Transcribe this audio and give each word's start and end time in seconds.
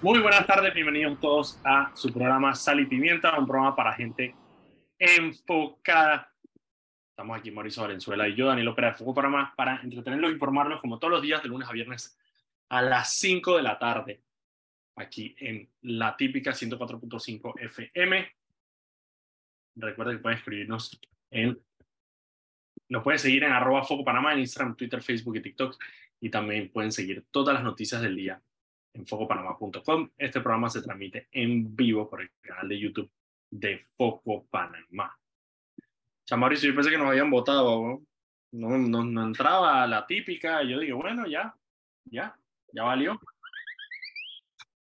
Muy 0.00 0.20
buenas 0.20 0.46
tardes, 0.46 0.72
bienvenidos 0.72 1.18
todos 1.18 1.60
a 1.64 1.90
su 1.92 2.12
programa 2.12 2.54
Sal 2.54 2.78
y 2.78 2.86
Pimienta, 2.86 3.36
un 3.36 3.48
programa 3.48 3.74
para 3.74 3.94
gente 3.94 4.32
enfocada. 4.96 6.32
Estamos 7.10 7.36
aquí 7.36 7.50
Mauricio 7.50 7.82
Valenzuela 7.82 8.28
y 8.28 8.36
yo, 8.36 8.46
Daniel 8.46 8.68
Opera 8.68 8.92
de 8.92 8.94
Foco 8.94 9.20
más, 9.22 9.52
para 9.56 9.80
entretenerlos 9.82 10.30
informarlos 10.30 10.80
como 10.80 11.00
todos 11.00 11.14
los 11.14 11.22
días 11.22 11.42
de 11.42 11.48
lunes 11.48 11.68
a 11.68 11.72
viernes 11.72 12.16
a 12.68 12.80
las 12.80 13.14
5 13.14 13.56
de 13.56 13.62
la 13.64 13.76
tarde, 13.76 14.22
aquí 14.94 15.34
en 15.36 15.68
la 15.82 16.16
típica 16.16 16.52
104.5 16.52 17.60
FM. 17.60 18.32
Recuerden 19.74 20.16
que 20.16 20.22
pueden 20.22 20.38
escribirnos 20.38 21.00
en... 21.32 21.60
Nos 22.88 23.02
pueden 23.02 23.18
seguir 23.18 23.42
en 23.42 23.50
arroba 23.50 23.82
Foco 23.82 24.04
Panamá 24.04 24.32
en 24.32 24.38
Instagram, 24.38 24.76
Twitter, 24.76 25.02
Facebook 25.02 25.38
y 25.38 25.42
TikTok. 25.42 25.76
Y 26.20 26.30
también 26.30 26.70
pueden 26.70 26.92
seguir 26.92 27.26
todas 27.32 27.52
las 27.52 27.64
noticias 27.64 28.00
del 28.00 28.14
día 28.14 28.40
en 28.92 29.06
focopanamá.com. 29.06 30.10
Este 30.16 30.40
programa 30.40 30.68
se 30.70 30.82
transmite 30.82 31.28
en 31.32 31.74
vivo 31.74 32.08
por 32.08 32.22
el 32.22 32.30
canal 32.40 32.68
de 32.68 32.78
YouTube 32.78 33.10
de 33.50 33.78
Foco 33.96 34.46
Panamá. 34.50 35.16
Mauricio, 36.36 36.68
yo 36.68 36.74
pensé 36.74 36.90
que 36.90 36.98
nos 36.98 37.08
habían 37.08 37.30
votado, 37.30 38.04
¿no? 38.52 38.78
No, 38.78 39.04
no, 39.04 39.24
entraba 39.24 39.86
la 39.86 40.06
típica, 40.06 40.62
y 40.62 40.70
yo 40.70 40.78
digo, 40.78 40.98
bueno, 40.98 41.26
ya, 41.26 41.54
ya, 42.04 42.38
ya 42.72 42.82
valió. 42.82 43.18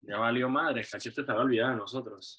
Ya 0.02 0.18
valió 0.18 0.50
madre, 0.50 0.86
cachete 0.90 1.16
te 1.16 1.22
estaba 1.22 1.42
olvidado 1.42 1.72
de 1.72 1.78
nosotros. 1.78 2.38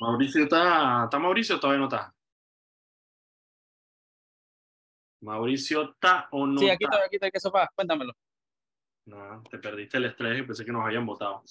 Mauricio 0.00 0.44
está, 0.44 1.04
¿está 1.04 1.18
Mauricio 1.18 1.60
todavía 1.60 1.80
no 1.80 1.86
está? 1.86 2.14
Mauricio 5.20 5.90
está 5.90 6.28
o 6.30 6.46
no 6.46 6.58
Sí, 6.58 6.70
aquí 6.70 6.84
está, 6.84 7.04
aquí 7.04 7.16
está, 7.16 7.30
¿qué 7.30 7.40
sopa? 7.40 7.70
Cuéntamelo. 7.74 8.12
No, 9.06 9.42
te 9.50 9.58
perdiste 9.58 9.96
el 9.98 10.06
estrés 10.06 10.40
y 10.40 10.42
pensé 10.42 10.64
que 10.64 10.72
nos 10.72 10.84
habían 10.84 11.06
votado. 11.06 11.42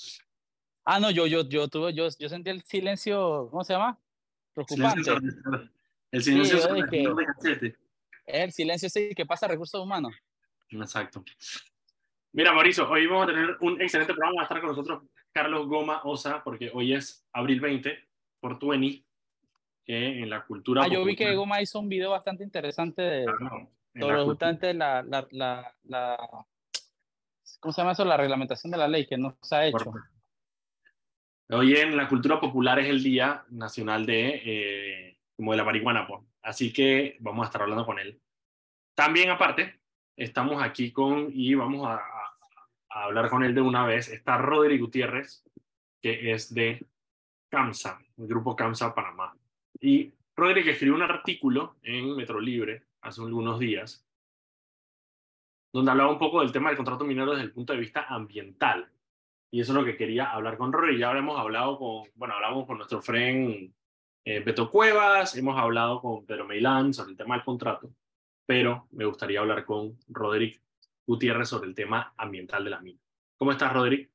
Ah, 0.84 1.00
no, 1.00 1.09
yo, 1.09 1.26
yo, 1.26 1.48
yo 1.48 1.68
tuve, 1.68 1.94
yo, 1.94 2.08
yo 2.20 2.30
sentí 2.30 2.50
el 2.50 2.62
silencio, 2.62 3.48
¿cómo 3.50 3.64
se 3.64 3.73
llama? 3.73 4.00
Preocupante. 4.53 5.11
El 6.11 6.23
silencio 6.23 6.59
sí, 6.59 6.81
que, 6.89 7.76
El 8.26 8.52
silencio 8.52 8.89
sí 8.89 9.09
que 9.16 9.26
pasa 9.26 9.48
recursos 9.48 9.81
humanos. 9.81 10.14
Exacto. 10.70 11.23
Mira, 12.31 12.53
Mauricio, 12.53 12.89
hoy 12.89 13.08
vamos 13.08 13.23
a 13.23 13.28
tener 13.28 13.58
un 13.61 13.81
excelente 13.81 14.14
programa. 14.14 14.36
Va 14.36 14.42
a 14.42 14.44
estar 14.44 14.59
con 14.59 14.70
nosotros 14.70 15.03
Carlos 15.31 15.67
Goma 15.67 16.02
Osa, 16.03 16.44
porque 16.44 16.72
hoy 16.73 16.94
es 16.94 17.26
abril 17.33 17.59
20, 17.59 17.98
por 18.39 18.59
20, 18.59 19.06
que 19.86 20.22
en 20.22 20.30
la 20.30 20.45
cultura. 20.45 20.83
Ah, 20.83 20.88
yo 20.88 21.03
vi 21.03 21.16
que 21.16 21.36
Goma 21.36 21.61
hizo 21.61 21.80
un 21.80 21.89
video 21.89 22.11
bastante 22.11 22.44
interesante 22.44 23.02
de 23.02 23.26
todo 24.00 24.26
justamente 24.26 24.73
la, 24.73 25.02
la, 25.03 25.28
la, 25.31 25.76
la, 25.83 26.45
¿Cómo 27.60 27.72
se 27.72 27.82
llama 27.82 27.92
eso? 27.92 28.06
La 28.06 28.18
reglamentación 28.18 28.72
de 28.72 28.78
la 28.78 28.88
ley 28.88 29.06
que 29.06 29.18
no 29.18 29.38
se 29.42 29.56
ha 29.56 29.66
hecho. 29.66 29.94
Hoy 31.50 31.76
en 31.76 31.96
la 31.96 32.08
cultura 32.08 32.40
popular 32.40 32.80
es 32.80 32.90
el 32.90 33.04
Día 33.04 33.46
Nacional 33.50 34.06
de, 34.06 34.42
eh, 34.46 35.20
como 35.36 35.52
de 35.52 35.58
la 35.58 35.64
marihuana, 35.64 36.08
pues. 36.08 36.22
así 36.42 36.73
que 36.73 37.18
vamos 37.20 37.44
a 37.44 37.48
estar 37.48 37.62
hablando 37.62 37.86
con 37.86 38.00
él. 38.00 38.20
También 38.96 39.30
aparte, 39.30 39.80
estamos 40.18 40.64
aquí 40.64 40.92
con, 40.92 41.30
y 41.32 41.54
vamos 41.54 41.88
a, 41.88 42.02
hablar 42.90 43.30
con 43.30 43.44
él 43.44 43.54
de 43.54 43.62
una 43.62 43.86
vez, 43.86 44.08
está 44.08 44.38
Rodri 44.38 44.80
Gutiérrez, 44.80 45.44
que 46.02 46.32
es 46.32 46.54
de 46.54 46.84
CAMSA, 47.50 48.00
el 48.18 48.28
grupo 48.28 48.56
CAMSA 48.56 48.96
Panamá. 48.96 49.36
Y 49.82 50.14
Rodri 50.36 50.68
escribió 50.68 50.96
un 50.96 51.02
artículo 51.02 51.76
en 51.84 52.16
Metro 52.16 52.40
Libre 52.40 52.84
hace 53.02 53.22
algunos 53.22 53.60
días, 53.60 54.05
donde 55.76 55.92
hablaba 55.92 56.09
un 56.09 56.18
poco 56.18 56.40
del 56.40 56.54
tema 56.54 56.70
del 56.70 56.78
contrato 56.78 57.04
minero 57.04 57.31
desde 57.31 57.44
el 57.44 57.52
punto 57.52 57.73
de 57.73 57.80
vista 57.80 58.06
ambiental. 58.08 58.90
Y 59.52 59.59
eso 59.59 59.73
es 59.73 59.78
lo 59.78 59.84
que 59.84 59.98
quería 59.98 60.32
hablar 60.32 60.58
con 60.58 60.72
Rory. 60.72 60.98
Ya 60.98 61.09
habremos 61.09 61.38
hablado 61.38 61.78
con, 61.78 62.09
bueno, 62.16 62.34
hablamos 62.34 62.66
con 62.66 62.78
nuestro 62.78 63.02
friend 63.02 63.73
eh, 64.23 64.40
Beto 64.40 64.72
Cuevas, 64.72 65.36
hemos 65.36 65.59
hablado 65.59 66.00
con 66.00 66.26
Pedro 66.26 66.45
Meilán 66.45 66.94
sobre 66.94 67.11
el 67.11 67.17
tema 67.17 67.36
del 67.36 67.44
contrato, 67.44 67.92
pero 68.45 68.88
me 68.92 69.04
gustaría 69.04 69.42
hablar 69.42 69.66
con 69.66 69.99
Roderick 70.08 70.61
Gutiérrez 71.05 71.49
sobre 71.49 71.67
el 71.67 71.76
tema 71.76 72.14
ambiental 72.16 72.64
de 72.64 72.70
la 72.70 72.80
mina. 72.80 73.02
¿Cómo 73.36 73.52
estás, 73.52 73.73
Roderick? 73.73 74.10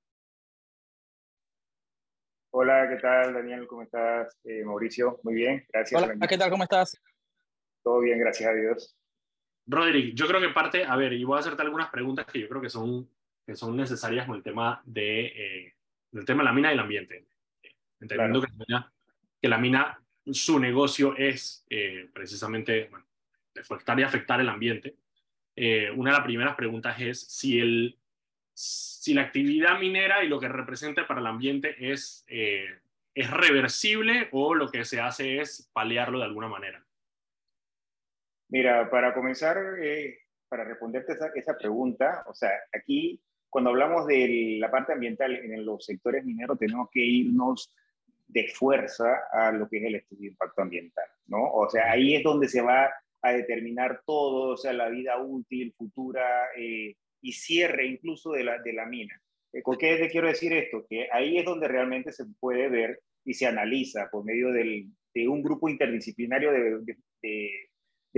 Hola, 2.52 2.88
¿qué 2.88 2.96
tal, 2.96 3.34
Daniel? 3.34 3.66
¿Cómo 3.66 3.82
estás? 3.82 4.34
Eh, 4.44 4.64
Mauricio, 4.64 5.20
muy 5.24 5.34
bien, 5.34 5.66
gracias. 5.70 6.02
Hola, 6.02 6.26
¿qué 6.26 6.38
tal? 6.38 6.50
¿Cómo 6.50 6.62
estás? 6.62 6.98
Todo 7.82 8.00
bien, 8.00 8.18
gracias 8.18 8.48
a 8.48 8.54
Dios. 8.54 8.96
Roderick, 9.70 10.14
yo 10.14 10.26
creo 10.26 10.40
que 10.40 10.48
parte, 10.50 10.84
a 10.84 10.96
ver, 10.96 11.12
y 11.12 11.24
voy 11.24 11.36
a 11.36 11.40
hacerte 11.40 11.62
algunas 11.62 11.90
preguntas 11.90 12.26
que 12.26 12.40
yo 12.40 12.48
creo 12.48 12.60
que 12.60 12.70
son 12.70 13.08
que 13.50 13.56
son 13.56 13.76
necesarias 13.76 14.26
con 14.26 14.36
el 14.36 14.44
tema 14.44 14.80
de, 14.84 15.26
eh, 15.26 15.74
del 16.12 16.24
tema 16.24 16.42
de 16.42 16.44
la 16.44 16.52
mina 16.52 16.70
y 16.70 16.74
el 16.74 16.80
ambiente. 16.80 17.26
Entendiendo 17.98 18.42
que, 18.42 19.48
la 19.48 19.58
mina, 19.58 20.00
su 20.30 20.60
negocio 20.60 21.16
es 21.16 21.64
eh, 21.68 22.08
precisamente 22.12 22.86
bueno, 22.90 23.04
deforestar 23.52 23.98
y 23.98 24.04
afectar 24.04 24.40
el 24.40 24.48
ambiente. 24.48 24.94
Eh, 25.56 25.90
una 25.90 26.12
de 26.12 26.16
las 26.18 26.24
primeras 26.24 26.54
preguntas 26.54 27.00
es 27.00 27.20
si, 27.20 27.58
el, 27.58 27.98
si 28.54 29.14
la 29.14 29.22
actividad 29.22 29.80
minera 29.80 30.22
y 30.22 30.28
lo 30.28 30.38
que 30.38 30.48
representa 30.48 31.08
para 31.08 31.20
el 31.20 31.26
ambiente 31.26 31.74
es, 31.90 32.24
es 32.28 33.30
reversible 33.30 34.28
o 34.30 34.54
lo 34.54 34.70
que 34.70 34.84
se 34.84 35.00
hace 35.00 35.40
es 35.40 35.68
paliarlo 35.72 36.20
de 36.20 36.26
alguna 36.26 36.46
manera. 36.46 36.86
Mira, 38.50 38.90
para 38.90 39.14
comenzar, 39.14 39.56
para 40.48 40.64
responderte 40.64 41.12
esa, 41.12 41.30
esa, 41.34 41.56
pregunta, 41.56 42.24
o 42.26 42.34
sea, 42.34 42.50
aquí 42.72 43.20
cuando 43.48 43.70
hablamos 43.70 44.06
de 44.06 44.56
la 44.60 44.70
parte 44.70 44.92
ambiental 44.92 45.34
en 45.34 45.64
los 45.64 45.84
sectores 45.84 46.24
mineros, 46.24 46.58
tenemos 46.58 46.88
que 46.90 47.00
irnos 47.00 47.72
de 48.28 48.46
fuerza 48.48 49.22
a 49.32 49.50
lo 49.50 49.68
que 49.68 49.78
es 49.78 49.84
el 49.84 49.96
estudio 49.96 50.22
de 50.22 50.28
impacto 50.28 50.62
ambiental, 50.62 51.06
¿no? 51.26 51.50
O 51.52 51.68
sea, 51.68 51.90
ahí 51.90 52.14
es 52.14 52.22
donde 52.22 52.48
se 52.48 52.60
va 52.60 52.90
a 53.22 53.32
determinar 53.32 54.02
todo, 54.06 54.54
o 54.54 54.56
sea, 54.56 54.72
la 54.72 54.88
vida 54.88 55.20
útil, 55.20 55.74
futura 55.76 56.24
eh, 56.56 56.94
y 57.20 57.32
cierre 57.32 57.86
incluso 57.86 58.32
de 58.32 58.44
la, 58.44 58.58
de 58.62 58.72
la 58.72 58.86
mina. 58.86 59.20
Eh, 59.52 59.62
¿Con 59.62 59.76
qué 59.76 60.08
quiero 60.10 60.28
decir 60.28 60.52
esto? 60.52 60.86
Que 60.88 61.08
ahí 61.12 61.38
es 61.38 61.44
donde 61.44 61.66
realmente 61.66 62.12
se 62.12 62.24
puede 62.38 62.68
ver 62.68 63.00
y 63.24 63.34
se 63.34 63.46
analiza 63.46 64.08
por 64.10 64.24
medio 64.24 64.52
del, 64.52 64.86
de 65.12 65.28
un 65.28 65.42
grupo 65.42 65.68
interdisciplinario 65.68 66.52
de, 66.52 66.78
de, 66.80 66.96
de, 67.22 67.50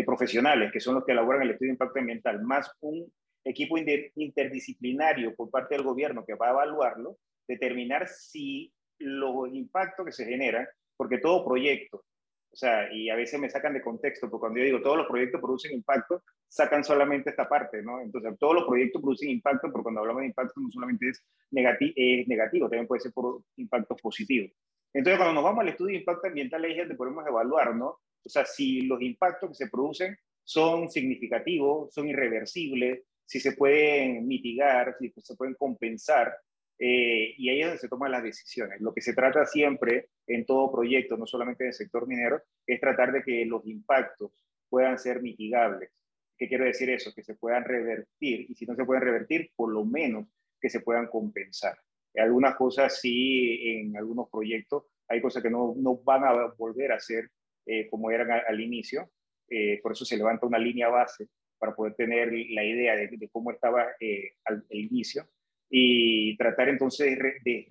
profesionales, 0.04 0.72
que 0.72 0.80
son 0.80 0.94
los 0.94 1.04
que 1.04 1.12
elaboran 1.12 1.42
el 1.42 1.50
estudio 1.50 1.70
de 1.70 1.74
impacto 1.74 1.98
ambiental, 1.98 2.42
más 2.42 2.70
un 2.80 3.12
equipo 3.44 3.76
interdisciplinario 3.76 5.34
por 5.34 5.50
parte 5.50 5.74
del 5.74 5.84
gobierno 5.84 6.24
que 6.24 6.34
va 6.34 6.48
a 6.48 6.52
evaluarlo, 6.52 7.18
determinar 7.46 8.08
si 8.08 8.72
los 8.98 9.52
impactos 9.52 10.06
que 10.06 10.12
se 10.12 10.24
generan, 10.24 10.66
porque 10.96 11.18
todo 11.18 11.44
proyecto, 11.44 12.04
o 12.52 12.56
sea, 12.56 12.92
y 12.92 13.08
a 13.08 13.16
veces 13.16 13.40
me 13.40 13.48
sacan 13.48 13.72
de 13.72 13.80
contexto, 13.80 14.28
porque 14.28 14.40
cuando 14.40 14.58
yo 14.58 14.66
digo 14.66 14.82
todos 14.82 14.98
los 14.98 15.06
proyectos 15.06 15.40
producen 15.40 15.72
impacto, 15.72 16.22
sacan 16.46 16.84
solamente 16.84 17.30
esta 17.30 17.48
parte, 17.48 17.82
¿no? 17.82 18.00
Entonces, 18.00 18.38
todos 18.38 18.54
los 18.54 18.64
proyectos 18.64 19.00
producen 19.00 19.30
impacto, 19.30 19.68
pero 19.72 19.82
cuando 19.82 20.02
hablamos 20.02 20.20
de 20.20 20.26
impacto 20.26 20.60
no 20.60 20.70
solamente 20.70 21.08
es, 21.08 21.24
negativo, 21.50 21.92
es 21.96 22.28
negativo, 22.28 22.68
también 22.68 22.86
puede 22.86 23.00
ser 23.00 23.12
por 23.12 23.42
impactos 23.56 23.98
positivos. 24.02 24.50
Entonces, 24.92 25.18
cuando 25.18 25.34
nos 25.34 25.44
vamos 25.44 25.62
al 25.62 25.68
estudio 25.70 25.92
de 25.94 26.00
impacto 26.00 26.28
ambiental, 26.28 26.62
ahí 26.62 26.72
es 26.72 26.78
donde 26.78 26.94
podemos 26.94 27.26
evaluar, 27.26 27.74
¿no? 27.74 27.98
O 28.24 28.28
sea, 28.28 28.44
si 28.44 28.82
los 28.82 29.00
impactos 29.02 29.50
que 29.50 29.64
se 29.64 29.70
producen 29.70 30.16
son 30.44 30.90
significativos, 30.90 31.92
son 31.92 32.08
irreversibles, 32.08 33.02
si 33.24 33.40
se 33.40 33.52
pueden 33.52 34.26
mitigar, 34.26 34.96
si 34.98 35.12
se 35.16 35.36
pueden 35.36 35.54
compensar, 35.54 36.34
eh, 36.78 37.34
y 37.38 37.48
ahí 37.48 37.60
es 37.60 37.66
donde 37.66 37.80
se 37.80 37.88
toman 37.88 38.10
las 38.10 38.22
decisiones. 38.22 38.80
Lo 38.80 38.92
que 38.92 39.00
se 39.00 39.14
trata 39.14 39.46
siempre 39.46 40.08
en 40.26 40.44
todo 40.44 40.72
proyecto, 40.72 41.16
no 41.16 41.26
solamente 41.26 41.64
en 41.64 41.68
el 41.68 41.74
sector 41.74 42.06
minero, 42.06 42.42
es 42.66 42.80
tratar 42.80 43.12
de 43.12 43.22
que 43.22 43.44
los 43.46 43.64
impactos 43.66 44.32
puedan 44.68 44.98
ser 44.98 45.22
mitigables. 45.22 45.90
¿Qué 46.36 46.48
quiero 46.48 46.64
decir 46.64 46.90
eso? 46.90 47.12
Que 47.14 47.22
se 47.22 47.36
puedan 47.36 47.64
revertir, 47.64 48.46
y 48.50 48.54
si 48.54 48.66
no 48.66 48.74
se 48.74 48.84
pueden 48.84 49.04
revertir, 49.04 49.50
por 49.54 49.72
lo 49.72 49.84
menos 49.84 50.26
que 50.60 50.68
se 50.68 50.80
puedan 50.80 51.06
compensar. 51.06 51.76
Algunas 52.16 52.56
cosas 52.56 53.00
sí, 53.00 53.60
en 53.62 53.96
algunos 53.96 54.28
proyectos, 54.28 54.84
hay 55.08 55.20
cosas 55.20 55.42
que 55.42 55.50
no, 55.50 55.74
no 55.76 55.96
van 55.98 56.24
a 56.24 56.52
volver 56.58 56.92
a 56.92 57.00
ser 57.00 57.30
eh, 57.66 57.88
como 57.90 58.10
eran 58.10 58.30
al, 58.30 58.60
inicio, 58.60 59.10
eh, 59.48 59.80
por 59.82 59.92
eso 59.92 60.04
se 60.04 60.16
levanta 60.16 60.46
una 60.46 60.58
línea 60.58 60.88
base 60.88 61.28
para 61.58 61.74
poder 61.74 61.94
tener 61.94 62.32
la 62.50 62.64
idea 62.64 62.96
de, 62.96 63.28
cómo 63.30 63.52
estaba 63.52 63.86
eh, 64.00 64.32
al, 64.44 64.64
inicio 64.70 65.28
y 65.70 66.36
tratar 66.36 66.68
entonces 66.68 67.18
de, 67.44 67.66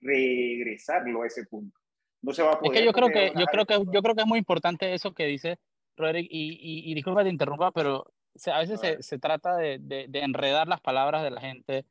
regresarlo 0.00 1.22
a 1.22 1.26
ese 1.26 1.46
punto. 1.46 1.78
No 2.22 2.32
se 2.32 2.42
va 2.42 2.52
a 2.52 2.58
poder. 2.58 2.72
Es 2.72 2.80
que 2.80 2.86
yo 2.86 2.92
creo 2.92 3.08
que, 3.08 3.32
yo 3.38 3.46
creo 3.46 3.66
que, 3.66 3.74
yo 3.92 4.02
creo 4.02 4.14
que 4.14 4.22
es 4.22 4.26
muy 4.26 4.38
importante 4.38 4.94
eso 4.94 5.12
que 5.12 5.26
dice 5.26 5.58
Roderick, 5.96 6.28
y, 6.30 6.52
y, 6.52 6.90
y 6.90 6.94
disculpa 6.94 7.24
te 7.24 7.30
interrumpa, 7.30 7.72
pero 7.72 8.12
a 8.46 8.60
veces 8.60 8.80
se, 8.80 9.02
se, 9.02 9.18
trata 9.18 9.56
de, 9.56 9.78
de, 9.80 10.18
enredar 10.20 10.66
las 10.68 10.80
palabras 10.80 11.22
de 11.22 11.30
la 11.30 11.40
gente 11.40 11.84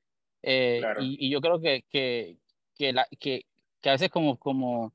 eh, 0.44 0.82
y, 1.00 1.28
y, 1.28 1.30
yo 1.30 1.40
creo 1.40 1.60
que, 1.60 1.84
que, 1.90 2.38
que, 2.76 2.94
la, 2.94 3.06
que, 3.20 3.46
que 3.80 3.90
a 3.90 3.94
veces 3.94 4.10
como, 4.10 4.38
como, 4.38 4.94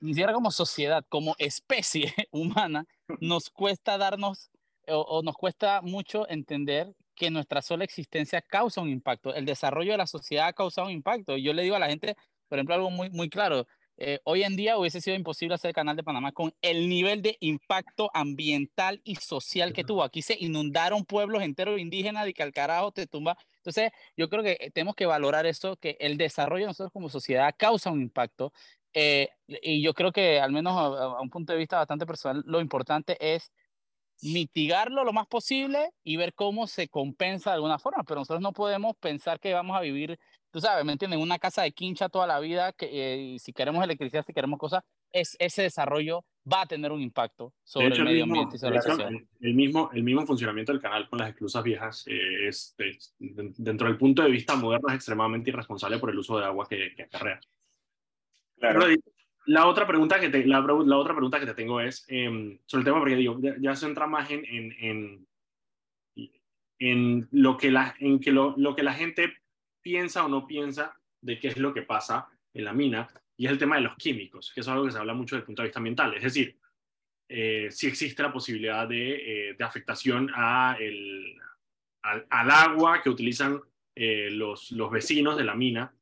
ni 0.00 0.12
siquiera 0.12 0.32
como 0.32 0.50
sociedad, 0.50 1.04
como 1.08 1.34
especie 1.38 2.12
humana, 2.30 2.86
nos 3.20 3.50
cuesta 3.50 3.98
darnos 3.98 4.50
o, 4.88 5.22
nos 5.22 5.36
cuesta 5.36 5.82
mucho 5.82 6.28
entender 6.28 6.94
que 7.14 7.30
nuestra 7.30 7.62
sola 7.62 7.84
existencia 7.84 8.42
causa 8.42 8.80
un 8.80 8.88
impacto. 8.88 9.34
El 9.34 9.44
desarrollo 9.44 9.92
de 9.92 9.98
la 9.98 10.06
sociedad 10.06 10.48
ha 10.48 10.52
causado 10.52 10.88
un 10.88 10.92
impacto. 10.94 11.36
Yo 11.36 11.52
le 11.52 11.62
digo 11.62 11.76
a 11.76 11.78
la 11.78 11.88
gente, 11.88 12.16
por 12.48 12.58
ejemplo, 12.58 12.74
algo 12.74 12.90
muy, 12.90 13.10
muy 13.10 13.28
claro. 13.28 13.66
Eh, 14.02 14.18
hoy 14.24 14.44
en 14.44 14.56
día 14.56 14.78
hubiese 14.78 15.02
sido 15.02 15.14
imposible 15.14 15.54
hacer 15.54 15.68
el 15.68 15.74
canal 15.74 15.94
de 15.94 16.02
Panamá 16.02 16.32
con 16.32 16.54
el 16.62 16.88
nivel 16.88 17.20
de 17.20 17.36
impacto 17.40 18.10
ambiental 18.14 19.02
y 19.04 19.16
social 19.16 19.74
que 19.74 19.84
tuvo. 19.84 20.02
Aquí 20.02 20.22
se 20.22 20.36
inundaron 20.40 21.04
pueblos 21.04 21.42
enteros 21.42 21.78
indígenas 21.78 22.26
y 22.26 22.32
que 22.32 22.42
al 22.42 22.54
carajo 22.54 22.92
te 22.92 23.06
tumba. 23.06 23.36
Entonces, 23.56 23.92
yo 24.16 24.30
creo 24.30 24.42
que 24.42 24.70
tenemos 24.72 24.94
que 24.94 25.04
valorar 25.04 25.44
esto, 25.44 25.76
que 25.76 25.98
el 26.00 26.16
desarrollo 26.16 26.62
de 26.64 26.68
nosotros 26.68 26.92
como 26.92 27.10
sociedad 27.10 27.54
causa 27.58 27.90
un 27.90 28.00
impacto. 28.00 28.54
Eh, 28.92 29.28
y 29.46 29.82
yo 29.82 29.94
creo 29.94 30.12
que, 30.12 30.40
al 30.40 30.52
menos 30.52 30.74
a, 30.76 31.20
un 31.20 31.30
punto 31.30 31.52
de 31.52 31.58
vista 31.58 31.78
bastante 31.78 32.06
personal, 32.06 32.42
lo 32.46 32.60
importante 32.60 33.16
es 33.20 33.52
mitigarlo 34.22 35.02
lo 35.04 35.12
más 35.12 35.26
posible 35.26 35.92
y 36.04 36.16
ver 36.16 36.34
cómo 36.34 36.66
se 36.66 36.88
compensa 36.88 37.50
de 37.50 37.54
alguna 37.54 37.78
forma. 37.78 38.04
Pero 38.04 38.20
nosotros 38.20 38.42
no 38.42 38.52
podemos 38.52 38.96
pensar 38.96 39.40
que 39.40 39.54
vamos 39.54 39.76
a 39.76 39.80
vivir 39.80 40.18
tú 40.50 40.60
sabes, 40.60 40.84
¿me 40.84 40.92
entiendes? 40.92 41.20
Una 41.20 41.38
casa 41.38 41.62
de 41.62 41.72
quincha 41.72 42.08
toda 42.08 42.26
la 42.26 42.40
vida, 42.40 42.72
que 42.72 43.34
eh, 43.34 43.38
si 43.38 43.52
queremos 43.52 43.82
electricidad, 43.82 44.24
si 44.24 44.32
queremos 44.32 44.58
cosas, 44.58 44.82
es, 45.12 45.36
ese 45.38 45.62
desarrollo 45.62 46.24
va 46.50 46.62
a 46.62 46.66
tener 46.66 46.92
un 46.92 47.00
impacto 47.00 47.52
sobre 47.62 47.88
el 47.88 48.04
medio 48.04 48.24
ambiente 48.24 48.56
y 48.56 48.58
sobre 48.58 48.76
la 48.76 48.82
sociedad. 48.82 49.10
El, 49.40 49.54
mismo, 49.54 49.90
el 49.92 50.02
mismo 50.02 50.26
funcionamiento 50.26 50.72
del 50.72 50.80
canal 50.80 51.08
con 51.08 51.18
las 51.18 51.30
esclusas 51.30 51.62
viejas 51.62 52.04
eh, 52.08 52.48
es, 52.48 52.74
dentro 53.18 53.88
del 53.88 53.98
punto 53.98 54.22
de 54.22 54.30
vista 54.30 54.56
moderno, 54.56 54.88
es 54.88 54.94
extremadamente 54.94 55.50
irresponsable 55.50 55.98
por 55.98 56.10
el 56.10 56.18
uso 56.18 56.38
de 56.38 56.44
agua 56.44 56.66
que, 56.68 56.92
que 56.96 57.02
acarrea. 57.02 57.40
Claro. 58.60 58.86
la 59.46 59.66
otra 59.66 59.86
pregunta 59.86 60.20
que 60.20 60.28
te, 60.28 60.46
la, 60.46 60.60
la, 60.60 60.96
otra 60.98 61.14
pregunta 61.14 61.40
que 61.40 61.46
te 61.46 61.54
tengo 61.54 61.80
es 61.80 62.04
em, 62.08 62.58
sobre 62.66 62.80
el 62.80 62.84
tema, 62.84 62.98
porque 62.98 63.16
digo, 63.16 63.40
ya, 63.58 63.74
se 63.74 63.86
entra 63.86 64.06
más 64.06 64.30
en, 64.30 64.44
en, 64.44 64.76
en, 64.78 65.26
en, 66.78 67.28
lo, 67.32 67.56
que 67.56 67.70
la, 67.70 67.94
en 67.98 68.20
que 68.20 68.32
lo, 68.32 68.54
lo 68.58 68.76
que 68.76 68.82
la 68.82 68.92
gente 68.92 69.32
piensa 69.80 70.24
o 70.24 70.28
no 70.28 70.46
piensa 70.46 70.94
de 71.22 71.38
qué 71.38 71.48
es 71.48 71.56
lo 71.56 71.72
que 71.72 71.82
pasa 71.82 72.28
en 72.52 72.64
la 72.64 72.72
mina, 72.72 73.08
y 73.36 73.46
es 73.46 73.52
el 73.52 73.58
tema 73.58 73.76
de 73.76 73.82
los 73.82 73.96
químicos, 73.96 74.52
que 74.54 74.60
es 74.60 74.68
algo 74.68 74.84
que 74.84 74.92
se 74.92 74.98
habla 74.98 75.14
mucho 75.14 75.34
desde 75.34 75.42
el 75.42 75.46
punto 75.46 75.62
de 75.62 75.68
vista 75.68 75.78
ambiental. 75.78 76.14
Es 76.14 76.22
decir, 76.22 76.58
eh, 77.26 77.68
si 77.70 77.86
existe 77.86 78.22
la 78.22 78.32
posibilidad 78.32 78.86
de, 78.86 79.50
eh, 79.50 79.56
afectación 79.60 80.30
a 80.34 80.76
el, 80.78 81.38
al, 82.02 82.50
agua 82.50 83.00
que 83.02 83.08
utilizan 83.08 83.60
eh, 83.94 84.28
los, 84.30 84.72
los, 84.72 84.90
vecinos 84.90 85.38
de 85.38 85.44
la 85.44 85.54
mina 85.54 85.94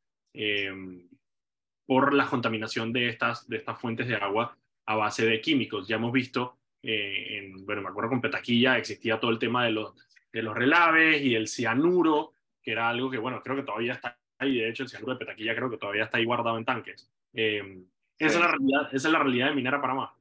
por 1.89 2.13
la 2.13 2.27
contaminación 2.27 2.93
de 2.93 3.09
estas, 3.09 3.49
de 3.49 3.57
estas 3.57 3.81
fuentes 3.81 4.07
de 4.07 4.17
agua 4.17 4.55
a 4.85 4.95
base 4.95 5.25
de 5.25 5.41
químicos. 5.41 5.89
Ya 5.89 5.97
hemos 5.97 6.13
visto, 6.13 6.59
en, 6.83 7.65
bueno, 7.65 7.81
me 7.81 7.89
acuerdo 7.89 8.11
con 8.11 8.21
Petaquilla 8.21 8.77
existía 8.77 9.19
todo 9.19 9.31
el 9.31 9.39
tema 9.39 9.65
de 9.65 9.71
los, 9.71 9.95
de 10.31 10.43
los 10.43 10.55
relaves 10.55 11.23
y 11.23 11.35
el 11.35 11.49
cianuro, 11.49 12.35
que 12.63 12.73
era 12.73 12.91
algo 12.91 13.11
que, 13.11 13.17
bueno, 13.17 13.43
creo 13.43 13.57
que 13.57 13.63
todavía 13.63 13.95
está 13.95 14.19
ahí, 14.39 14.59
de 14.59 14.69
hecho 14.69 14.83
el 14.83 14.91
cianuro 14.91 15.15
de 15.15 15.19
Petaquilla 15.21 15.57
creo 15.57 15.71
que 15.71 15.79
todavía 15.79 16.05
está 16.05 16.19
ahí 16.19 16.27
guardado 16.27 16.59
en 16.59 16.67
tanques. 16.67 17.11
Eh, 17.33 17.83
¿esa, 18.19 18.35
es 18.35 18.41
la 18.41 18.49
realidad, 18.49 18.89
¿Esa 18.93 19.09
es 19.09 19.13
la 19.13 19.21
realidad 19.21 19.49
de 19.49 19.55
Minera 19.55 19.81
Panamá? 19.81 20.15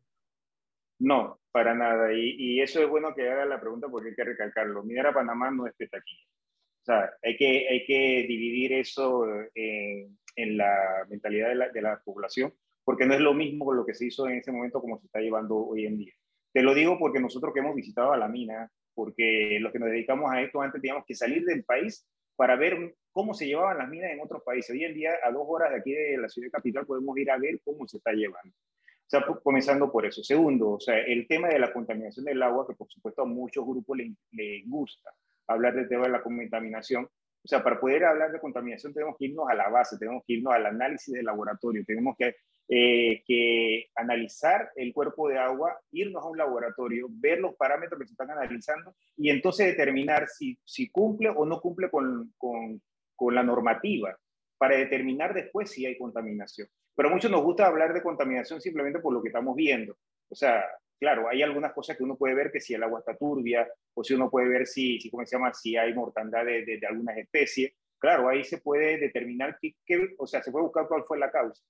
No, 0.99 1.41
para 1.51 1.75
nada. 1.75 2.13
Y, 2.13 2.35
y, 2.37 2.61
eso 2.61 2.81
es 2.81 2.87
bueno 2.87 3.13
que 3.13 3.29
haga 3.29 3.43
la 3.43 3.59
pregunta 3.59 3.89
porque 3.89 4.09
hay 4.09 4.15
que 4.15 4.23
recalcarlo. 4.23 4.83
Minera 4.83 5.13
Panamá 5.13 5.51
no 5.51 5.67
es 5.67 5.73
Petaquilla. 5.75 6.27
O 6.83 6.85
sea, 6.85 7.11
hay 7.21 7.35
que, 7.35 7.67
hay 7.69 7.85
que 7.85 8.25
dividir 8.25 8.71
eso 8.71 9.25
en, 9.53 10.17
en 10.37 10.55
la 10.55 11.05
mentalidad 11.09 11.49
de 11.49 11.55
la, 11.55 11.69
de 11.69 11.81
la, 11.81 12.01
población, 12.05 12.53
porque 12.85 13.05
no 13.05 13.13
es 13.13 13.19
lo 13.19 13.33
mismo 13.33 13.73
lo 13.73 13.85
que 13.85 13.93
se 13.93 14.05
hizo 14.05 14.27
en 14.27 14.37
ese 14.37 14.51
momento 14.51 14.79
como 14.79 14.97
se 14.99 15.07
está 15.07 15.19
llevando 15.19 15.57
hoy 15.57 15.85
en 15.85 15.97
día. 15.97 16.13
Te 16.53 16.61
lo 16.61 16.73
digo 16.73 16.97
porque 16.97 17.19
nosotros 17.19 17.53
que 17.53 17.59
hemos 17.59 17.75
visitado 17.75 18.13
a 18.13 18.17
la 18.17 18.29
mina, 18.29 18.71
porque 18.93 19.57
los 19.59 19.73
que 19.73 19.79
nos 19.79 19.89
dedicamos 19.89 20.31
a 20.31 20.41
esto 20.41 20.61
antes 20.61 20.81
teníamos 20.81 21.05
que 21.05 21.15
salir 21.15 21.43
del 21.43 21.65
país 21.65 22.07
para 22.35 22.55
ver 22.55 22.95
cómo 23.11 23.33
se 23.33 23.47
llevaban 23.47 23.79
las 23.79 23.89
minas 23.89 24.11
en 24.11 24.21
otros 24.21 24.43
países. 24.43 24.71
Hoy 24.71 24.83
en 24.83 24.93
día, 24.93 25.11
a 25.23 25.31
dos 25.31 25.43
horas 25.47 25.71
de 25.71 25.77
aquí 25.77 25.91
de 25.91 26.17
la 26.17 26.29
ciudad 26.29 26.51
capital, 26.51 26.85
podemos 26.85 27.17
ir 27.17 27.29
a 27.31 27.37
ver 27.37 27.59
cómo 27.65 27.87
se 27.87 27.97
está 27.97 28.11
llevando. 28.11 28.55
O 29.07 29.09
sea, 29.09 29.25
comenzando 29.43 29.91
por 29.91 30.05
eso. 30.05 30.23
Segundo, 30.23 30.71
o 30.71 30.79
sea, 30.79 30.99
el 30.99 31.27
tema 31.27 31.47
de 31.47 31.59
la 31.59 31.73
contaminación 31.73 32.25
del 32.25 32.43
agua, 32.43 32.67
que 32.67 32.75
por 32.75 32.89
supuesto 32.89 33.23
a 33.23 33.25
muchos 33.25 33.65
grupos 33.65 33.97
les, 33.97 34.11
les 34.31 34.67
gusta 34.67 35.13
hablar 35.47 35.75
del 35.75 35.87
tema 35.87 36.03
de 36.03 36.11
la 36.11 36.21
contaminación. 36.21 37.07
O 37.47 37.49
sea, 37.49 37.63
para 37.63 37.79
poder 37.79 38.03
hablar 38.03 38.29
de 38.33 38.41
contaminación 38.41 38.93
tenemos 38.93 39.15
que 39.17 39.27
irnos 39.27 39.47
a 39.49 39.55
la 39.55 39.69
base, 39.69 39.97
tenemos 39.97 40.21
que 40.27 40.33
irnos 40.33 40.53
al 40.53 40.65
análisis 40.65 41.13
del 41.13 41.23
laboratorio, 41.23 41.81
tenemos 41.87 42.17
que 42.17 42.35
eh, 42.67 43.23
que 43.25 43.85
analizar 43.95 44.69
el 44.75 44.91
cuerpo 44.91 45.29
de 45.29 45.37
agua, 45.37 45.79
irnos 45.91 46.21
a 46.21 46.27
un 46.27 46.37
laboratorio, 46.37 47.07
ver 47.09 47.39
los 47.39 47.55
parámetros 47.55 47.97
que 47.97 48.07
se 48.07 48.11
están 48.11 48.31
analizando 48.31 48.93
y 49.15 49.29
entonces 49.29 49.67
determinar 49.67 50.27
si, 50.27 50.59
si 50.65 50.89
cumple 50.89 51.29
o 51.29 51.45
no 51.45 51.61
cumple 51.61 51.89
con, 51.89 52.33
con, 52.37 52.81
con 53.15 53.33
la 53.33 53.43
normativa 53.43 54.13
para 54.57 54.75
determinar 54.75 55.33
después 55.33 55.71
si 55.71 55.85
hay 55.85 55.97
contaminación. 55.97 56.67
Pero 56.93 57.07
a 57.07 57.13
muchos 57.13 57.31
nos 57.31 57.43
gusta 57.43 57.65
hablar 57.65 57.93
de 57.93 58.03
contaminación 58.03 58.59
simplemente 58.59 58.99
por 58.99 59.13
lo 59.13 59.21
que 59.21 59.29
estamos 59.29 59.55
viendo. 59.55 59.95
O 60.27 60.35
sea, 60.35 60.65
claro, 60.99 61.29
hay 61.29 61.41
algunas 61.41 61.73
cosas 61.73 61.97
que 61.97 62.03
uno 62.03 62.17
puede 62.17 62.35
ver 62.35 62.51
que 62.51 62.59
si 62.59 62.73
el 62.73 62.83
agua 62.83 62.99
está 62.99 63.15
turbia 63.15 63.67
o 63.93 64.03
si 64.03 64.13
uno 64.13 64.29
puede 64.29 64.47
ver 64.47 64.67
si, 64.67 64.99
si 64.99 65.09
¿cómo 65.09 65.25
se 65.25 65.35
llama? 65.35 65.53
Si 65.53 65.75
hay 65.77 65.93
mortandad 65.93 66.45
de, 66.45 66.65
de, 66.65 66.87
algunas 66.87 67.17
especies. 67.17 67.73
Claro, 67.99 68.29
ahí 68.29 68.43
se 68.43 68.59
puede 68.59 68.97
determinar, 68.97 69.57
qué, 69.59 69.75
o 70.17 70.27
sea, 70.27 70.43
se 70.43 70.51
puede 70.51 70.65
buscar 70.65 70.87
cuál 70.87 71.03
fue 71.03 71.17
la 71.17 71.31
causa. 71.31 71.63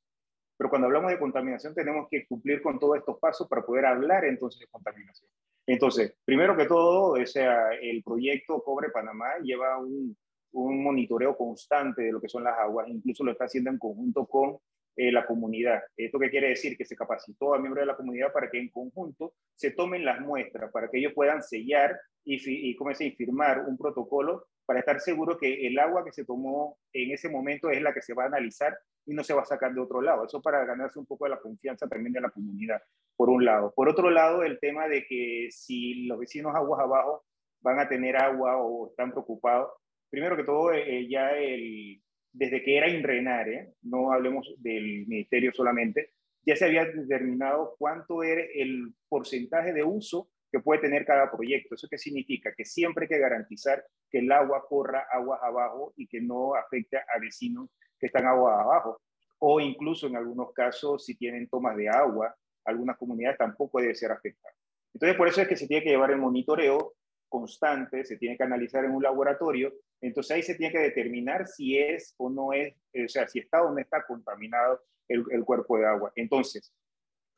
Pero 0.58 0.70
cuando 0.70 0.88
hablamos 0.88 1.12
de 1.12 1.20
contaminación 1.20 1.74
tenemos 1.74 2.08
que 2.10 2.26
cumplir 2.28 2.62
con 2.62 2.80
todos 2.80 2.98
estos 2.98 3.20
pasos 3.20 3.48
para 3.48 3.66
poder 3.66 3.86
hablar 3.86 4.26
entonces 4.26 4.60
de 4.60 4.68
contaminación. 4.68 5.30
Entonces, 5.66 6.16
primero 6.26 6.56
que 6.58 6.66
todo, 6.66 7.12
o 7.12 7.18
el 7.18 8.04
proyecto 8.04 8.64
Cobre 8.64 8.90
Panamá 8.90 9.36
lleva 9.44 9.78
un, 9.78 10.18
un 10.54 10.84
monitoreo 10.84 11.36
constante 11.38 12.04
de 12.04 12.12
lo 12.12 12.22
que 12.22 12.30
son 12.30 12.44
las 12.44 12.58
aguas, 12.58 12.88
incluso 12.88 13.24
lo 13.24 13.32
está 13.32 13.46
haciendo 13.46 13.70
en 13.70 13.78
conjunto 13.78 14.26
con 14.26 14.58
eh, 14.98 15.12
la 15.12 15.26
comunidad. 15.26 15.84
¿Esto 15.96 16.20
qué 16.20 16.30
quiere 16.30 16.50
decir? 16.50 16.76
Que 16.76 16.84
se 16.84 16.96
capacitó 16.96 17.54
a 17.54 17.60
miembros 17.60 17.84
de 17.84 17.88
la 17.92 17.96
comunidad 17.96 18.34
para 18.34 18.50
que 18.50 18.60
en 18.60 18.70
conjunto 18.70 19.36
se 19.56 19.72
tomen 19.72 20.04
las 20.04 20.20
muestras, 20.20 20.72
para 20.72 20.90
que 20.90 20.98
ellos 20.98 21.14
puedan 21.14 21.44
sellar 21.44 21.98
y, 22.26 22.70
y, 22.70 22.76
¿cómo 22.76 22.94
firmar 22.94 23.66
un 23.68 23.78
protocolo 23.78 24.48
para 24.66 24.80
estar 24.80 25.00
seguro 25.00 25.38
que 25.38 25.68
el 25.68 25.80
agua 25.80 26.04
que 26.04 26.12
se 26.12 26.26
tomó 26.26 26.78
en 26.92 27.12
ese 27.12 27.30
momento 27.30 27.70
es 27.70 27.82
la 27.82 27.94
que 27.94 28.02
se 28.02 28.14
va 28.14 28.24
a 28.24 28.28
analizar 28.28 28.78
y 29.06 29.14
no 29.14 29.24
se 29.24 29.34
va 29.34 29.44
a 29.44 29.46
sacar 29.46 29.74
de 29.74 29.80
otro 29.80 30.02
lado. 30.02 30.26
Eso 30.26 30.42
para 30.42 30.66
ganarse 30.66 31.00
un 31.00 31.06
poco 31.06 31.26
de 31.26 31.32
la 31.32 31.40
confianza 31.40 31.88
también 31.88 32.12
de 32.12 32.22
la 32.22 32.30
comunidad, 32.30 32.82
por 33.16 33.30
un 33.30 33.46
lado. 33.46 33.74
Por 33.74 33.88
otro 33.88 34.10
lado, 34.10 34.44
el 34.44 34.60
tema 34.60 34.88
de 34.88 35.06
que 35.06 35.48
si 35.52 36.06
los 36.06 36.20
vecinos 36.20 36.54
aguas 36.54 36.82
abajo 36.82 37.24
van 37.62 37.80
a 37.80 37.88
tener 37.88 38.18
agua 38.18 38.58
o 38.58 38.90
están 38.90 39.12
preocupados, 39.12 39.70
primero 40.10 40.36
que 40.36 40.44
todo, 40.44 40.74
eh, 40.74 41.08
ya 41.10 41.32
el, 41.32 42.02
desde 42.38 42.64
que 42.64 42.78
era 42.78 42.90
INRENAR, 42.90 43.50
¿eh? 43.50 43.74
no 43.82 44.12
hablemos 44.12 44.54
del 44.60 45.08
ministerio 45.08 45.52
solamente, 45.54 46.12
ya 46.46 46.56
se 46.56 46.66
había 46.66 46.86
determinado 46.86 47.76
cuánto 47.80 48.24
era 48.24 48.42
el 48.54 48.94
porcentaje 49.10 49.74
de 49.74 49.84
uso 49.84 50.30
que 50.52 50.60
puede 50.60 50.82
tener 50.82 51.04
cada 51.04 51.32
proyecto. 51.32 51.76
¿Eso 51.76 51.88
qué 51.90 51.98
significa? 51.98 52.54
Que 52.56 52.64
siempre 52.64 53.04
hay 53.04 53.10
que 53.10 53.20
garantizar 53.20 53.84
que 54.10 54.20
el 54.20 54.32
agua 54.32 54.64
corra 54.70 55.06
aguas 55.12 55.42
abajo 55.44 55.94
y 55.98 56.08
que 56.08 56.22
no 56.22 56.54
afecte 56.56 56.98
a 56.98 57.20
vecinos 57.20 57.70
que 58.00 58.06
están 58.06 58.28
agua 58.28 58.62
abajo. 58.62 59.02
O 59.40 59.60
incluso 59.60 60.08
en 60.08 60.16
algunos 60.16 60.54
casos, 60.54 61.06
si 61.06 61.16
tienen 61.16 61.50
tomas 61.50 61.76
de 61.76 61.90
agua, 61.90 62.34
algunas 62.66 62.98
comunidades 62.98 63.40
tampoco 63.40 63.82
debe 63.82 63.96
ser 63.96 64.12
afectada. 64.12 64.54
Entonces, 64.94 65.18
por 65.18 65.28
eso 65.28 65.42
es 65.42 65.48
que 65.48 65.58
se 65.58 65.68
tiene 65.68 65.84
que 65.84 65.90
llevar 65.90 66.12
el 66.12 66.18
monitoreo 66.18 66.94
constante, 67.28 68.06
se 68.06 68.18
tiene 68.18 68.38
que 68.38 68.44
analizar 68.44 68.86
en 68.86 68.92
un 68.92 69.04
laboratorio, 69.04 69.74
entonces 70.02 70.36
ahí 70.36 70.44
se 70.44 70.56
tiene 70.56 70.72
que 70.72 70.80
determinar 70.80 71.48
si 71.48 71.78
es 71.78 72.14
o 72.18 72.30
no 72.30 72.54
es, 72.54 72.74
o 72.94 73.08
sea, 73.08 73.28
si 73.28 73.40
está 73.40 73.64
o 73.64 73.72
no 73.72 73.80
está 73.80 74.04
contaminado 74.06 74.82
el, 75.08 75.24
el 75.32 75.44
cuerpo 75.44 75.78
de 75.78 75.86
agua. 75.86 76.12
Entonces, 76.16 76.74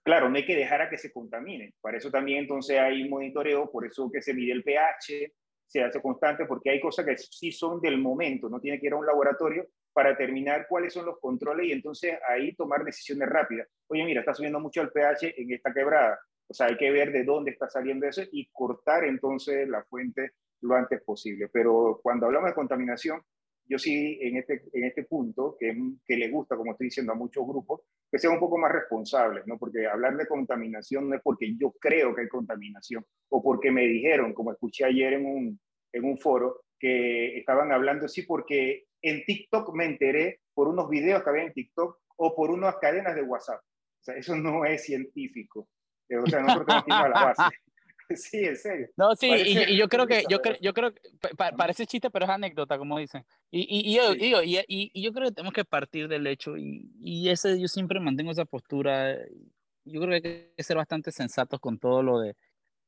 claro, 0.03 0.29
no 0.29 0.35
hay 0.35 0.45
que 0.45 0.55
dejar 0.55 0.81
a 0.81 0.89
que 0.89 0.97
se 0.97 1.11
contamine. 1.11 1.73
Para 1.81 1.97
eso 1.97 2.11
también 2.11 2.39
entonces 2.39 2.77
hay 2.77 3.07
monitoreo, 3.07 3.71
por 3.71 3.85
eso 3.85 4.09
que 4.11 4.21
se 4.21 4.33
mide 4.33 4.51
el 4.51 4.63
pH, 4.63 5.33
se 5.69 5.83
hace 5.83 6.01
constante, 6.01 6.45
porque 6.45 6.71
hay 6.71 6.81
cosas 6.81 7.05
que 7.05 7.15
sí 7.17 7.51
son 7.51 7.79
del 7.79 7.99
momento, 7.99 8.49
no 8.49 8.59
tiene 8.59 8.79
que 8.79 8.87
ir 8.87 8.93
a 8.93 8.97
un 8.97 9.05
laboratorio 9.05 9.67
para 9.93 10.09
determinar 10.09 10.65
cuáles 10.67 10.93
son 10.93 11.05
los 11.05 11.19
controles 11.19 11.67
y 11.67 11.71
entonces 11.71 12.17
ahí 12.27 12.55
tomar 12.55 12.83
decisiones 12.83 13.29
rápidas. 13.29 13.67
Oye, 13.87 14.03
mira, 14.03 14.21
está 14.21 14.33
subiendo 14.33 14.59
mucho 14.59 14.81
el 14.81 14.91
pH 14.91 15.39
en 15.39 15.53
esta 15.53 15.73
quebrada. 15.73 16.19
O 16.47 16.53
sea, 16.53 16.67
hay 16.67 16.77
que 16.77 16.89
ver 16.89 17.11
de 17.11 17.23
dónde 17.23 17.51
está 17.51 17.69
saliendo 17.69 18.07
eso 18.07 18.23
y 18.31 18.49
cortar 18.51 19.03
entonces 19.03 19.67
la 19.67 19.83
fuente 19.83 20.31
lo 20.61 20.75
antes 20.75 21.01
posible. 21.03 21.49
Pero 21.51 21.99
cuando 22.01 22.25
hablamos 22.25 22.49
de 22.49 22.55
contaminación, 22.55 23.21
yo 23.65 23.77
sí 23.77 24.17
en 24.21 24.37
este, 24.37 24.63
en 24.73 24.85
este 24.85 25.03
punto, 25.03 25.55
que, 25.59 25.77
que 26.05 26.17
le 26.17 26.29
gusta, 26.29 26.57
como 26.57 26.71
estoy 26.71 26.87
diciendo, 26.87 27.11
a 27.11 27.15
muchos 27.15 27.45
grupos, 27.45 27.81
que 28.11 28.17
sean 28.17 28.33
un 28.33 28.39
poco 28.39 28.57
más 28.57 28.71
responsables, 28.71 29.45
¿no? 29.45 29.57
Porque 29.59 29.85
hablar 29.85 30.17
de 30.17 30.27
contaminación 30.27 31.09
no 31.09 31.15
es 31.15 31.21
porque 31.21 31.55
yo 31.55 31.71
creo 31.79 32.15
que 32.15 32.21
hay 32.21 32.27
contaminación 32.27 33.05
o 33.29 33.43
porque 33.43 33.71
me 33.71 33.85
dijeron, 33.85 34.33
como 34.33 34.51
escuché 34.51 34.85
ayer 34.85 35.13
en 35.13 35.25
un, 35.25 35.59
en 35.93 36.03
un 36.03 36.17
foro, 36.17 36.63
que 36.79 37.37
estaban 37.37 37.71
hablando, 37.71 38.07
sí, 38.07 38.23
porque 38.23 38.85
en 39.01 39.23
TikTok 39.25 39.73
me 39.75 39.85
enteré 39.85 40.39
por 40.53 40.67
unos 40.67 40.89
videos 40.89 41.23
que 41.23 41.29
había 41.29 41.43
en 41.43 41.53
TikTok 41.53 41.99
o 42.17 42.35
por 42.35 42.49
unas 42.49 42.77
cadenas 42.77 43.15
de 43.15 43.21
WhatsApp. 43.21 43.61
O 43.61 44.03
sea, 44.03 44.15
eso 44.15 44.35
no 44.35 44.65
es 44.65 44.83
científico. 44.83 45.67
O 46.09 46.25
sea, 46.25 46.41
nosotros 46.41 46.65
tenemos 46.65 46.85
que 46.85 46.91
ir 46.91 46.95
a 46.95 47.09
la 47.09 47.25
base. 47.25 47.43
Sí, 48.15 48.43
en 48.43 48.57
serio. 48.57 48.87
No, 48.97 49.15
sí, 49.15 49.29
y, 49.29 49.77
yo 49.77 49.87
creo 49.87 50.07
que, 50.07 50.23
yo 50.29 50.41
creo, 50.41 50.57
yo 50.61 50.73
creo 50.73 50.93
que 50.93 51.01
parece 51.57 51.85
chiste, 51.85 52.09
pero 52.09 52.25
es 52.25 52.31
anécdota, 52.31 52.77
como 52.77 52.97
dicen. 52.97 53.23
Y, 53.51 53.89
y, 53.89 53.95
yo, 53.95 54.13
y, 54.13 54.63
y, 54.67 55.01
yo 55.01 55.13
creo 55.13 55.29
que 55.29 55.35
tenemos 55.35 55.53
que 55.53 55.65
partir 55.65 56.07
del 56.07 56.25
hecho, 56.27 56.57
y, 56.57 56.91
y 56.99 57.29
ese, 57.29 57.59
yo 57.59 57.67
siempre 57.67 57.99
mantengo 57.99 58.31
esa 58.31 58.45
postura. 58.45 59.15
Yo 59.85 60.01
creo 60.01 60.21
que 60.21 60.27
hay 60.27 60.53
que 60.55 60.63
ser 60.63 60.77
bastante 60.77 61.11
sensatos 61.11 61.59
con 61.59 61.77
todo 61.77 62.03
lo 62.03 62.19
de 62.19 62.35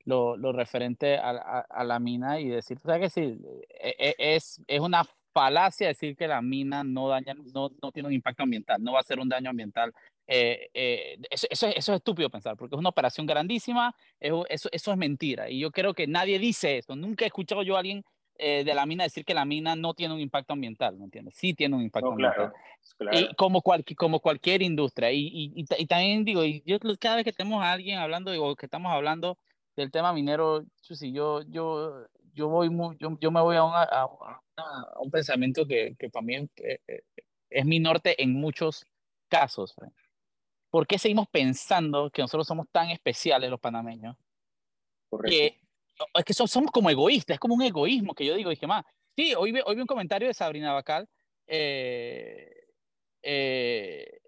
lo, 0.05 0.37
lo 0.37 0.51
referente 0.51 1.17
a, 1.17 1.29
a, 1.69 1.83
la 1.83 1.99
mina 1.99 2.39
y 2.39 2.49
decir, 2.49 2.77
o 2.83 2.87
sea 2.87 2.99
que 2.99 3.09
sí, 3.09 3.39
e, 3.69 3.95
e, 3.97 4.35
es, 4.35 4.61
es 4.67 4.79
una 4.79 5.03
falacia 5.33 5.87
decir 5.87 6.15
que 6.15 6.27
la 6.27 6.41
mina 6.41 6.83
no 6.83 7.07
daña, 7.07 7.33
no, 7.33 7.71
no 7.81 7.91
tiene 7.91 8.07
un 8.07 8.13
impacto 8.13 8.43
ambiental, 8.43 8.83
no 8.83 8.93
va 8.93 8.99
a 8.99 9.03
ser 9.03 9.19
un 9.19 9.29
daño 9.29 9.49
ambiental 9.49 9.93
eh, 10.33 10.69
eh, 10.73 11.17
eso, 11.29 11.47
eso, 11.50 11.67
es 11.67 11.89
estúpido 11.89 12.29
pensar, 12.29 12.55
porque 12.55 12.75
es 12.75 12.79
una 12.79 12.88
operación 12.88 13.25
grandísima, 13.25 13.93
eso, 14.17 14.45
eso, 14.47 14.69
es 14.71 14.97
mentira. 14.97 15.50
Y 15.50 15.59
yo 15.59 15.71
creo 15.71 15.93
que 15.93 16.07
nadie 16.07 16.39
dice 16.39 16.77
eso. 16.77 16.95
Nunca 16.95 17.25
he 17.25 17.27
escuchado 17.27 17.63
yo 17.63 17.75
a 17.75 17.79
alguien 17.79 18.05
eh, 18.38 18.63
de 18.63 18.73
la 18.73 18.85
mina 18.85 19.03
decir 19.03 19.25
que 19.25 19.33
la 19.33 19.43
mina 19.43 19.75
no 19.75 19.93
tiene 19.93 20.13
un 20.13 20.21
impacto 20.21 20.53
ambiental, 20.53 20.97
¿me 20.97 21.03
entiendes? 21.03 21.35
Sí 21.35 21.53
tiene 21.53 21.75
un 21.75 21.81
impacto 21.81 22.11
ambiental. 22.11 22.53
Y 23.11 23.35
como, 23.35 23.61
cual, 23.61 23.83
como 23.97 24.21
cualquier 24.21 24.61
industria. 24.61 25.11
Y, 25.11 25.51
y, 25.53 25.65
y, 25.77 25.85
también 25.85 26.23
digo, 26.23 26.45
y 26.45 26.63
yo 26.65 26.77
cada 26.97 27.17
vez 27.17 27.25
que 27.25 27.33
tenemos 27.33 27.61
a 27.61 27.73
alguien 27.73 28.00
hablando, 28.00 28.31
o 28.41 28.55
que 28.55 28.67
estamos 28.67 28.89
hablando 28.93 29.38
del 29.75 29.91
tema 29.91 30.13
minero, 30.13 30.63
yo, 30.88 31.41
yo, 31.41 32.07
yo, 32.33 32.47
voy 32.47 32.69
muy, 32.69 32.95
yo, 32.97 33.17
yo 33.19 33.31
me 33.31 33.41
voy 33.41 33.57
a, 33.57 33.63
a, 33.63 34.07
un 35.01 35.11
pensamiento 35.11 35.67
que, 35.67 35.93
que 36.00 36.09
para 36.09 36.25
mí 36.25 36.35
es, 36.35 36.50
es, 37.50 37.65
mi 37.65 37.81
norte 37.81 38.23
en 38.23 38.31
muchos 38.31 38.85
casos. 39.27 39.75
¿Por 40.71 40.87
qué 40.87 40.97
seguimos 40.97 41.27
pensando 41.27 42.09
que 42.09 42.21
nosotros 42.21 42.47
somos 42.47 42.67
tan 42.71 42.89
especiales 42.89 43.49
los 43.49 43.59
panameños? 43.59 44.15
Que, 45.25 45.59
es 46.15 46.25
que 46.25 46.33
somos 46.33 46.71
como 46.71 46.89
egoístas, 46.89 47.35
es 47.35 47.39
como 47.39 47.53
un 47.53 47.61
egoísmo 47.61 48.15
que 48.15 48.25
yo 48.25 48.33
digo, 48.33 48.49
dije, 48.49 48.65
más, 48.65 48.83
sí, 49.15 49.35
hoy, 49.35 49.53
hoy 49.65 49.75
vi 49.75 49.81
un 49.81 49.87
comentario 49.87 50.29
de 50.29 50.33
Sabrina 50.33 50.71
Bacal, 50.71 51.07
eh, 51.45 52.49
eh, 53.21 54.21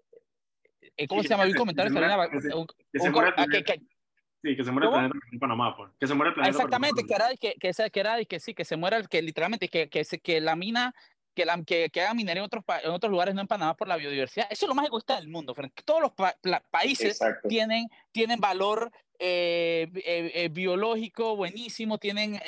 eh 0.96 1.08
¿cómo 1.08 1.22
se 1.22 1.30
llama? 1.30 1.46
Vi 1.46 1.52
un 1.52 1.58
comentario 1.58 1.90
de 1.90 1.94
Sabrina 1.94 2.16
Bacal. 2.16 2.42
Sí, 4.42 4.54
que 4.54 4.62
se 4.62 4.70
muere 4.70 4.88
el 4.88 4.92
planeta 4.92 5.16
en 5.32 5.38
Panamá. 5.38 5.74
Que 5.98 6.06
se 6.06 6.12
muere 6.12 6.28
el 6.28 6.34
planeta. 6.34 6.54
Exactamente, 6.54 7.06
que 7.06 7.14
era, 7.14 7.30
que, 7.30 7.54
que, 7.54 7.90
que, 7.90 8.00
era, 8.00 8.22
que 8.26 8.40
sí, 8.40 8.52
que 8.52 8.66
se 8.66 8.76
muera, 8.76 9.02
que 9.04 9.22
literalmente, 9.22 9.70
que, 9.70 9.88
que, 9.88 10.04
que 10.22 10.40
la 10.42 10.54
mina 10.54 10.94
que, 11.34 11.44
la, 11.44 11.62
que, 11.64 11.90
que 11.90 12.00
haga 12.00 12.14
minería 12.14 12.40
en 12.40 12.46
otros, 12.46 12.64
en 12.82 12.90
otros 12.90 13.10
lugares, 13.10 13.34
no 13.34 13.40
en 13.40 13.46
Panamá, 13.46 13.74
por 13.74 13.88
la 13.88 13.96
biodiversidad. 13.96 14.46
Eso 14.50 14.66
es 14.66 14.68
lo 14.68 14.74
más 14.74 14.86
egoísta 14.86 15.16
del 15.16 15.28
mundo, 15.28 15.54
Todos 15.84 16.00
los 16.02 16.12
países 16.70 17.18
tienen, 17.48 17.88
tienen 18.12 18.40
valor 18.40 18.90
eh, 19.20 19.88
eh, 19.94 20.32
eh, 20.34 20.48
biológico 20.48 21.36
buenísimo, 21.36 21.98
tienen 21.98 22.38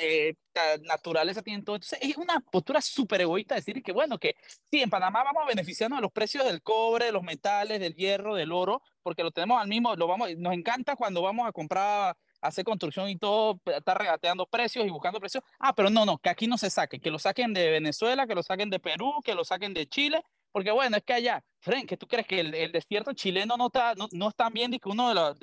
naturaleza, 0.83 1.41
tienen 1.41 1.63
todo. 1.63 1.77
Entonces, 1.77 1.99
es 2.01 2.17
una 2.17 2.39
postura 2.39 2.81
súper 2.81 3.21
egoísta 3.21 3.55
decir 3.55 3.81
que, 3.81 3.91
bueno, 3.91 4.19
que 4.19 4.35
sí, 4.69 4.81
en 4.81 4.89
Panamá 4.89 5.23
vamos 5.23 5.43
a 5.43 5.47
beneficiarnos 5.47 5.97
de 5.97 6.01
los 6.01 6.11
precios 6.11 6.45
del 6.45 6.61
cobre, 6.61 7.05
de 7.05 7.11
los 7.11 7.23
metales, 7.23 7.79
del 7.79 7.95
hierro, 7.95 8.35
del 8.35 8.51
oro, 8.51 8.81
porque 9.01 9.23
lo 9.23 9.31
tenemos 9.31 9.61
al 9.61 9.67
mismo, 9.67 9.95
lo 9.95 10.07
vamos, 10.07 10.29
nos 10.37 10.53
encanta 10.53 10.95
cuando 10.95 11.21
vamos 11.21 11.47
a 11.47 11.51
comprar 11.51 12.17
hacer 12.41 12.63
construcción 12.65 13.09
y 13.09 13.17
todo, 13.17 13.59
está 13.65 13.93
regateando 13.93 14.45
precios 14.45 14.85
y 14.85 14.89
buscando 14.89 15.19
precios. 15.19 15.43
Ah, 15.59 15.73
pero 15.75 15.89
no, 15.89 16.05
no, 16.05 16.17
que 16.17 16.29
aquí 16.29 16.47
no 16.47 16.57
se 16.57 16.69
saque, 16.69 16.99
que 16.99 17.11
lo 17.11 17.19
saquen 17.19 17.53
de 17.53 17.69
Venezuela, 17.69 18.27
que 18.27 18.35
lo 18.35 18.43
saquen 18.43 18.69
de 18.69 18.79
Perú, 18.79 19.21
que 19.23 19.35
lo 19.35 19.43
saquen 19.43 19.73
de 19.73 19.87
Chile, 19.87 20.23
porque 20.51 20.71
bueno, 20.71 20.97
es 20.97 21.03
que 21.03 21.13
allá, 21.13 21.43
Fren, 21.59 21.85
que 21.85 21.97
tú 21.97 22.07
crees 22.07 22.25
que 22.25 22.39
el, 22.39 22.53
el 22.55 22.71
desierto 22.71 23.13
chileno 23.13 23.57
no 23.57 23.67
está, 23.67 23.93
no, 23.95 24.07
no 24.11 24.29
está 24.29 24.49
bien 24.49 24.73
y 24.73 24.79
que 24.79 24.89
uno 24.89 25.09
de 25.09 25.15
los, 25.15 25.37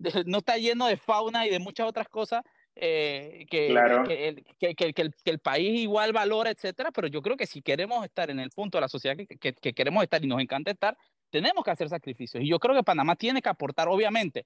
no 0.26 0.38
está 0.38 0.56
lleno 0.56 0.86
de 0.86 0.96
fauna 0.96 1.46
y 1.46 1.50
de 1.50 1.58
muchas 1.58 1.86
otras 1.86 2.08
cosas. 2.08 2.42
Eh, 2.78 3.46
que, 3.48 3.68
que, 4.06 4.28
el, 4.28 4.44
que, 4.58 4.74
que, 4.74 4.84
el, 4.84 4.94
que, 4.94 5.30
el, 5.30 5.38
país 5.38 5.80
igual 5.80 6.12
valora, 6.12 6.50
etcétera, 6.50 6.90
pero 6.92 7.08
yo 7.08 7.22
creo 7.22 7.34
que 7.34 7.46
si 7.46 7.62
queremos 7.62 8.04
estar 8.04 8.28
en 8.28 8.38
el 8.38 8.50
punto 8.50 8.76
de 8.76 8.82
la 8.82 8.88
sociedad 8.88 9.16
que, 9.16 9.54
que, 9.54 9.72
queremos 9.72 10.02
estar 10.02 10.22
y 10.22 10.26
nos 10.26 10.42
encanta 10.42 10.72
estar, 10.72 10.94
tenemos 11.30 11.64
que 11.64 11.70
hacer 11.70 11.88
sacrificios. 11.88 12.42
Y 12.42 12.48
yo 12.48 12.58
creo 12.58 12.74
que 12.74 12.82
Panamá 12.82 13.16
tiene 13.16 13.40
que 13.40 13.48
aportar, 13.48 13.88
obviamente, 13.88 14.44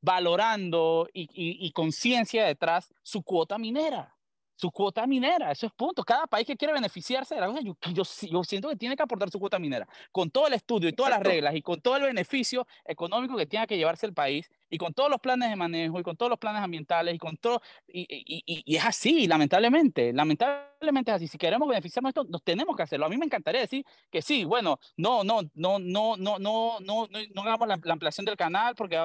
valorando 0.00 1.08
y, 1.12 1.28
y, 1.34 1.70
conciencia 1.72 2.44
detrás 2.44 2.92
su 3.02 3.22
cuota 3.22 3.58
minera. 3.58 4.16
Su 4.56 4.70
cuota 4.70 5.06
minera, 5.06 5.50
eso 5.52 5.66
es 5.66 5.72
punto. 5.72 6.02
Cada 6.02 6.26
país 6.26 6.46
que 6.46 6.56
quiere 6.56 6.74
beneficiarse 6.74 7.34
de 7.34 7.40
la 7.40 7.46
cosa, 7.46 7.60
yo, 7.62 7.76
yo, 7.92 8.02
yo, 8.30 8.44
siento 8.44 8.68
que 8.68 8.76
tiene 8.76 8.94
que 8.94 9.02
aportar 9.02 9.30
su 9.30 9.38
cuota 9.38 9.58
minera. 9.58 9.88
Con 10.12 10.30
todo 10.30 10.46
el 10.46 10.52
estudio 10.52 10.90
y 10.90 10.92
todas 10.92 11.10
las 11.10 11.22
reglas 11.22 11.54
y 11.54 11.62
con 11.62 11.80
todo 11.80 11.96
el 11.96 12.02
beneficio 12.02 12.66
económico 12.84 13.36
que 13.36 13.46
tiene 13.46 13.66
que 13.66 13.78
llevarse 13.78 14.04
el 14.04 14.12
país 14.12 14.50
y 14.70 14.78
con 14.78 14.94
todos 14.94 15.10
los 15.10 15.20
planes 15.20 15.50
de 15.50 15.56
manejo 15.56 16.00
y 16.00 16.02
con 16.02 16.16
todos 16.16 16.30
los 16.30 16.38
planes 16.38 16.62
ambientales 16.62 17.14
y 17.14 17.18
con 17.18 17.36
todo. 17.36 17.60
Y, 17.88 18.06
y, 18.08 18.62
y 18.64 18.76
es 18.76 18.84
así, 18.84 19.26
lamentablemente. 19.26 20.12
Lamentablemente 20.12 21.10
es 21.10 21.16
así. 21.16 21.28
Si 21.28 21.36
queremos 21.36 21.68
beneficiarnos 21.68 22.14
de 22.14 22.20
esto, 22.20 22.30
nos 22.30 22.42
tenemos 22.42 22.76
que 22.76 22.84
hacerlo. 22.84 23.06
A 23.06 23.08
mí 23.08 23.18
me 23.18 23.26
encantaría 23.26 23.60
decir 23.60 23.84
que 24.10 24.22
sí, 24.22 24.44
bueno, 24.44 24.78
no, 24.96 25.24
no, 25.24 25.42
no, 25.54 25.78
no, 25.78 26.16
no, 26.16 26.38
no, 26.38 26.80
no, 26.80 27.08
no, 27.34 27.42
hagamos 27.42 27.68
la, 27.68 27.92
ampliación 27.92 28.24
del 28.24 28.36
canal 28.36 28.74
porque 28.74 29.04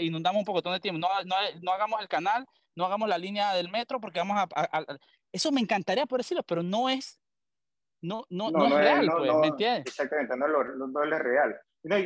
inundamos 0.00 0.40
un 0.40 0.44
poco 0.46 0.62
de 0.70 0.80
tiempo. 0.80 0.98
No, 0.98 1.08
no, 1.24 1.36
no 1.60 1.72
hagamos 1.72 2.00
el 2.00 2.08
canal 2.08 2.46
no 2.80 2.86
hagamos 2.86 3.08
la 3.08 3.18
línea 3.18 3.54
del 3.54 3.70
metro 3.70 4.00
porque 4.00 4.20
vamos 4.20 4.36
a... 4.38 4.84
eso 5.32 5.52
me 5.52 5.60
encantaría 5.60 6.06
por 6.06 6.20
decirlo, 6.20 6.42
pero 6.42 6.62
no 6.62 6.88
es, 6.88 7.20
no, 8.00 8.24
no, 8.30 8.50
no, 8.50 8.66
es 8.66 8.74
real, 8.74 9.08
pues, 9.16 9.34
¿me 9.34 9.46
entiendes? 9.48 9.86
Exactamente, 9.86 10.36
no, 10.36 10.46
no, 10.48 11.04
es 11.04 11.18
real. 11.18 11.60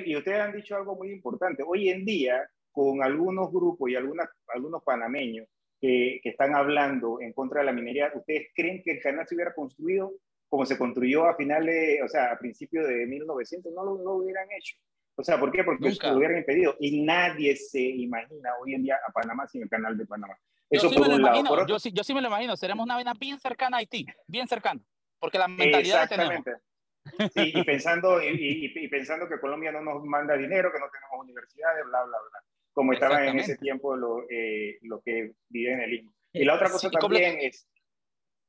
y 0.04 0.16
ustedes 0.16 0.40
han 0.40 0.52
dicho 0.52 0.76
algo 0.76 0.96
muy 0.96 1.10
importante. 1.12 1.62
Hoy 1.66 1.88
en 1.88 2.04
día, 2.04 2.48
con 2.74 3.02
algunos 3.02 3.52
grupos 3.52 3.88
y 3.88 3.94
algunas, 3.94 4.28
algunos 4.52 4.82
panameños 4.82 5.46
que, 5.80 6.18
que, 6.22 6.30
están 6.30 6.56
hablando 6.56 7.20
en 7.20 7.32
contra 7.32 7.60
de 7.60 7.66
la 7.66 7.72
minería, 7.72 8.10
¿ustedes 8.14 8.48
creen 8.54 8.82
que 8.82 8.92
el 8.92 9.00
canal 9.00 9.26
se 9.28 9.36
hubiera 9.36 9.54
construido 9.54 10.12
como 10.48 10.66
se 10.66 10.76
construyó 10.76 11.26
a 11.26 11.36
finales, 11.36 12.00
o 12.04 12.08
sea, 12.08 12.32
a 12.32 12.38
principios 12.38 12.88
de 12.88 13.06
1900? 13.06 13.72
No 13.72 13.84
lo, 13.84 14.02
lo 14.02 14.14
hubieran 14.14 14.48
hecho. 14.58 14.76
O 15.16 15.22
sea, 15.22 15.38
¿por 15.38 15.52
qué? 15.52 15.62
Porque 15.62 15.94
lo 16.02 16.16
hubieran 16.16 16.38
impedido. 16.38 16.76
Y 16.80 17.02
nadie 17.02 17.54
se 17.56 17.80
imagina 17.80 18.50
hoy 18.60 18.74
en 18.74 18.82
día 18.82 18.98
a 19.06 19.12
Panamá 19.12 19.46
sin 19.46 19.62
el 19.62 19.68
canal 19.68 19.96
de 19.96 20.06
Panamá. 20.06 20.36
Eso 20.68 20.88
yo, 20.88 20.90
sí 20.90 21.00
me 21.00 21.08
lo 21.08 21.16
imagino, 21.16 21.66
yo, 21.66 21.78
sí, 21.78 21.92
yo 21.92 22.02
sí 22.02 22.14
me 22.14 22.22
lo 22.22 22.28
imagino, 22.28 22.56
seremos 22.56 22.84
una 22.84 22.94
vaina 22.94 23.12
bien 23.14 23.38
cercana 23.38 23.76
a 23.76 23.80
Haití, 23.80 24.06
bien 24.26 24.48
cercana, 24.48 24.80
porque 25.20 25.38
la 25.38 25.46
mentalidad 25.46 26.02
Exactamente. 26.02 26.54
Sí, 27.34 27.52
y 27.54 27.64
pensando, 27.64 28.22
y, 28.22 28.72
y, 28.74 28.88
pensando 28.88 29.28
que 29.28 29.38
Colombia 29.38 29.70
no 29.70 29.82
nos 29.82 30.02
manda 30.04 30.36
dinero, 30.36 30.72
que 30.72 30.80
no 30.80 30.86
tenemos 30.90 31.24
universidades, 31.24 31.84
bla, 31.84 32.02
bla, 32.02 32.18
bla. 32.30 32.40
Como 32.74 32.92
estaban 32.92 33.28
en 33.28 33.38
ese 33.38 33.56
tiempo 33.56 33.96
lo, 33.96 34.28
eh, 34.28 34.78
lo 34.82 35.00
que 35.00 35.32
viven 35.48 35.74
en 35.74 35.80
el 35.80 35.94
Istmo. 35.94 36.12
Y 36.32 36.44
la 36.44 36.56
otra 36.56 36.68
cosa 36.68 36.90
también 36.90 37.38
es, 37.40 37.66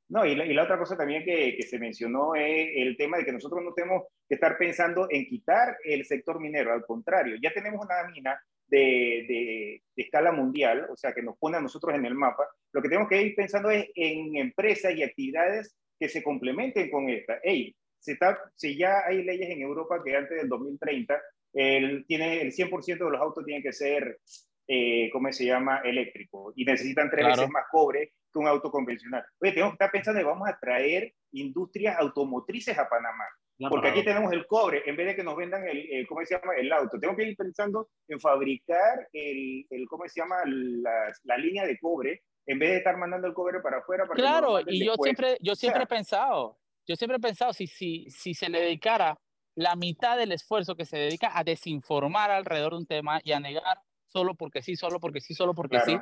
no, 0.09 0.25
y 0.25 0.35
la, 0.35 0.45
y 0.45 0.53
la, 0.53 0.63
otra 0.63 0.77
cosa 0.77 0.97
también 0.97 1.23
que, 1.23 1.55
que, 1.55 1.63
se 1.63 1.79
mencionó 1.79 2.35
es 2.35 2.69
el 2.75 2.97
tema 2.97 3.17
de 3.17 3.25
que 3.25 3.31
nosotros 3.31 3.63
no 3.63 3.73
tenemos 3.73 4.03
que 4.27 4.35
estar 4.35 4.57
pensando 4.57 5.07
en 5.09 5.25
quitar 5.25 5.77
el 5.83 6.05
sector 6.05 6.39
minero, 6.39 6.73
al 6.73 6.85
contrario, 6.85 7.37
ya 7.41 7.53
tenemos 7.53 7.85
una 7.85 8.03
mina 8.11 8.39
de, 8.67 9.81
escala 9.95 10.31
mundial, 10.31 10.87
o 10.91 10.95
sea, 10.95 11.13
que 11.13 11.21
nos 11.21 11.37
pone 11.37 11.57
a 11.57 11.61
nosotros 11.61 11.95
en 11.95 12.05
el 12.05 12.15
mapa, 12.15 12.47
lo 12.71 12.81
que 12.81 12.89
tenemos 12.89 13.09
que 13.09 13.21
ir 13.21 13.35
pensando 13.35 13.69
es 13.69 13.87
en 13.95 14.35
empresas 14.35 14.93
y 14.95 15.03
actividades 15.03 15.75
que 15.99 16.09
se 16.09 16.23
complementen 16.23 16.89
con 16.89 17.09
esta. 17.09 17.39
Hey, 17.43 17.75
si, 17.99 18.11
está, 18.11 18.37
si 18.55 18.77
ya 18.77 19.05
hay 19.05 19.23
leyes 19.23 19.49
en 19.49 19.61
Europa 19.61 20.01
que 20.03 20.15
antes 20.15 20.37
del 20.37 20.49
2030 20.49 21.19
el, 21.55 22.05
tiene, 22.05 22.41
el 22.41 22.51
100% 22.51 23.05
de 23.05 23.11
los 23.11 23.21
autos 23.21 23.45
tienen 23.45 23.63
que 23.63 23.71
ser, 23.71 24.19
eh, 24.67 25.09
¿cómo 25.11 25.31
se 25.31 25.45
llama?, 25.45 25.79
eléctrico 25.83 26.51
y 26.55 26.65
necesitan 26.65 27.09
tres 27.09 27.25
veces 27.25 27.49
más 27.49 27.63
cobre 27.71 28.13
que 28.31 28.39
un 28.39 28.47
auto 28.47 28.69
convencional. 28.69 29.23
Oye, 29.39 29.53
tenemos 29.53 29.71
que 29.71 29.75
estar 29.75 29.91
pensando 29.91 30.19
en 30.19 30.27
vamos 30.27 30.49
a 30.49 30.59
traer 30.59 31.13
industrias 31.31 31.97
automotrices 31.97 32.77
a 32.77 32.89
Panamá. 32.89 33.25
Porque 33.69 33.87
aquí 33.87 34.03
tenemos 34.03 34.33
el 34.33 34.45
cobre, 34.47 34.83
en 34.85 34.97
vez 34.97 35.07
de 35.07 35.15
que 35.15 35.23
nos 35.23 35.37
vendan 35.37 35.65
el, 35.65 36.05
¿cómo 36.07 36.25
se 36.25 36.35
llama? 36.35 36.55
El 36.57 36.69
auto. 36.73 36.99
Tengo 36.99 37.15
que 37.15 37.23
ir 37.23 37.37
pensando 37.37 37.87
en 38.09 38.19
fabricar 38.19 39.07
el, 39.13 39.65
el 39.69 39.87
¿cómo 39.87 40.05
se 40.09 40.19
llama? 40.19 40.41
La, 40.45 41.13
la, 41.23 41.37
línea 41.37 41.65
de 41.65 41.79
cobre, 41.79 42.23
en 42.45 42.59
vez 42.59 42.71
de 42.71 42.77
estar 42.79 42.97
mandando 42.97 43.27
el 43.27 43.33
cobre 43.33 43.61
para 43.61 43.77
afuera. 43.77 44.05
Para 44.05 44.15
claro, 44.15 44.59
y 44.67 44.85
yo 44.85 44.95
siempre, 45.01 45.37
yo 45.39 45.55
siempre 45.55 45.83
he 45.83 45.87
pensado, 45.87 46.59
yo 46.85 46.97
siempre 46.97 47.15
he 47.15 47.21
pensado, 47.21 47.53
si, 47.53 47.65
si, 47.65 48.09
si 48.09 48.33
se 48.33 48.49
le 48.49 48.59
dedicara 48.59 49.17
la 49.55 49.75
mitad 49.75 50.17
del 50.17 50.31
esfuerzo 50.31 50.75
que 50.75 50.85
se 50.85 50.97
dedica 50.97 51.37
a 51.37 51.43
desinformar 51.43 52.31
alrededor 52.31 52.73
de 52.73 52.77
un 52.77 52.85
tema 52.85 53.21
y 53.23 53.31
a 53.31 53.39
negar 53.39 53.79
solo 54.15 54.35
porque 54.35 54.61
sí, 54.61 54.77
solo 54.77 54.99
porque 54.99 55.19
sí, 55.19 55.33
solo 55.33 55.53
porque 55.53 55.79
sí. 55.81 55.97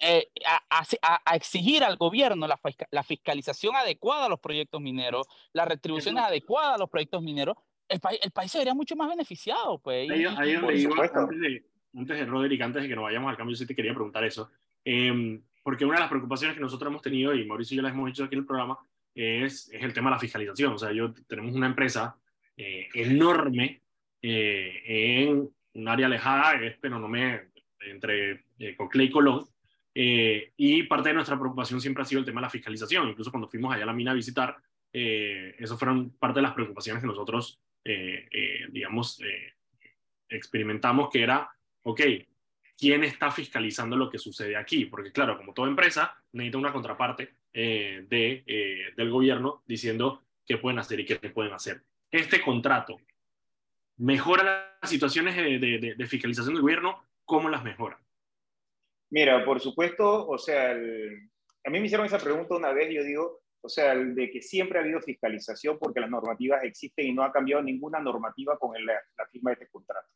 Eh, 0.00 0.28
a, 1.02 1.36
exigir 1.36 1.84
al 1.84 1.96
gobierno 1.96 2.48
la, 2.48 2.58
la, 2.90 3.02
fiscalización 3.04 3.76
adecuada 3.76 4.26
a 4.26 4.28
los 4.28 4.40
proyectos 4.40 4.80
mineros, 4.80 5.28
las 5.52 5.68
retribuciones 5.68 6.24
adecuadas 6.24 6.74
a 6.74 6.78
los 6.78 6.90
proyectos 6.90 7.22
mineros, 7.22 7.56
el, 7.88 8.00
país 8.00 8.18
el 8.22 8.32
país 8.32 8.50
sería 8.50 8.74
mucho 8.74 8.96
más 8.96 9.08
beneficiado. 9.08 9.78
Pues, 9.78 10.10
ahí, 10.10 10.24
ahí 10.24 10.54
donde 10.54 10.78
iba, 10.78 10.94
antes 11.14 11.40
de, 11.40 11.64
antes 11.96 12.18
de 12.18 12.26
Roderick, 12.26 12.60
antes 12.60 12.82
de 12.82 12.88
que 12.88 12.96
nos 12.96 13.04
vayamos 13.04 13.30
al 13.30 13.36
cambio, 13.36 13.54
yo 13.54 13.58
sí 13.58 13.66
te 13.66 13.74
quería 13.76 13.94
preguntar 13.94 14.24
eso. 14.24 14.50
Em, 14.84 15.40
porque 15.62 15.84
una 15.84 15.94
de 15.94 16.00
las 16.00 16.08
preocupaciones 16.08 16.56
que 16.56 16.62
nosotros 16.62 16.90
hemos 16.90 17.02
tenido, 17.02 17.34
y 17.34 17.46
Mauricio 17.46 17.74
y 17.74 17.76
yo 17.76 17.82
las 17.82 17.92
hemos 17.92 18.10
hecho 18.10 18.24
aquí 18.24 18.34
en 18.34 18.40
el 18.40 18.46
programa, 18.46 18.78
es, 19.14 19.70
es 19.72 19.82
el 19.82 19.92
tema 19.92 20.10
de 20.10 20.16
la 20.16 20.20
fiscalización. 20.20 20.72
O 20.72 20.78
sea, 20.78 20.92
yo 20.92 21.12
tenemos 21.28 21.54
una 21.54 21.66
empresa 21.66 22.16
eh, 22.58 22.88
enorme 22.92 23.80
eh, 24.20 24.82
en 24.84 25.48
un 25.72 25.88
área 25.88 26.06
alejada, 26.06 26.60
es 26.62 26.76
me 26.82 27.48
entre 27.80 28.44
eh, 28.58 28.76
y 28.76 29.10
Colón, 29.10 29.46
Eh, 30.00 30.52
y 30.56 30.84
parte 30.84 31.08
de 31.08 31.14
nuestra 31.16 31.36
preocupación 31.36 31.80
siempre 31.80 32.02
ha 32.02 32.06
sido 32.06 32.20
el 32.20 32.24
tema 32.24 32.40
de 32.40 32.46
la 32.46 32.50
fiscalización. 32.50 33.08
Incluso 33.08 33.32
cuando 33.32 33.48
fuimos 33.48 33.74
allá 33.74 33.82
a 33.82 33.86
la 33.86 33.92
mina 33.92 34.12
a 34.12 34.14
visitar, 34.14 34.56
eso 34.92 35.76
fueron 35.76 36.10
parte 36.18 36.38
de 36.38 36.42
las 36.42 36.54
preocupaciones 36.54 37.02
que 37.02 37.08
nosotros, 37.08 37.60
digamos, 38.70 39.20
experimentamos, 40.28 41.10
que 41.10 41.22
era, 41.22 41.50
ok, 41.82 42.00
¿quién 42.78 43.02
está 43.02 43.32
fiscalizando 43.32 43.96
lo 43.96 44.08
que 44.08 44.18
sucede 44.18 44.54
aquí? 44.56 44.84
Porque 44.84 45.10
claro, 45.10 45.36
como 45.36 45.52
toda 45.52 45.68
empresa, 45.68 46.14
necesita 46.32 46.58
una 46.58 46.72
contraparte 46.72 47.34
de, 47.52 48.92
del 48.96 49.10
gobierno 49.10 49.62
diciendo 49.66 50.22
qué 50.46 50.58
pueden 50.58 50.78
hacer 50.78 51.00
y 51.00 51.06
qué 51.06 51.16
pueden 51.30 51.52
hacer. 51.52 51.82
Este 52.10 52.40
contrato 52.40 52.98
mejora 53.98 54.76
las 54.80 54.90
situaciones 54.90 55.36
de, 55.36 56.06
fiscalización 56.06 56.54
del 56.54 56.62
gobierno, 56.62 57.02
¿cómo 57.24 57.48
las 57.48 57.64
mejora? 57.64 58.00
Mira, 59.10 59.44
por 59.44 59.60
supuesto, 59.60 60.26
o 60.28 60.38
sea, 60.38 60.70
a 60.70 61.70
mí 61.70 61.80
me 61.80 61.86
hicieron 61.86 62.06
esa 62.06 62.18
pregunta 62.18 62.56
una 62.56 62.72
vez 62.72 62.94
yo 62.94 63.02
digo, 63.02 63.40
o 63.60 63.68
sea, 63.68 63.92
el 63.92 64.14
de 64.14 64.30
que 64.30 64.40
siempre 64.40 64.78
ha 64.78 64.82
habido 64.82 65.00
fiscalización 65.00 65.78
porque 65.78 66.00
las 66.00 66.10
normativas 66.10 66.62
existen 66.62 67.06
y 67.06 67.12
no 67.12 67.24
ha 67.24 67.32
cambiado 67.32 67.62
ninguna 67.62 67.98
normativa 67.98 68.58
con 68.58 68.72
la, 68.84 69.00
firma 69.30 69.50
de 69.50 69.54
este 69.54 69.68
contrato. 69.68 70.08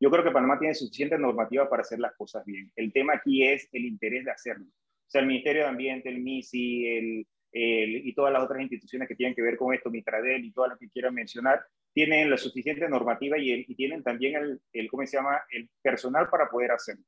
Yo 0.00 0.10
creo 0.10 0.24
que 0.24 0.30
Panamá 0.30 0.58
tiene 0.58 0.74
suficiente 0.74 1.18
normativa 1.18 1.68
para 1.68 1.82
hacer 1.82 1.98
las 1.98 2.14
cosas 2.16 2.44
bien. 2.44 2.70
El 2.76 2.92
tema 2.92 3.14
aquí 3.14 3.44
es 3.44 3.68
el 3.72 3.84
interés 3.84 4.24
de 4.24 4.30
hacerlo. 4.30 4.66
O 4.66 5.10
sea, 5.10 5.20
el 5.20 5.26
Ministerio 5.26 5.62
de 5.62 5.68
Ambiente, 5.68 6.08
el 6.08 6.20
MISI, 6.20 6.86
el, 6.86 7.26
y 7.58 8.14
todas 8.14 8.32
las 8.32 8.42
otras 8.42 8.60
instituciones 8.60 9.08
que 9.08 9.14
tienen 9.14 9.34
que 9.34 9.42
ver 9.42 9.56
con 9.56 9.74
esto, 9.74 9.90
Mitradel 9.90 10.44
y 10.44 10.52
todas 10.52 10.70
las 10.70 10.78
que 10.78 10.90
quieran 10.90 11.14
mencionar, 11.14 11.64
tienen 11.92 12.30
la 12.30 12.36
suficiente 12.36 12.88
normativa 12.88 13.38
y, 13.38 13.64
y 13.66 13.74
tienen 13.74 14.02
también 14.02 14.36
el, 14.36 14.60
el, 14.72 14.90
¿cómo 14.90 15.06
se 15.06 15.16
llama?, 15.16 15.40
el 15.50 15.68
personal 15.82 16.28
para 16.28 16.50
poder 16.50 16.72
hacerlo. 16.72 17.04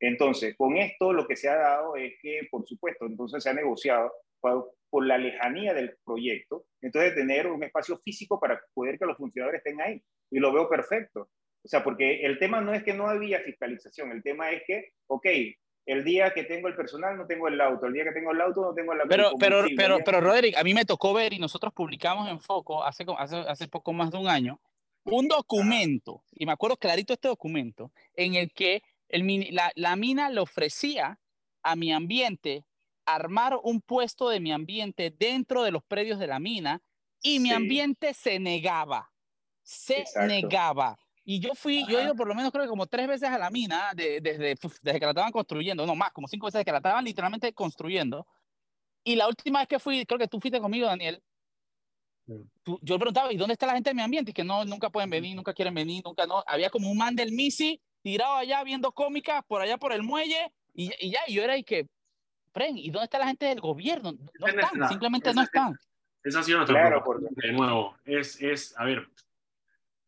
Entonces, 0.00 0.56
con 0.56 0.76
esto 0.76 1.12
lo 1.12 1.26
que 1.26 1.36
se 1.36 1.48
ha 1.48 1.56
dado 1.56 1.96
es 1.96 2.14
que, 2.20 2.46
por 2.50 2.66
supuesto, 2.66 3.06
entonces 3.06 3.42
se 3.42 3.50
ha 3.50 3.54
negociado 3.54 4.12
por, 4.40 4.74
la 5.04 5.18
lejanía 5.18 5.74
del 5.74 5.94
proyecto, 6.06 6.64
entonces 6.80 7.14
tener 7.14 7.46
un 7.48 7.62
espacio 7.62 7.98
físico 7.98 8.40
para 8.40 8.62
poder 8.72 8.98
que 8.98 9.04
los 9.04 9.18
funcionarios 9.18 9.58
estén 9.58 9.80
ahí. 9.80 10.02
Y 10.30 10.38
lo 10.38 10.52
veo 10.52 10.70
perfecto. 10.70 11.28
O 11.62 11.68
sea, 11.68 11.84
porque 11.84 12.24
el 12.24 12.38
tema 12.38 12.62
no 12.62 12.72
es 12.72 12.82
que 12.82 12.94
no 12.94 13.06
había 13.06 13.40
fiscalización, 13.40 14.12
el 14.12 14.22
tema 14.22 14.52
es 14.52 14.62
que, 14.66 14.92
ok, 15.08 15.26
el 15.86 16.04
día 16.04 16.32
que 16.34 16.42
tengo 16.44 16.68
el 16.68 16.74
personal 16.74 17.16
no 17.16 17.26
tengo 17.26 17.48
el 17.48 17.60
auto, 17.60 17.86
el 17.86 17.92
día 17.92 18.04
que 18.04 18.12
tengo 18.12 18.32
el 18.32 18.40
auto 18.40 18.60
no 18.60 18.74
tengo 18.74 18.94
la 18.94 19.04
Pero, 19.04 19.32
pero, 19.38 19.64
pero, 19.76 19.98
pero, 20.04 20.20
Roderick, 20.20 20.56
a 20.56 20.64
mí 20.64 20.74
me 20.74 20.84
tocó 20.84 21.14
ver 21.14 21.32
y 21.32 21.38
nosotros 21.38 21.72
publicamos 21.72 22.28
en 22.28 22.40
Foco 22.40 22.84
hace, 22.84 23.06
hace, 23.18 23.36
hace 23.36 23.68
poco 23.68 23.92
más 23.92 24.10
de 24.10 24.18
un 24.18 24.28
año 24.28 24.60
un 25.06 25.28
documento, 25.28 26.24
y 26.32 26.46
me 26.46 26.52
acuerdo 26.52 26.76
clarito 26.76 27.12
este 27.12 27.28
documento, 27.28 27.92
en 28.14 28.34
el 28.34 28.52
que 28.52 28.82
la, 29.08 29.96
mina 29.96 30.28
le 30.30 30.40
ofrecía 30.40 31.18
a 31.62 31.76
mi 31.76 31.92
ambiente 31.92 32.64
armar 33.04 33.58
un 33.62 33.80
puesto 33.80 34.28
de 34.28 34.40
mi 34.40 34.52
ambiente 34.52 35.14
dentro 35.16 35.62
de 35.62 35.70
los 35.70 35.84
predios 35.84 36.18
de 36.18 36.26
la 36.26 36.40
mina 36.40 36.82
y 37.22 37.38
mi 37.38 37.52
ambiente 37.52 38.14
se 38.14 38.40
negaba, 38.40 39.12
se 39.62 40.04
negaba. 40.26 40.98
Y 41.28 41.40
yo 41.40 41.56
fui, 41.56 41.84
yo 41.88 41.98
he 41.98 42.04
ido 42.04 42.14
por 42.14 42.28
lo 42.28 42.36
menos 42.36 42.52
creo 42.52 42.62
que 42.62 42.70
como 42.70 42.86
tres 42.86 43.08
veces 43.08 43.28
a 43.28 43.36
la 43.36 43.50
mina 43.50 43.90
desde, 43.96 44.20
desde 44.20 45.00
que 45.00 45.04
la 45.04 45.10
estaban 45.10 45.32
construyendo, 45.32 45.84
no 45.84 45.96
más, 45.96 46.12
como 46.12 46.28
cinco 46.28 46.46
veces 46.46 46.64
que 46.64 46.70
la 46.70 46.76
estaban 46.76 47.04
literalmente 47.04 47.52
construyendo. 47.52 48.24
Y 49.02 49.16
la 49.16 49.26
última 49.26 49.58
vez 49.58 49.66
que 49.66 49.80
fui, 49.80 50.06
creo 50.06 50.20
que 50.20 50.28
tú 50.28 50.38
fuiste 50.40 50.60
conmigo, 50.60 50.86
Daniel, 50.86 51.20
yo 52.80 52.96
preguntaba, 52.96 53.32
¿y 53.32 53.36
dónde 53.36 53.54
está 53.54 53.66
la 53.66 53.74
gente 53.74 53.90
de 53.90 53.94
mi 53.94 54.02
ambiente? 54.02 54.30
Y 54.30 54.34
que 54.34 54.44
no, 54.44 54.64
nunca 54.64 54.88
pueden 54.88 55.10
venir, 55.10 55.34
nunca 55.34 55.52
quieren 55.52 55.74
venir, 55.74 56.00
nunca 56.04 56.26
no. 56.26 56.44
Había 56.46 56.70
como 56.70 56.88
un 56.88 56.96
man 56.96 57.16
del 57.16 57.32
MISI 57.32 57.80
tirado 58.02 58.36
allá 58.36 58.62
viendo 58.62 58.92
cómicas 58.92 59.42
por 59.48 59.60
allá 59.60 59.78
por 59.78 59.92
el 59.92 60.04
muelle 60.04 60.52
y, 60.74 60.92
y 61.04 61.10
ya, 61.10 61.20
y 61.26 61.34
yo 61.34 61.42
era 61.42 61.56
y 61.56 61.64
que, 61.64 61.88
Fren, 62.52 62.78
¿y 62.78 62.90
dónde 62.90 63.04
está 63.04 63.18
la 63.18 63.26
gente 63.26 63.46
del 63.46 63.60
gobierno? 63.60 64.12
No 64.38 64.46
están, 64.46 64.88
simplemente 64.88 65.34
no 65.34 65.42
están. 65.42 65.76
Esa 66.22 66.38
ha 66.38 66.42
sido 66.44 66.58
nuestra 66.58 66.80
claro, 66.80 67.04
De 67.30 67.52
nuevo, 67.52 67.96
es, 68.04 68.40
es, 68.40 68.78
a 68.78 68.84
ver, 68.84 69.08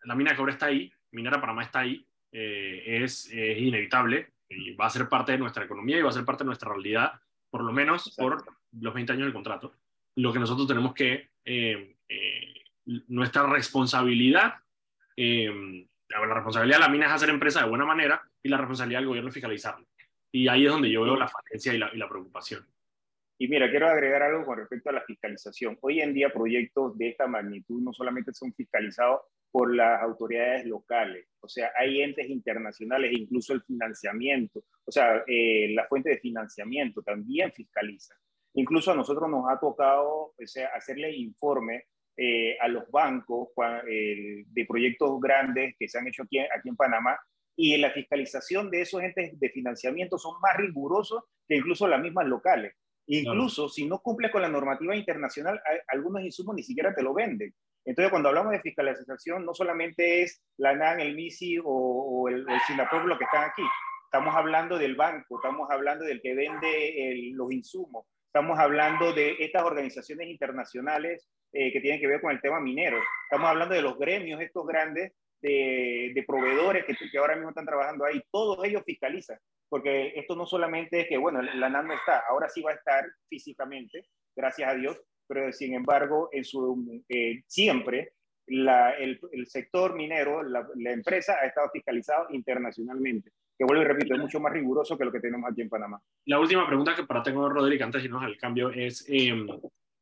la 0.05 0.15
mina 0.15 0.33
que 0.33 0.41
ahora 0.41 0.53
está 0.53 0.67
ahí, 0.67 0.93
Minera 1.13 1.41
Panamá 1.41 1.63
está 1.63 1.81
ahí, 1.81 2.05
eh, 2.33 3.03
es, 3.03 3.27
es, 3.33 3.59
inevitable 3.59 4.33
y 4.49 4.73
va 4.73 4.87
a 4.87 4.91
ser 4.91 5.09
parte 5.09 5.33
de 5.33 5.39
nuestra 5.39 5.65
economía 5.65 5.99
y 5.99 6.03
va 6.03 6.11
a 6.11 6.13
ser 6.13 6.25
parte 6.25 6.45
de 6.45 6.49
nuestra 6.49 6.71
realidad, 6.71 7.13
por 7.51 7.63
lo 7.63 7.73
menos 7.73 8.15
por 8.17 8.45
los 8.73 8.95
20 8.95 9.13
años 9.13 9.25
del 9.25 9.33
contrato. 9.33 9.73
Lo 10.17 10.33
que 10.33 10.39
nosotros 10.39 10.67
tenemos 10.67 10.95
que, 10.95 11.31
eh, 11.45 11.97
eh, 12.09 12.55
nuestra 13.09 13.47
responsabilidad 13.47 14.55
la 16.09 16.35
responsabilidad 16.35 16.79
de 16.79 16.85
la 16.85 16.89
mina 16.89 17.07
es 17.07 17.13
hacer 17.13 17.29
empresa 17.31 17.61
de 17.63 17.69
buena 17.69 17.85
manera 17.85 18.23
y 18.43 18.49
la 18.49 18.57
responsabilidad 18.57 19.01
del 19.01 19.09
gobierno 19.09 19.29
es 19.29 19.35
fiscalizarlo. 19.35 19.87
Y 20.33 20.49
ahí 20.49 20.67
es 20.67 20.73
donde 20.73 20.91
yo 20.91 21.03
veo 21.03 21.17
la 21.17 21.29
falencia 21.29 21.75
y 21.75 21.79
la, 21.79 21.91
y 21.93 21.99
la 21.99 22.09
preocupación. 22.09 22.67
Y 23.41 23.47
mira, 23.47 23.71
quiero 23.71 23.89
agregar 23.89 24.25
algo 24.25 24.45
con 24.45 24.59
respecto 24.59 24.91
a 24.91 24.95
la 24.95 25.03
fiscalización. 25.03 25.79
Hoy 25.81 26.01
en 26.01 26.13
día 26.13 26.29
proyectos 26.31 26.99
de 26.99 27.11
esta 27.11 27.29
magnitud 27.29 27.81
no 27.81 27.93
solamente 27.93 28.35
son 28.35 28.53
fiscalizados 28.53 29.21
por 29.53 29.75
las 29.75 30.03
autoridades 30.03 30.67
locales, 30.67 31.27
o 31.41 31.49
sea, 31.49 31.71
hay 31.79 32.03
entes 32.03 32.29
internacionales, 32.29 33.13
incluso 33.15 33.55
el 33.55 33.63
financiamiento, 33.63 34.63
o 34.85 34.91
sea, 34.91 35.23
eh, 35.27 35.73
la 35.73 35.87
fuente 35.87 36.11
de 36.11 36.19
financiamiento 36.19 37.01
también 37.03 37.53
fiscaliza. 37.53 38.15
Incluso 38.55 38.93
a 38.93 38.97
nosotros 38.97 39.31
nos 39.31 39.49
ha 39.49 39.59
tocado 39.59 40.35
o 40.37 40.47
sea, 40.47 40.69
hacerle 40.75 41.15
informe 41.17 41.85
eh, 42.17 42.59
a 42.59 42.67
los 42.67 42.91
bancos 42.91 43.51
de 43.87 44.67
proyectos 44.67 45.21
grandes 45.21 45.77
que 45.79 45.89
se 45.89 45.99
han 45.99 46.09
hecho 46.09 46.25
aquí, 46.25 46.39
aquí 46.41 46.69
en 46.69 46.77
Panamá 46.77 47.19
y 47.57 47.77
la 47.77 47.91
fiscalización 47.91 48.71
de 48.71 48.83
esos 48.83 49.03
entes 49.03 49.39
de 49.39 49.51
financiamiento 49.51 50.19
son 50.19 50.41
más 50.41 50.57
rigurosos 50.57 51.25
que 51.47 51.57
incluso 51.57 51.89
las 51.89 52.01
mismas 52.01 52.27
locales. 52.27 52.75
Incluso 53.09 53.69
si 53.69 53.87
no 53.87 54.01
cumples 54.01 54.31
con 54.31 54.43
la 54.43 54.49
normativa 54.49 54.95
internacional, 54.95 55.61
algunos 55.89 56.23
insumos 56.23 56.55
ni 56.55 56.63
siquiera 56.63 56.95
te 56.95 57.03
lo 57.03 57.15
venden. 57.15 57.55
Entonces, 57.85 58.11
cuando 58.11 58.29
hablamos 58.29 58.53
de 58.53 58.61
fiscalización, 58.61 59.47
no 59.47 59.55
solamente 59.55 60.23
es 60.23 60.43
la 60.59 60.75
NAN, 60.75 61.01
el 61.01 61.15
MISI 61.15 61.59
o, 61.65 62.29
el, 62.29 62.41
el 62.41 63.07
lo 63.07 63.19
que 63.19 63.25
están 63.25 63.45
aquí. 63.45 63.63
Estamos 64.05 64.35
hablando 64.37 64.77
del 64.79 64.95
banco, 64.95 65.37
estamos 65.37 65.71
hablando 65.71 66.05
del 66.05 66.21
que 66.21 66.35
vende 66.35 67.33
los 67.35 67.51
insumos, 67.51 68.07
estamos 68.27 68.59
hablando 68.59 69.13
de 69.13 69.37
estas 69.39 69.63
organizaciones 69.63 70.29
internacionales 70.29 71.29
eh, 71.53 71.73
que 71.73 71.81
tienen 71.81 72.01
que 72.01 72.07
ver 72.07 72.21
con 72.21 72.33
el 72.33 72.41
tema 72.43 72.61
minero. 72.61 72.99
Estamos 73.25 73.49
hablando 73.49 73.75
de 73.75 73.83
los 73.83 73.99
gremios, 73.99 74.41
estos 74.41 74.67
grandes 74.67 75.13
de, 75.41 76.13
de 76.15 76.23
proveedores 76.25 76.85
que, 76.85 76.95
que, 76.95 77.19
ahora 77.19 77.35
mismo 77.35 77.51
están 77.51 77.67
trabajando 77.67 78.05
ahí. 78.05 78.21
Todos 78.31 78.65
ellos 78.65 78.83
fiscalizan, 78.85 79.39
porque 79.69 80.13
esto 80.17 80.37
no 80.37 80.47
solamente 80.47 81.01
es 81.01 81.09
que, 81.09 81.17
bueno, 81.17 81.43
la 81.43 81.69
NAN 81.69 81.89
no 81.89 81.95
está, 81.95 82.23
ahora 82.29 82.49
sí 82.49 82.63
va 82.63 82.73
a 82.73 82.75
estar 82.75 83.05
físicamente, 83.29 84.07
gracias 84.37 84.71
a 84.71 84.75
Dios, 84.75 85.01
pero 85.27 85.53
sin 85.53 85.75
embargo, 85.75 86.29
en 86.33 86.45
su, 86.45 87.03
eh, 87.09 87.43
siempre 87.47 88.13
la, 88.47 88.93
el, 88.93 89.21
el, 89.33 89.47
sector 89.47 89.95
minero, 89.95 90.43
la, 90.43 90.67
la, 90.77 90.93
empresa 90.93 91.37
ha 91.41 91.47
estado 91.47 91.69
fiscalizado 91.71 92.29
internacionalmente. 92.31 93.31
Que 93.59 93.65
vuelvo 93.65 93.83
y 93.83 93.87
repito, 93.87 94.15
es 94.15 94.21
mucho 94.21 94.41
más 94.41 94.53
riguroso 94.53 94.97
que 94.97 95.05
lo 95.05 95.13
que 95.13 95.21
tenemos 95.21 95.51
aquí 95.51 95.61
en 95.61 95.69
Panamá. 95.69 96.01
La 96.27 96.39
última 96.39 96.67
pregunta 96.67 96.95
que 96.95 97.05
para 97.05 97.23
tengo, 97.23 97.49
Rodríguez, 97.49 97.85
antes 97.85 98.03
de 98.03 98.07
irnos 98.07 98.23
al 98.23 98.39
cambio, 98.39 98.71
es, 98.71 99.05
eh, 99.09 99.35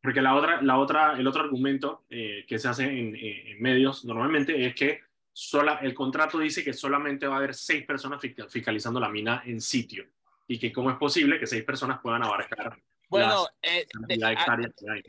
porque 0.02 0.22
la 0.22 0.36
otra, 0.36 0.62
la 0.62 0.78
otra, 0.78 1.18
el 1.18 1.26
otro 1.26 1.42
argumento 1.42 2.04
eh, 2.08 2.44
que 2.46 2.58
se 2.58 2.68
hace 2.68 2.84
en, 2.84 3.16
en, 3.16 3.60
medios 3.60 4.04
normalmente 4.04 4.66
es 4.66 4.74
que 4.74 5.00
sola, 5.38 5.80
el 5.82 5.92
contrato 5.92 6.38
dice 6.38 6.64
que 6.64 6.72
solamente 6.72 7.26
va 7.26 7.34
a 7.34 7.38
haber 7.38 7.54
seis 7.54 7.84
personas 7.84 8.22
fiscalizando 8.48 8.98
la 8.98 9.10
mina 9.10 9.42
en 9.44 9.60
sitio 9.60 10.06
y 10.48 10.58
que 10.58 10.72
cómo 10.72 10.90
es 10.90 10.96
posible 10.96 11.38
que 11.38 11.46
seis 11.46 11.62
personas 11.62 12.00
puedan 12.00 12.22
abarcar 12.22 12.74
bueno, 13.10 13.46
eh, 13.60 13.86
hectáreas 14.08 14.72
que 14.74 14.90
hay. 14.90 15.00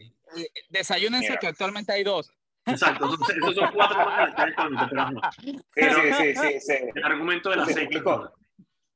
Eh, 0.42 0.50
desayúnense 0.70 1.38
que 1.40 1.48
actualmente 1.48 1.94
hay 1.94 2.04
dos. 2.04 2.30
Exacto, 2.66 3.06
entonces, 3.06 3.38
esos 3.38 3.56
son 3.56 3.72
cuatro 3.74 4.06
pero 4.36 5.12
no. 5.12 5.22
Sí, 5.42 5.56
sí, 5.74 6.36
sí, 6.36 6.60
sí, 6.60 6.74
El 6.94 7.04
argumento 7.06 7.50
de 7.50 7.56
las 7.56 7.68
seis. 7.72 7.88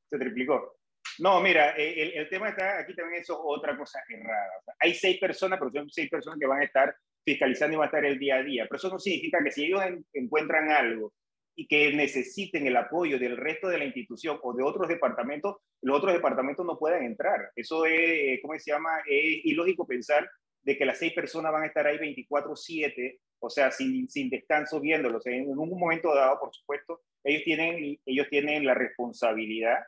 Se 0.10 0.17
triplicó. 0.20 0.78
No, 1.20 1.39
mira, 1.39 1.78
eh, 1.78 2.04
el, 2.04 2.12
el, 2.20 2.30
tema 2.30 2.50
está, 2.50 2.80
aquí 2.80 2.94
también 2.94 3.22
eso 3.22 3.36
es 3.36 3.39
otra 3.41 3.78
cosa 3.78 4.00
errada. 4.10 4.52
hay 4.80 4.94
seis 4.94 5.17
personas, 5.17 5.58
pero 5.58 5.72
son 5.72 5.89
seis 5.89 6.10
personas 6.10 6.38
que 6.38 6.46
van 6.46 6.60
a 6.60 6.65
estar 6.65 6.94
fiscalizando 7.24 7.76
y 7.76 7.78
van 7.78 7.86
a 7.86 7.88
estar 7.88 8.04
el 8.04 8.20
día 8.20 8.36
a 8.36 8.44
día. 8.44 8.65
Pero 8.65 8.76
eso 8.76 8.89
no 8.89 9.00
significa 9.00 9.41
que 9.41 9.52
si 9.52 9.65
ellos 9.65 9.82
encuentran 10.12 10.70
algo 10.70 11.13
y 11.56 11.68
que 11.68 11.94
necesiten 11.94 12.66
el 12.68 12.78
apoyo 12.78 13.20
del 13.20 13.38
resto 13.38 13.68
de 13.68 13.78
la 13.78 13.86
institución 13.86 14.40
o 14.42 14.54
de 14.54 14.64
otros 14.64 14.88
departamentos, 14.88 15.58
los 15.82 15.98
otros 15.98 16.14
departamentos 16.14 16.66
no 16.66 16.78
puedan 16.78 17.04
entrar. 17.04 17.52
Eso 17.56 17.86
es, 17.86 18.40
¿cómo 18.42 18.58
se 18.58 18.72
llama? 18.72 19.00
Es 19.08 19.46
ilógico 19.46 19.86
pensar 19.86 20.30
de 20.64 20.78
que 20.78 20.86
las 20.86 21.00
seis 21.00 21.14
personas 21.14 21.52
van 21.52 21.64
a 21.64 21.68
estar 21.68 21.88
ahí 21.88 21.98
24/7, 21.98 23.20
o 23.40 23.50
sea, 23.50 23.72
sin, 23.72 24.10
sin 24.10 24.30
descanso 24.30 24.80
viéndolos. 24.80 25.26
En 25.26 25.50
un 25.50 25.80
momento 25.80 26.14
dado, 26.14 26.40
por 26.40 26.54
supuesto, 26.54 27.02
ellos 27.24 27.44
tienen, 27.44 28.00
ellos 28.06 28.28
tienen 28.30 28.66
la 28.66 28.74
responsabilidad 28.74 29.80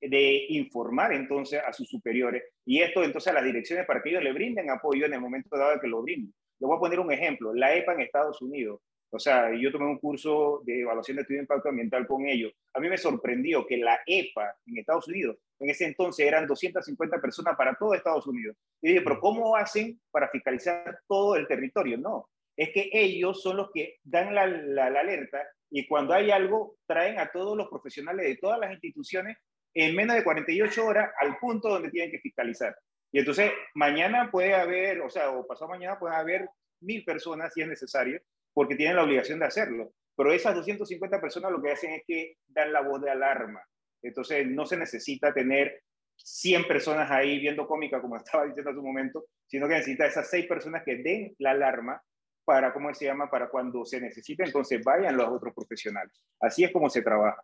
de 0.00 0.46
informar 0.48 1.12
entonces 1.12 1.60
a 1.64 1.72
sus 1.72 1.88
superiores 1.88 2.42
y 2.64 2.80
esto 2.80 3.04
entonces 3.04 3.30
a 3.30 3.34
las 3.34 3.44
direcciones 3.44 3.84
para 3.84 4.02
que 4.02 4.08
ellos 4.08 4.22
le 4.22 4.32
brinden 4.32 4.70
apoyo 4.70 5.04
en 5.04 5.12
el 5.12 5.20
momento 5.20 5.56
dado 5.56 5.78
que 5.78 5.88
lo 5.88 6.02
brinden. 6.02 6.32
Le 6.58 6.66
voy 6.66 6.76
a 6.76 6.80
poner 6.80 7.00
un 7.00 7.12
ejemplo, 7.12 7.54
la 7.54 7.74
EPA 7.74 7.94
en 7.94 8.00
Estados 8.00 8.40
Unidos. 8.40 8.80
O 9.12 9.18
sea, 9.18 9.52
yo 9.52 9.72
tomé 9.72 9.86
un 9.86 9.98
curso 9.98 10.62
de 10.64 10.80
evaluación 10.80 11.16
de 11.16 11.22
estudio 11.22 11.38
de 11.38 11.44
impacto 11.44 11.68
ambiental 11.68 12.06
con 12.06 12.26
ellos. 12.26 12.52
A 12.74 12.80
mí 12.80 12.88
me 12.88 12.96
sorprendió 12.96 13.66
que 13.66 13.76
la 13.76 14.00
EPA 14.06 14.56
en 14.66 14.78
Estados 14.78 15.08
Unidos, 15.08 15.36
en 15.58 15.68
ese 15.68 15.86
entonces 15.86 16.26
eran 16.26 16.46
250 16.46 17.20
personas 17.20 17.56
para 17.56 17.74
todo 17.74 17.94
Estados 17.94 18.26
Unidos. 18.26 18.56
Y 18.80 18.88
dije, 18.88 19.02
pero 19.02 19.18
¿cómo 19.18 19.56
hacen 19.56 20.00
para 20.12 20.28
fiscalizar 20.28 21.00
todo 21.08 21.34
el 21.34 21.48
territorio? 21.48 21.98
No, 21.98 22.28
es 22.56 22.70
que 22.70 22.88
ellos 22.92 23.42
son 23.42 23.56
los 23.56 23.70
que 23.72 23.98
dan 24.04 24.34
la, 24.34 24.46
la, 24.46 24.86
alerta 24.86 25.42
y 25.70 25.86
cuando 25.86 26.14
hay 26.14 26.30
algo 26.30 26.76
traen 26.86 27.18
a 27.18 27.30
todos 27.30 27.56
los 27.56 27.68
profesionales 27.68 28.26
de 28.26 28.36
todas 28.36 28.60
las 28.60 28.72
instituciones 28.72 29.38
en 29.74 29.94
menos 29.94 30.16
de 30.16 30.24
48 30.24 30.84
horas 30.84 31.10
al 31.20 31.38
punto 31.38 31.68
donde 31.68 31.90
tienen 31.90 32.10
que 32.10 32.18
fiscalizar. 32.20 32.76
Y 33.12 33.18
entonces 33.18 33.50
mañana 33.74 34.30
puede 34.30 34.54
haber, 34.54 35.00
o 35.00 35.10
sea, 35.10 35.30
o 35.30 35.46
pasado 35.46 35.70
mañana 35.70 35.98
puede 35.98 36.14
haber 36.14 36.48
mil 36.80 37.04
personas 37.04 37.52
si 37.54 37.62
es 37.62 37.68
necesario, 37.68 38.20
porque 38.52 38.76
tienen 38.76 38.96
la 38.96 39.04
obligación 39.04 39.38
de 39.38 39.46
hacerlo. 39.46 39.92
Pero 40.16 40.32
esas 40.32 40.54
250 40.54 41.20
personas 41.20 41.50
lo 41.50 41.62
que 41.62 41.72
hacen 41.72 41.92
es 41.92 42.02
que 42.06 42.36
dan 42.48 42.72
la 42.72 42.82
voz 42.82 43.00
de 43.00 43.10
alarma. 43.10 43.62
Entonces 44.02 44.46
no 44.46 44.66
se 44.66 44.76
necesita 44.76 45.32
tener 45.32 45.82
100 46.16 46.66
personas 46.66 47.10
ahí 47.10 47.38
viendo 47.38 47.66
cómica, 47.66 48.00
como 48.00 48.16
estaba 48.18 48.44
diciendo 48.44 48.70
hace 48.70 48.78
un 48.78 48.86
momento, 48.86 49.26
sino 49.46 49.66
que 49.66 49.74
necesita 49.74 50.06
esas 50.06 50.28
6 50.30 50.46
personas 50.46 50.82
que 50.84 50.96
den 50.96 51.34
la 51.38 51.52
alarma 51.52 52.02
para, 52.44 52.72
¿cómo 52.72 52.92
se 52.94 53.04
llama? 53.04 53.30
Para 53.30 53.48
cuando 53.48 53.84
se 53.84 54.00
necesite, 54.00 54.42
entonces 54.44 54.82
vayan 54.84 55.16
los 55.16 55.28
otros 55.28 55.54
profesionales. 55.54 56.20
Así 56.40 56.64
es 56.64 56.72
como 56.72 56.90
se 56.90 57.02
trabaja. 57.02 57.42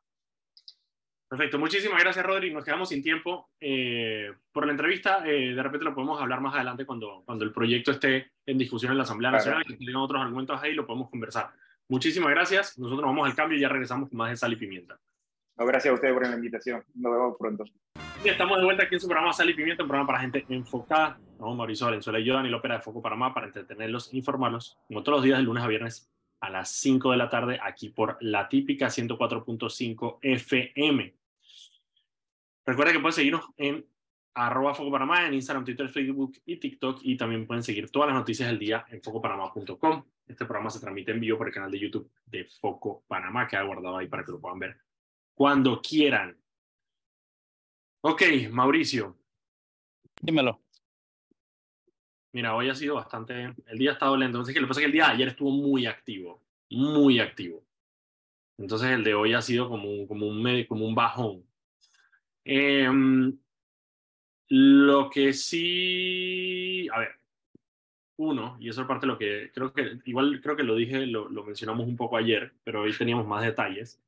Perfecto, 1.29 1.59
muchísimas 1.59 2.01
gracias 2.01 2.25
Rodri, 2.25 2.53
nos 2.53 2.65
quedamos 2.65 2.89
sin 2.89 3.03
tiempo 3.03 3.51
eh, 3.59 4.33
por 4.53 4.65
la 4.65 4.71
entrevista, 4.71 5.27
eh, 5.27 5.55
de 5.55 5.62
repente 5.62 5.85
lo 5.85 5.93
podemos 5.93 6.21
hablar 6.21 6.41
más 6.41 6.55
adelante 6.55 6.87
cuando, 6.87 7.25
cuando 7.25 7.45
el 7.45 7.53
proyecto 7.53 7.91
esté 7.91 8.31
en 8.47 8.57
discusión 8.57 8.93
en 8.93 8.99
la 8.99 9.03
Asamblea 9.03 9.33
Nacional, 9.33 9.65
y 9.67 9.77
tengan 9.77 9.97
otros 9.97 10.23
argumentos 10.23 10.62
ahí, 10.62 10.73
lo 10.73 10.87
podemos 10.87 11.11
conversar. 11.11 11.51
Muchísimas 11.89 12.31
gracias, 12.31 12.79
nosotros 12.79 13.05
vamos 13.07 13.27
al 13.27 13.35
cambio 13.35 13.59
y 13.59 13.61
ya 13.61 13.69
regresamos 13.69 14.09
con 14.09 14.19
más 14.19 14.31
de 14.31 14.37
Sal 14.37 14.53
y 14.53 14.57
Pimienta. 14.57 15.01
gracias 15.57 15.91
a 15.91 15.95
ustedes 15.95 16.15
por 16.15 16.29
la 16.29 16.37
invitación, 16.37 16.85
nos 16.95 17.12
vemos 17.12 17.37
pronto. 17.37 17.65
Y 18.25 18.29
estamos 18.29 18.59
de 18.59 18.65
vuelta 18.65 18.85
aquí 18.85 18.95
en 18.95 19.01
su 19.01 19.09
programa 19.09 19.33
Sal 19.33 19.51
y 19.51 19.55
Pimienta, 19.55 19.83
un 19.83 19.89
programa 19.89 20.07
para 20.07 20.21
gente 20.21 20.47
enfocada. 20.49 21.19
Vamos 21.39 21.57
Mauricio 21.57 21.87
Valenzuela 21.87 22.21
y 22.21 22.25
yo, 22.25 22.35
Daniel 22.35 22.55
Ópera 22.55 22.77
de 22.77 22.83
Foco 22.83 23.03
Panamá, 23.03 23.35
para 23.35 23.49
entretenerlos 23.49 24.12
e 24.12 24.17
informarlos, 24.17 24.79
como 24.87 25.03
todos 25.03 25.19
los 25.19 25.25
días 25.25 25.39
de 25.39 25.45
lunes 25.45 25.65
a 25.65 25.67
viernes 25.67 26.09
a 26.47 26.51
las 26.51 26.71
5 26.71 27.11
de 27.11 27.17
la 27.17 27.29
tarde, 27.29 27.59
aquí 27.61 27.89
por 27.89 28.17
la 28.21 28.49
típica 28.49 28.87
104.5 28.87 30.19
FM. 30.23 31.15
Recuerda 32.65 32.93
que 32.93 33.01
pueden 33.01 33.13
seguirnos 33.13 33.45
en 33.57 33.85
arroba 34.35 34.75
Foco 34.75 34.91
Panamá, 34.91 35.27
en 35.27 35.35
Instagram, 35.35 35.65
Twitter, 35.65 35.89
Facebook 35.89 36.39
y 36.45 36.57
TikTok. 36.57 37.01
Y 37.03 37.17
también 37.17 37.47
pueden 37.47 37.63
seguir 37.63 37.91
todas 37.91 38.09
las 38.09 38.19
noticias 38.19 38.49
del 38.49 38.59
día 38.59 38.85
en 38.91 39.03
focopanamá.com. 39.03 40.05
Este 40.27 40.45
programa 40.45 40.71
se 40.71 40.81
transmite 40.81 41.13
en 41.13 41.21
vivo 41.21 41.39
por 41.39 41.49
el 41.49 41.55
canal 41.55 41.71
de 41.71 41.79
YouTube 41.79 42.11
de 42.25 42.45
Foco 42.45 43.05
Panamá, 43.07 43.47
que 43.47 43.57
ha 43.57 43.63
guardado 43.63 43.99
ahí 43.99 44.09
para 44.09 44.25
que 44.25 44.33
lo 44.33 44.41
puedan 44.41 44.59
ver 44.59 44.77
cuando 45.35 45.81
quieran. 45.83 46.37
Ok, 48.01 48.23
Mauricio. 48.51 49.19
Dímelo. 50.21 50.66
Mira, 52.37 52.55
hoy 52.55 52.68
ha 52.68 52.75
sido 52.75 52.96
bastante. 52.96 53.55
El 53.66 53.79
día 53.79 53.88
ha 53.88 53.92
estado 53.94 54.14
lento. 54.14 54.37
Entonces, 54.37 54.55
lo 54.57 54.66
que 54.66 54.68
pasa 54.68 54.81
es 54.81 54.83
que 54.83 54.88
el 54.88 54.92
día 54.92 55.07
de 55.07 55.12
ayer 55.12 55.29
estuvo 55.29 55.51
muy 55.51 55.87
activo. 55.87 56.42
Muy 56.68 57.18
activo. 57.18 57.64
Entonces, 58.59 58.90
el 58.90 59.05
de 59.05 59.14
hoy 59.14 59.33
ha 59.33 59.40
sido 59.40 59.70
como 59.70 59.90
un, 59.90 60.07
como 60.07 60.27
un, 60.27 60.64
como 60.64 60.85
un 60.85 60.94
bajón. 60.94 61.46
Em, 62.44 63.38
lo 64.51 65.09
que 65.09 65.33
sí, 65.33 66.87
a 66.92 66.99
ver, 66.99 67.12
uno, 68.18 68.59
y 68.61 68.68
eso 68.68 68.83
es 68.83 68.87
parte 68.87 69.07
de 69.07 69.12
lo 69.12 69.18
que 69.18 69.51
creo 69.55 69.72
que, 69.72 70.01
igual 70.05 70.38
creo 70.42 70.57
que 70.57 70.62
lo 70.62 70.75
dije, 70.77 71.07
lo, 71.07 71.31
mencionamos 71.42 71.87
un 71.87 71.96
poco 71.96 72.18
ayer, 72.18 72.53
pero 72.64 72.83
hoy 72.83 72.92
teníamos 72.92 73.27
más 73.27 73.44
detalles. 73.44 73.99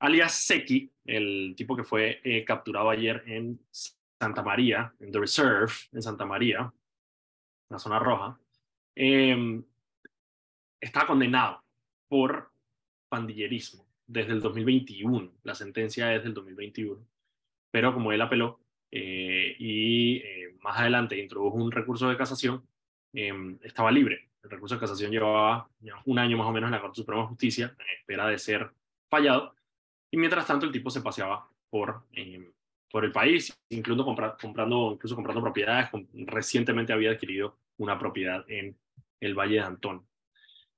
Alias 0.00 0.34
Seki, 0.34 0.90
el 1.06 1.54
tipo 1.56 1.74
que 1.74 1.84
fue 1.84 2.20
eh, 2.24 2.44
capturado 2.44 2.90
ayer 2.90 3.22
en 3.26 3.58
Santa 3.70 4.42
María, 4.42 4.92
en 5.00 5.12
The 5.12 5.20
Reserve, 5.20 5.72
en 5.92 6.02
Santa 6.02 6.26
María, 6.26 6.70
la 7.70 7.78
zona 7.78 7.98
roja, 7.98 8.38
eh, 8.96 9.62
está 10.80 11.06
condenado 11.06 11.62
por 12.08 12.50
pandillerismo 13.08 13.86
desde 14.06 14.32
el 14.32 14.40
2021. 14.40 15.32
La 15.42 15.54
sentencia 15.54 16.14
es 16.14 16.22
del 16.22 16.34
2021 16.34 17.06
pero 17.70 17.92
como 17.92 18.12
él 18.12 18.20
apeló 18.20 18.60
eh, 18.90 19.54
y 19.58 20.16
eh, 20.16 20.56
más 20.60 20.78
adelante 20.78 21.18
introdujo 21.18 21.56
un 21.56 21.70
recurso 21.70 22.08
de 22.08 22.16
casación, 22.16 22.66
em, 23.12 23.58
estaba 23.62 23.90
libre. 23.90 24.30
El 24.42 24.50
recurso 24.50 24.76
de 24.76 24.80
casación 24.80 25.10
llevaba 25.10 25.68
un 26.06 26.18
año 26.18 26.36
más 26.38 26.46
o 26.46 26.52
menos 26.52 26.68
en 26.68 26.72
la 26.72 26.80
Corte 26.80 26.96
Suprema 27.00 27.22
de 27.22 27.28
Justicia, 27.28 27.74
en 27.78 27.98
espera 27.98 28.26
de 28.26 28.38
ser 28.38 28.70
fallado, 29.08 29.54
y 30.10 30.16
mientras 30.16 30.46
tanto 30.46 30.64
el 30.66 30.72
tipo 30.72 30.90
se 30.90 31.02
paseaba 31.02 31.48
por, 31.70 32.04
em, 32.12 32.50
por 32.90 33.04
el 33.04 33.12
país, 33.12 33.56
incluso 33.68 34.04
comprando, 34.04 34.92
incluso 34.92 35.14
comprando 35.14 35.42
propiedades. 35.42 35.90
recientemente 36.26 36.92
había 36.92 37.10
adquirido 37.10 37.58
una 37.78 37.98
propiedad 37.98 38.44
en 38.48 38.76
el 39.20 39.34
Valle 39.34 39.54
de 39.54 39.60
Antón. 39.60 40.06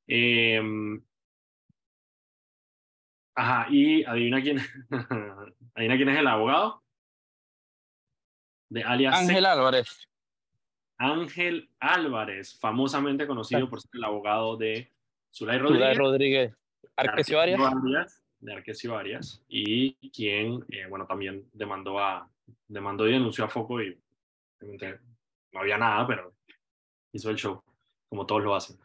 Em, 0.07 1.03
ajá, 3.35 3.67
y 3.71 4.05
adivina 4.05 4.43
quién, 4.43 4.59
adivina 5.75 5.97
quién 5.97 6.09
es 6.09 6.19
el 6.19 6.27
abogado 6.27 6.83
de 8.71 8.83
alias 8.83 9.15
Ángel 9.15 9.47
Álvarez. 9.47 10.09
Ángel 10.99 11.71
Álvarez, 11.79 12.59
famosamente 12.59 13.27
conocido 13.27 13.69
por 13.71 13.81
ser 13.81 13.91
el 13.95 14.05
abogado 14.05 14.57
de 14.57 14.93
Zulay 15.33 15.59
Rodríguez. 15.59 15.81
Zulay 15.81 15.97
Rodríguez. 15.97 16.55
Arquesio 16.97 17.41
Arias. 17.41 18.20
De 18.41 18.53
Arquesio 18.53 18.97
Arias. 18.97 19.43
Y 19.49 20.11
quien, 20.11 20.65
eh, 20.71 20.87
bueno, 20.89 21.07
también 21.07 21.49
demandó, 21.53 21.99
a, 21.99 22.29
demandó 22.69 23.07
y 23.07 23.13
denunció 23.13 23.45
a 23.45 23.49
Foco 23.49 23.83
y 23.83 23.99
no 24.61 25.61
había 25.61 25.79
nada, 25.79 26.07
pero 26.07 26.35
hizo 27.13 27.31
el 27.31 27.37
show, 27.37 27.63
como 28.09 28.27
todos 28.27 28.43
lo 28.43 28.55
hacen. 28.55 28.79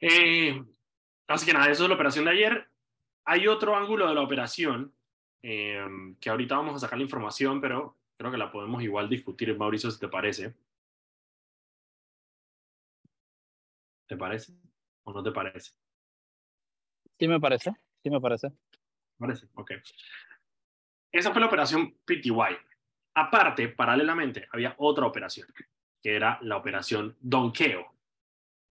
Eh, 0.00 0.62
así 1.28 1.46
que 1.46 1.52
nada, 1.52 1.70
eso 1.70 1.84
es 1.84 1.88
la 1.88 1.94
operación 1.94 2.24
de 2.24 2.32
ayer. 2.32 2.68
Hay 3.24 3.46
otro 3.46 3.76
ángulo 3.76 4.08
de 4.08 4.14
la 4.14 4.22
operación 4.22 4.92
eh, 5.42 5.86
que 6.20 6.30
ahorita 6.30 6.56
vamos 6.56 6.76
a 6.76 6.78
sacar 6.80 6.98
la 6.98 7.04
información, 7.04 7.60
pero 7.60 7.96
Creo 8.22 8.30
que 8.30 8.38
la 8.38 8.52
podemos 8.52 8.80
igual 8.84 9.08
discutir, 9.08 9.56
Mauricio, 9.58 9.90
si 9.90 9.98
te 9.98 10.06
parece. 10.06 10.54
¿Te 14.06 14.16
parece 14.16 14.52
o 15.02 15.12
no 15.12 15.24
te 15.24 15.32
parece? 15.32 15.72
Sí 17.18 17.26
me 17.26 17.40
parece, 17.40 17.74
sí 18.02 18.10
me 18.10 18.20
parece. 18.20 18.52
Parece, 19.18 19.46
ok. 19.54 19.72
Esa 21.12 21.30
fue 21.30 21.40
la 21.40 21.46
operación 21.46 21.94
PTY. 22.04 22.56
Aparte, 23.14 23.68
paralelamente, 23.68 24.48
había 24.50 24.74
otra 24.78 25.06
operación, 25.06 25.46
que 26.02 26.16
era 26.16 26.38
la 26.42 26.56
operación 26.56 27.16
Donkeo, 27.20 27.94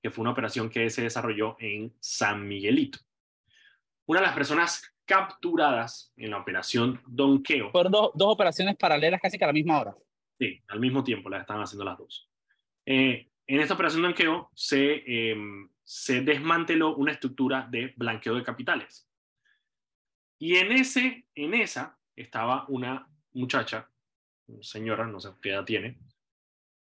que 0.02 0.10
fue 0.10 0.24
una 0.24 0.32
operación 0.32 0.70
que 0.70 0.89
se 0.89 1.04
desarrolló 1.04 1.56
en 1.60 1.94
San 2.00 2.48
Miguelito. 2.48 3.00
Una 4.08 4.20
de 4.20 4.26
las 4.26 4.36
personas 4.36 4.91
capturadas 5.06 6.12
en 6.17 6.32
la 6.32 6.39
operación 6.39 7.02
Donkeo. 7.06 7.72
Fueron 7.72 7.91
dos, 7.91 8.12
dos 8.15 8.34
operaciones 8.34 8.76
paralelas 8.76 9.22
casi 9.22 9.38
que 9.38 9.44
a 9.44 9.48
la 9.48 9.54
misma 9.54 9.80
hora. 9.80 9.96
Sí, 10.39 10.60
al 10.67 10.80
mismo 10.80 11.04
tiempo 11.04 11.30
las 11.30 11.41
estaban 11.41 11.62
haciendo 11.62 11.86
las 11.86 11.98
dos. 11.98 12.30
Eh, 12.86 13.30
en 13.46 13.60
esta 13.60 13.76
operación 13.76 14.02
Donkeo 14.02 14.50
se, 14.56 15.04
em, 15.06 15.70
se 15.84 16.22
desmanteló 16.22 16.96
una 16.96 17.12
estructura 17.12 17.67
de 17.70 17.94
blanqueo 17.96 18.36
de 18.36 18.44
capitales. 18.44 19.11
Y 20.41 20.56
en, 20.56 20.71
ese, 20.71 21.27
en 21.36 21.54
esa 21.54 21.99
estaba 22.15 22.65
una 22.67 23.08
muchacha, 23.34 23.88
señora, 24.62 25.06
no 25.06 25.19
sé 25.19 25.30
qué 25.39 25.51
edad 25.51 25.63
tiene, 25.63 25.99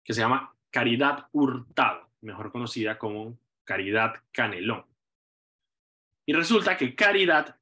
que 0.02 0.12
se 0.12 0.22
llama 0.22 0.52
Caridad 0.70 1.28
Hurtado, 1.30 2.10
mejor 2.22 2.50
conocida 2.50 2.98
como 2.98 3.38
Caridad 3.62 4.14
Canelón. 4.32 4.84
Y 6.26 6.32
resulta 6.32 6.76
que 6.76 6.96
Caridad 6.96 7.56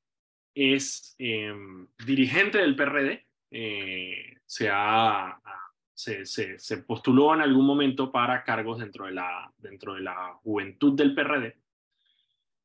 es 0.55 1.14
em, 1.18 1.87
dirigente 2.07 2.57
del 2.57 2.74
PRD, 2.74 3.26
eh, 3.50 4.38
se, 4.46 4.70
ha, 4.72 5.42
se, 5.92 6.24
se, 6.24 6.78
postuló 6.78 7.35
en 7.35 7.42
algún 7.42 7.66
momento 7.66 8.11
para 8.11 8.44
cargos 8.44 8.78
dentro 8.78 9.05
de 9.05 9.12
la, 9.12 9.52
dentro 9.59 9.92
de 9.92 10.00
la 10.00 10.38
juventud 10.42 10.94
del 10.94 11.14
PRD. 11.14 11.62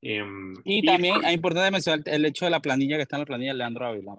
Em, 0.01 0.53
y, 0.63 0.85
también 0.85 1.25
es 1.25 1.33
importante 1.33 1.71
mencionar 1.71 2.01
el 2.05 2.25
hecho 2.25 2.45
de 2.45 2.51
la 2.51 2.61
planilla 2.61 2.97
que 2.97 3.01
está 3.03 3.15
en 3.15 3.21
la 3.21 3.25
planilla 3.25 3.51
de 3.51 3.57
Leandro 3.57 3.85
Ávila. 3.87 4.13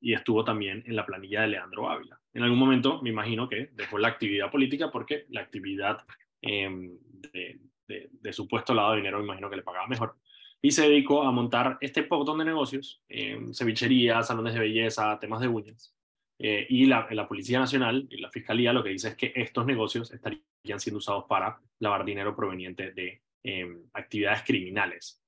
Y 0.00 0.14
estuvo 0.14 0.44
también 0.44 0.82
en 0.86 0.96
la 0.96 1.04
planilla 1.04 1.42
de 1.42 1.48
Leandro 1.48 1.90
Ávila. 1.90 2.18
En 2.32 2.42
algún 2.42 2.58
momento 2.58 3.02
me 3.02 3.10
imagino 3.10 3.48
que 3.48 3.70
dejó 3.74 3.98
la 3.98 4.08
actividad 4.08 4.50
política 4.50 4.90
porque 4.90 5.26
la 5.28 5.42
actividad 5.42 5.98
em, 6.40 6.96
de, 7.32 7.60
de, 7.86 8.08
de, 8.10 8.32
su 8.32 8.48
puesto 8.48 8.74
lado 8.74 8.92
de 8.92 8.98
dinero 8.98 9.18
me 9.18 9.24
imagino 9.24 9.50
que 9.50 9.56
le 9.56 9.62
pagaba 9.62 9.86
mejor 9.86 10.16
y 10.60 10.70
se 10.72 10.82
dedicó 10.82 11.22
a 11.22 11.32
montar 11.32 11.78
este 11.80 12.06
montón 12.08 12.38
de 12.38 12.44
negocios, 12.44 13.02
eh, 13.08 13.38
cevichería, 13.52 14.22
salones 14.22 14.54
de 14.54 14.60
belleza, 14.60 15.18
temas 15.20 15.40
de 15.40 15.48
uñas. 15.48 15.94
Eh, 16.40 16.66
y 16.68 16.86
la, 16.86 17.06
la, 17.10 17.26
Policía 17.26 17.58
Nacional 17.58 18.06
y 18.10 18.18
la 18.18 18.30
Fiscalía 18.30 18.72
lo 18.72 18.82
que 18.82 18.90
dice 18.90 19.08
es 19.08 19.16
que 19.16 19.32
estos 19.34 19.66
negocios 19.66 20.12
estarían 20.12 20.78
siendo 20.78 20.98
usados 20.98 21.24
para 21.28 21.60
lavar 21.80 22.04
dinero 22.04 22.34
proveniente 22.34 22.92
de 22.92 23.22
em, 23.42 23.82
actividades 24.08 24.42
criminales. 24.42 25.22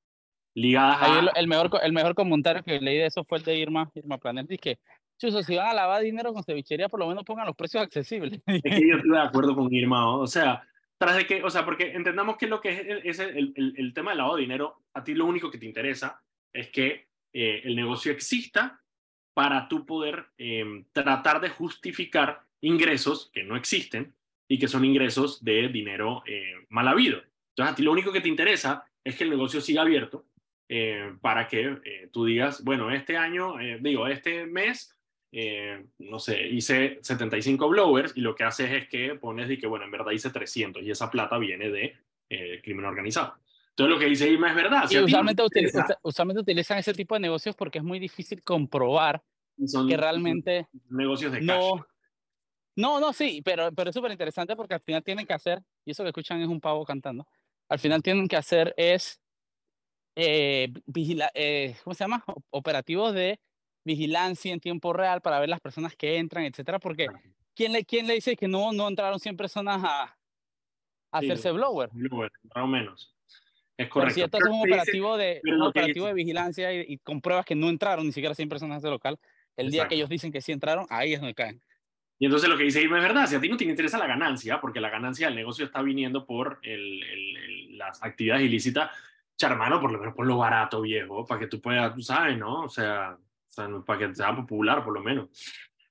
ligadas 0.54 0.98
a... 1.00 1.38
el, 1.38 1.46
mejor, 1.46 1.70
el 1.82 1.92
mejor 1.92 2.14
comentario 2.14 2.62
que 2.62 2.80
leí 2.80 2.98
de 2.98 3.06
eso 3.06 3.24
fue 3.24 3.38
el 3.38 3.44
de 3.44 3.56
Irma, 3.56 3.90
Irma 3.94 4.18
Planet, 4.18 4.48
que 4.60 4.78
Chuso, 5.20 5.42
si 5.42 5.54
van 5.54 5.68
a 5.68 5.74
lavar 5.74 6.02
dinero 6.02 6.32
con 6.32 6.42
cevichería, 6.42 6.88
por 6.88 6.98
lo 6.98 7.06
menos 7.06 7.24
pongan 7.24 7.46
los 7.46 7.54
precios 7.54 7.82
accesibles. 7.82 8.40
Es 8.46 8.62
que 8.62 8.88
yo 8.88 8.96
estoy 8.96 9.10
de 9.10 9.20
acuerdo 9.20 9.54
con 9.54 9.72
Irma, 9.72 10.16
o 10.16 10.26
sea, 10.26 10.62
tras 10.98 11.16
de 11.16 11.26
que, 11.26 11.42
o 11.42 11.50
sea, 11.50 11.64
porque 11.64 11.92
entendamos 11.92 12.38
que 12.38 12.46
lo 12.46 12.60
que 12.60 13.00
es, 13.04 13.18
el, 13.18 13.52
el, 13.54 13.74
el, 13.76 13.94
tema 13.94 14.10
del 14.10 14.18
lavado 14.18 14.36
de 14.36 14.42
dinero, 14.42 14.82
a 14.94 15.04
ti 15.04 15.14
lo 15.14 15.26
único 15.26 15.50
que 15.50 15.58
te 15.58 15.66
interesa 15.66 16.22
es 16.52 16.70
que 16.70 17.08
eh, 17.32 17.62
el 17.64 17.76
negocio 17.76 18.12
exista 18.12 18.80
para 19.34 19.68
tú 19.68 19.86
poder 19.86 20.26
eh, 20.38 20.84
tratar 20.92 21.40
de 21.40 21.50
justificar 21.50 22.42
ingresos 22.60 23.30
que 23.32 23.44
no 23.44 23.56
existen 23.56 24.14
y 24.48 24.58
que 24.58 24.68
son 24.68 24.84
ingresos 24.84 25.44
de 25.44 25.68
dinero 25.68 26.22
eh, 26.26 26.52
mal 26.68 26.88
habido. 26.88 27.22
Entonces, 27.60 27.72
a 27.72 27.76
ti 27.76 27.82
lo 27.82 27.92
único 27.92 28.12
que 28.12 28.20
te 28.20 28.28
interesa 28.28 28.84
es 29.04 29.16
que 29.16 29.24
el 29.24 29.30
negocio 29.30 29.60
siga 29.60 29.82
abierto 29.82 30.26
para 31.20 31.48
que 31.48 32.08
tú 32.12 32.26
digas, 32.26 32.62
bueno, 32.62 32.92
este 32.92 33.16
año, 33.16 33.54
digo, 33.80 34.06
este 34.06 34.46
mes 34.46 34.96
eh, 35.32 35.86
no 35.98 36.18
sé, 36.18 36.48
hice 36.48 36.98
75 37.02 37.68
blowers 37.68 38.16
y 38.16 38.20
lo 38.20 38.34
que 38.34 38.42
haces 38.42 38.70
es 38.72 38.88
que 38.88 39.14
pones 39.14 39.48
de 39.48 39.58
que, 39.58 39.66
bueno, 39.66 39.84
en 39.84 39.90
verdad 39.92 40.10
hice 40.10 40.30
300 40.30 40.82
y 40.82 40.90
esa 40.90 41.10
plata 41.10 41.38
viene 41.38 41.70
de 41.70 41.96
eh, 42.28 42.60
crimen 42.62 42.84
organizado. 42.84 43.34
Entonces 43.70 43.94
lo 43.94 43.98
que 43.98 44.06
dice 44.06 44.28
Irma 44.28 44.50
es 44.50 44.56
verdad. 44.56 44.90
y 44.90 44.98
usualmente, 44.98 45.44
usualmente, 46.02 46.42
utilizan 46.42 46.78
ese 46.78 46.92
tipo 46.92 47.14
de 47.14 47.20
negocios 47.20 47.54
porque 47.54 47.78
es 47.78 47.84
muy 47.84 48.00
difícil 48.00 48.42
comprobar 48.42 49.22
que 49.88 49.96
realmente... 49.96 50.66
Negocios 50.88 51.32
de 51.32 51.40
no, 51.42 51.76
cash. 51.76 51.86
No, 52.76 52.98
no, 52.98 53.12
sí, 53.12 53.40
pero, 53.44 53.72
pero 53.72 53.90
es 53.90 53.94
súper 53.94 54.10
interesante 54.10 54.56
porque 54.56 54.74
al 54.74 54.80
final 54.80 55.04
tienen 55.04 55.26
que 55.26 55.32
hacer, 55.32 55.62
y 55.84 55.92
eso 55.92 56.02
que 56.02 56.08
escuchan 56.08 56.40
es 56.40 56.48
un 56.48 56.60
pavo 56.60 56.84
cantando, 56.84 57.26
al 57.70 57.78
final 57.78 58.02
tienen 58.02 58.28
que 58.28 58.36
hacer 58.36 58.74
es, 58.76 59.20
eh, 60.16 60.72
eh 61.34 61.76
¿cómo 61.82 61.94
se 61.94 62.04
llama? 62.04 62.24
Operativos 62.50 63.14
de 63.14 63.40
vigilancia 63.84 64.52
en 64.52 64.60
tiempo 64.60 64.92
real 64.92 65.22
para 65.22 65.40
ver 65.40 65.48
las 65.48 65.60
personas 65.60 65.96
que 65.96 66.18
entran, 66.18 66.44
etcétera, 66.44 66.78
porque 66.78 67.06
¿quién 67.54 67.72
le, 67.72 67.84
quién 67.84 68.06
le 68.06 68.14
dice 68.14 68.36
que 68.36 68.48
no, 68.48 68.72
no 68.72 68.88
entraron 68.88 69.20
100 69.20 69.36
personas 69.36 69.80
a, 69.84 70.16
hacerse 71.12 71.50
blower? 71.52 71.90
Blower, 71.92 72.30
más 72.54 72.64
o 72.64 72.66
menos. 72.66 73.14
Es 73.76 73.88
correcto. 73.88 74.14
si 74.14 74.20
esto 74.22 74.38
es 74.38 74.44
un 74.44 74.60
operativo, 74.60 75.16
de, 75.16 75.40
un 75.44 75.62
operativo 75.62 76.06
de 76.06 76.12
vigilancia 76.12 76.72
y, 76.74 76.98
con 76.98 77.22
pruebas 77.22 77.46
que 77.46 77.54
no 77.54 77.70
entraron 77.70 78.04
ni 78.04 78.12
siquiera 78.12 78.34
100 78.34 78.48
personas 78.48 78.76
a 78.76 78.78
ese 78.78 78.90
local, 78.90 79.18
el 79.56 79.70
día 79.70 79.88
que 79.88 79.94
ellos 79.94 80.08
dicen 80.08 80.30
que 80.30 80.42
sí 80.42 80.52
entraron, 80.52 80.86
ahí 80.90 81.14
es 81.14 81.20
donde 81.20 81.34
caen. 81.34 81.62
Y 82.22 82.26
entonces 82.26 82.50
lo 82.50 82.58
que 82.58 82.64
dice 82.64 82.82
Irma 82.82 82.98
es 82.98 83.02
verdad, 83.02 83.26
si 83.26 83.34
a 83.34 83.40
ti 83.40 83.48
no 83.48 83.56
te 83.56 83.64
interesa 83.64 83.96
la 83.96 84.06
ganancia, 84.06 84.60
porque 84.60 84.78
la 84.78 84.90
ganancia 84.90 85.26
del 85.26 85.36
negocio 85.36 85.64
está 85.64 85.80
viniendo 85.80 86.26
por 86.26 86.58
el, 86.62 87.02
el, 87.02 87.19
las 87.80 88.02
actividades 88.02 88.44
ilícitas, 88.44 88.90
charmano, 89.36 89.80
por 89.80 89.90
lo 89.90 89.98
menos 89.98 90.14
por 90.14 90.26
lo 90.26 90.36
barato, 90.36 90.82
viejo, 90.82 91.26
para 91.26 91.40
que 91.40 91.46
tú 91.48 91.60
puedas, 91.60 91.94
tú 91.94 92.02
sabes, 92.02 92.38
¿no? 92.38 92.62
O 92.62 92.68
sea, 92.68 93.16
para 93.84 93.98
que 93.98 94.14
sea 94.14 94.36
popular 94.36 94.84
por 94.84 94.94
lo 94.94 95.02
menos. 95.02 95.28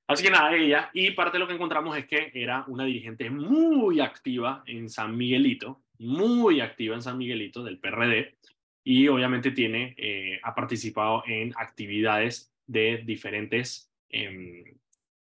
Así 0.08 0.24
que 0.24 0.32
nada, 0.32 0.56
ella, 0.56 0.90
y 0.94 1.12
parte 1.12 1.38
de 1.38 1.40
lo 1.40 1.48
que 1.48 1.54
encontramos 1.54 1.96
es 1.98 2.08
que 2.08 2.32
era 2.34 2.64
una 2.68 2.86
dirigente 2.86 3.30
muy 3.30 4.00
activa 4.00 4.64
en 4.66 4.90
San 4.90 5.16
Miguelito, 5.16 5.82
muy 6.00 6.62
activa 6.62 6.96
en 6.96 7.02
San 7.02 7.18
Miguelito 7.18 7.64
del 7.64 7.78
PRD, 7.78 8.38
y 8.84 9.08
obviamente 9.08 9.52
tiene, 9.52 9.94
eh, 9.98 10.40
ha 10.42 10.56
participado 10.56 11.24
en 11.28 11.54
actividades 11.58 12.52
de 12.66 13.04
diferentes 13.06 13.92
em, 14.10 14.64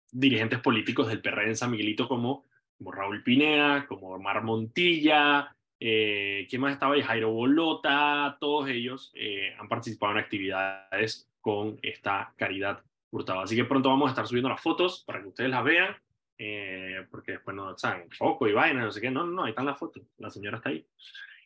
dirigentes 0.09 0.59
políticos 0.59 1.07
del 1.09 1.21
PRD 1.21 1.49
en 1.49 1.57
San 1.57 1.71
Miguelito, 1.71 2.07
como, 2.07 2.45
como 2.77 2.91
Raúl 2.91 3.23
Pineda, 3.23 3.85
como 3.87 4.11
Omar 4.11 4.41
Montilla, 4.43 5.53
eh, 5.79 6.47
¿quién 6.49 6.61
más 6.61 6.73
estaba 6.73 6.95
ahí? 6.95 7.01
Jairo 7.01 7.31
Bolota, 7.31 8.37
todos 8.39 8.69
ellos 8.69 9.11
eh, 9.15 9.55
han 9.59 9.67
participado 9.67 10.13
en 10.13 10.19
actividades 10.19 11.29
con 11.41 11.79
esta 11.81 12.33
caridad 12.35 12.83
hurtada. 13.11 13.43
Así 13.43 13.55
que 13.55 13.65
pronto 13.65 13.89
vamos 13.89 14.07
a 14.07 14.11
estar 14.11 14.27
subiendo 14.27 14.49
las 14.49 14.61
fotos 14.61 15.03
para 15.05 15.21
que 15.21 15.27
ustedes 15.27 15.49
las 15.49 15.63
vean, 15.63 15.95
eh, 16.37 17.05
porque 17.09 17.33
después 17.33 17.55
no 17.55 17.77
saben, 17.77 18.09
foco 18.11 18.47
y 18.47 18.53
vaina, 18.53 18.83
no 18.83 18.91
sé 18.91 19.01
qué. 19.01 19.11
No, 19.11 19.25
no, 19.25 19.43
ahí 19.43 19.51
están 19.51 19.65
las 19.65 19.77
fotos, 19.77 20.03
la 20.17 20.29
señora 20.29 20.57
está 20.57 20.69
ahí. 20.69 20.85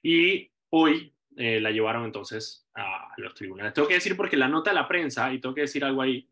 Y 0.01 0.49
hoy 0.69 1.13
eh, 1.37 1.61
la 1.61 1.71
llevaron 1.71 2.05
entonces 2.05 2.67
a 2.73 3.13
los 3.17 3.33
tribunales. 3.33 3.73
Tengo 3.73 3.87
que 3.87 3.95
decir 3.95 4.17
porque 4.17 4.37
la 4.37 4.47
nota 4.47 4.71
de 4.71 4.75
la 4.75 4.87
prensa, 4.87 5.31
y 5.33 5.39
tengo 5.39 5.55
que 5.55 5.61
decir 5.61 5.83
algo 5.83 6.01
ahí, 6.01 6.27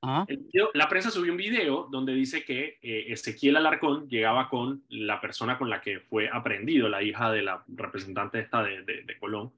la 0.00 0.88
prensa 0.88 1.10
subió 1.10 1.32
un 1.32 1.38
video 1.38 1.88
donde 1.90 2.14
dice 2.14 2.44
que 2.44 2.78
eh, 2.82 3.06
Ezequiel 3.08 3.56
Alarcón 3.56 4.08
llegaba 4.08 4.48
con 4.48 4.84
la 4.88 5.20
persona 5.20 5.58
con 5.58 5.68
la 5.68 5.80
que 5.80 6.00
fue 6.00 6.28
aprendido, 6.32 6.88
la 6.88 7.02
hija 7.02 7.32
de 7.32 7.42
la 7.42 7.64
representante 7.68 8.38
esta 8.38 8.62
de, 8.62 8.82
de, 8.82 9.18
Colón, 9.18 9.52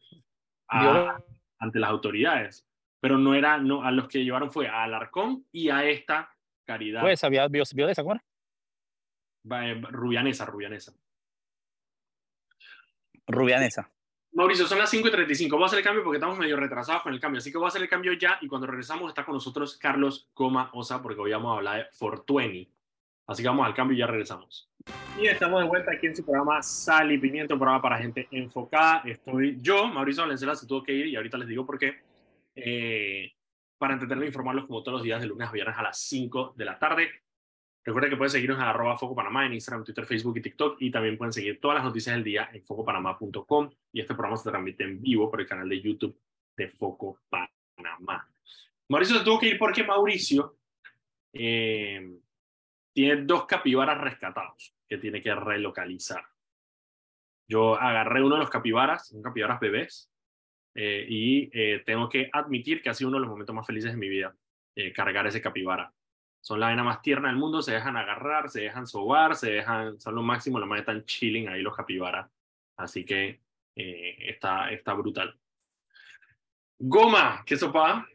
ante 0.69 1.79
las 1.79 1.91
autoridades 1.91 2.67
pero 3.01 3.19
no 3.19 3.35
era, 3.35 3.59
no, 3.59 3.83
a 3.83 3.91
los 3.91 4.09
que 4.09 4.23
llevaron 4.23 4.51
fue 4.51 4.69
a 4.69 4.85
Alarcón 4.85 5.47
y 5.51 5.71
a 5.71 5.85
esta 5.85 6.35
Caridad. 6.67 7.01
Pues, 7.01 7.25
¿había 7.25 7.49
vio, 7.49 7.65
vio 7.75 7.87
de 7.87 7.93
esa 7.93 8.05
cuál? 8.05 8.21
Eh, 9.51 9.83
rubianesa, 9.91 10.45
Rubianesa. 10.45 10.93
Rubianesa. 13.27 13.91
Mauricio, 14.33 14.67
son 14.67 14.79
las 14.79 14.91
5 14.91 15.09
y 15.09 15.11
35. 15.11 15.57
Voy 15.57 15.65
a 15.65 15.67
hacer 15.67 15.79
el 15.81 15.85
cambio 15.85 16.05
porque 16.05 16.19
estamos 16.19 16.39
medio 16.39 16.57
retrasados 16.57 17.03
con 17.03 17.13
el 17.13 17.21
cambio. 17.21 17.39
Así 17.39 17.51
que 17.51 17.59
voy 17.59 17.65
a 17.65 17.69
hacer 17.69 17.83
el 17.83 17.89
cambio 17.89 18.13
ya 18.13 18.39
y 18.41 18.47
cuando 18.47 18.67
regresamos 18.67 19.09
está 19.09 19.25
con 19.25 19.35
nosotros 19.35 19.77
Carlos 19.77 20.29
Goma 20.35 20.71
Osa 20.73 21.03
porque 21.03 21.21
hoy 21.21 21.33
vamos 21.33 21.53
a 21.53 21.57
hablar 21.57 21.77
de 21.79 21.85
Fortueni. 21.93 22.71
Así 23.27 23.43
que 23.43 23.49
vamos 23.49 23.67
al 23.67 23.75
cambio 23.75 23.97
y 23.97 24.01
ya 24.01 24.07
regresamos. 24.07 24.69
Y 25.19 25.27
estamos 25.27 25.63
de 25.63 25.69
vuelta 25.69 25.93
aquí 25.93 26.07
en 26.07 26.17
su 26.17 26.25
programa 26.25 26.63
Sal 26.63 27.13
y 27.13 27.19
Pimiento, 27.19 27.55
un 27.55 27.61
programa 27.61 27.83
para 27.83 27.99
gente 27.99 28.29
enfocada. 28.31 29.03
Estoy 29.05 29.59
yo, 29.61 29.87
Mauricio 29.89 30.23
Valenzuela, 30.23 30.55
se 30.55 30.67
tuvo 30.67 30.83
que 30.83 30.93
ir 30.93 31.07
y 31.07 31.17
ahorita 31.17 31.37
les 31.37 31.49
digo 31.49 31.67
por 31.67 31.79
qué 31.79 31.99
eh, 32.55 33.33
para 33.79 33.95
entretenerlos 33.95 34.25
e 34.25 34.29
informarlos 34.29 34.67
como 34.67 34.83
todos 34.83 34.99
los 34.99 35.03
días 35.03 35.21
de 35.21 35.27
lunes 35.27 35.49
a 35.49 35.53
viernes 35.53 35.77
a 35.77 35.83
las 35.83 36.01
5 36.01 36.55
de 36.57 36.65
la 36.65 36.79
tarde. 36.79 37.11
Recuerden 37.85 38.11
que 38.11 38.17
pueden 38.17 38.31
seguirnos 38.31 38.59
en 38.59 38.65
arroba 38.65 38.99
Foco 38.99 39.15
Panamá 39.15 39.47
en 39.47 39.55
Instagram, 39.55 39.85
Twitter, 39.85 40.05
Facebook 40.05 40.37
y 40.37 40.43
TikTok 40.43 40.77
y 40.81 40.91
también 40.91 41.17
pueden 41.17 41.33
seguir 41.33 41.61
todas 41.61 41.77
las 41.77 41.85
noticias 41.85 42.15
del 42.15 42.25
día 42.25 42.51
en 42.53 42.63
focopanamá.com 42.63 43.71
y 43.93 44.01
este 44.01 44.15
programa 44.15 44.37
se 44.37 44.51
transmite 44.51 44.85
en 44.85 45.01
vivo 45.01 45.31
por 45.31 45.41
el 45.41 45.47
canal 45.47 45.69
de 45.69 45.81
YouTube 45.81 46.19
de 46.57 46.69
Foco 46.69 47.21
Panamá. 47.29 48.29
Mauricio 48.89 49.19
se 49.19 49.25
tuvo 49.25 49.39
que 49.39 49.49
ir 49.49 49.59
porque 49.59 49.85
Mauricio 49.85 50.59
eh, 51.33 52.19
tiene 52.93 53.23
dos 53.23 53.47
capibaras 53.47 53.99
rescatados 53.99 54.75
que 54.87 54.99
tiene 54.99 55.23
que 55.23 55.35
relocalizar. 55.35 56.25
Yo 57.49 57.75
agarré 57.75 58.23
uno 58.23 58.35
de 58.35 58.43
los 58.43 58.51
capibaras, 58.51 59.09
son 59.09 59.23
capibaras 59.23 59.59
bebés, 59.59 60.11
eh, 60.75 61.05
y 61.09 61.51
eh, 61.53 61.83
tengo 61.85 62.09
que 62.09 62.31
admitir 62.33 62.81
que 62.81 62.91
ha 62.91 62.95
sido 62.95 63.09
uno 63.09 63.19
de 63.19 63.23
los 63.23 63.31
momentos 63.31 63.55
más 63.55 63.67
felices 63.67 63.93
de 63.93 63.99
mi 63.99 64.09
vida, 64.09 64.37
eh, 64.77 64.93
cargar 64.93 65.27
ese 65.27 65.41
capibara. 65.41 65.93
Son 66.41 66.59
la 66.59 66.69
vena 66.69 66.83
más 66.83 67.03
tierna 67.03 67.29
del 67.29 67.37
mundo, 67.37 67.63
se 67.63 67.73
dejan 67.73 67.97
agarrar, 67.97 68.49
se 68.49 68.63
dejan 68.63 68.87
sobar, 68.87 69.37
se 69.37 69.51
dejan, 69.51 70.01
son 70.01 70.15
lo 70.15 70.23
máximo, 70.23 70.59
lo 70.59 70.67
más 70.67 70.81
están 70.81 71.05
chilling 71.05 71.49
ahí 71.49 71.63
los 71.63 71.77
capibaras. 71.77 72.31
Así 72.77 73.05
que 73.05 73.41
está, 73.75 74.71
está 74.71 74.95
brutal. 74.95 75.39
Goma, 76.79 77.43
¿qué 77.45 77.57
sopa? 77.57 78.07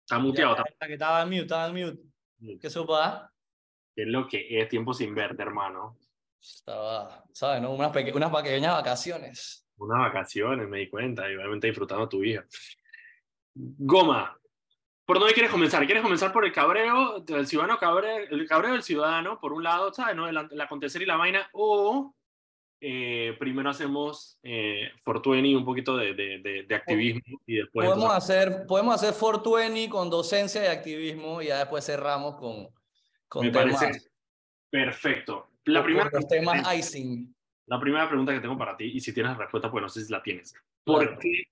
Está 0.00 0.18
muteado. 0.18 0.56
está... 0.56 0.86
Que 0.86 0.92
estaba 0.92 1.22
en 1.22 1.28
mute, 1.28 1.42
estaba 1.42 1.66
en 1.66 1.74
mute. 1.74 2.58
¿Qué 2.60 2.70
sopa? 2.70 3.32
¿Qué 3.94 4.02
es 4.02 4.08
lo 4.08 4.28
que 4.28 4.60
es 4.60 4.68
tiempo 4.68 4.94
sin 4.94 5.14
verte, 5.14 5.42
hermano? 5.42 5.98
Estaba, 6.40 7.24
¿sabes? 7.32 7.60
No? 7.60 7.72
Unas, 7.72 7.90
unas 7.90 8.30
pequeñas 8.30 8.72
vacaciones 8.72 9.68
unas 9.78 9.98
vacaciones, 10.00 10.68
me 10.68 10.78
di 10.78 10.88
cuenta, 10.88 11.30
y 11.30 11.36
obviamente 11.36 11.68
disfrutando 11.68 12.04
a 12.04 12.08
tu 12.08 12.22
hija. 12.22 12.44
Goma, 13.54 14.36
¿por 15.08 15.18
dónde 15.18 15.32
quieres 15.32 15.50
comenzar? 15.50 15.86
¿Quieres 15.86 16.02
comenzar 16.02 16.34
por 16.34 16.44
el 16.44 16.52
cabreo 16.52 17.20
del 17.20 17.46
ciudadano 17.46 17.78
cabreo, 17.78 18.26
el 18.30 18.46
cabreo 18.46 18.72
del 18.72 18.82
ciudadano, 18.82 19.40
por 19.40 19.54
un 19.54 19.64
lado, 19.64 19.90
¿sabes? 19.90 20.14
¿no? 20.14 20.28
El, 20.28 20.60
acontecer 20.60 21.00
y 21.00 21.06
la 21.06 21.16
vaina, 21.16 21.48
o 21.54 22.14
eh, 22.78 23.34
primero 23.38 23.70
hacemos 23.70 24.38
eh, 24.42 24.90
Fortueni 24.98 25.54
un 25.54 25.64
poquito 25.64 25.96
de, 25.96 26.12
de, 26.12 26.64
de, 26.68 26.74
activismo 26.74 27.40
y 27.46 27.56
después... 27.56 27.88
Podemos, 27.88 28.12
hacer, 28.12 28.66
podemos 28.66 28.96
hacer 28.96 29.14
Fortueni 29.14 29.88
con 29.88 30.10
docencia 30.10 30.62
y 30.62 30.66
activismo 30.66 31.40
y 31.40 31.46
ya 31.46 31.60
después 31.60 31.86
cerramos 31.86 32.36
con, 32.36 32.68
con 33.28 33.46
Me 33.46 33.50
parece 33.50 34.10
perfecto. 34.68 35.52
La 35.64 35.82
primera, 35.82 36.10
los 36.12 36.28
temas 36.28 36.76
icing. 36.76 37.34
La 37.64 37.80
primera 37.80 38.06
pregunta 38.06 38.34
que 38.34 38.40
tengo 38.40 38.58
para 38.58 38.76
ti, 38.76 38.84
y 38.84 39.00
si 39.00 39.14
tienes 39.14 39.38
respuesta, 39.38 39.70
pues 39.70 39.80
no 39.80 39.88
sé 39.88 40.04
si 40.04 40.12
la 40.12 40.22
tienes. 40.22 40.54
¿Por 40.84 41.18
qué 41.18 41.44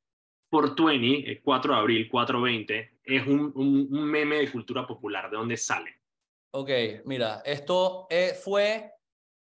por 0.56 0.74
20, 0.74 1.42
4 1.42 1.74
de 1.74 1.78
abril, 1.78 2.08
420, 2.10 2.92
es 3.04 3.26
un, 3.26 3.52
un, 3.54 3.90
meme 3.90 4.36
de 4.36 4.50
cultura 4.50 4.86
popular? 4.86 5.28
¿De 5.30 5.36
dónde 5.36 5.58
sale? 5.58 5.90
Ok, 6.52 6.70
mira, 7.04 7.42
esto 7.44 8.06
eh, 8.08 8.32
fue... 8.42 8.90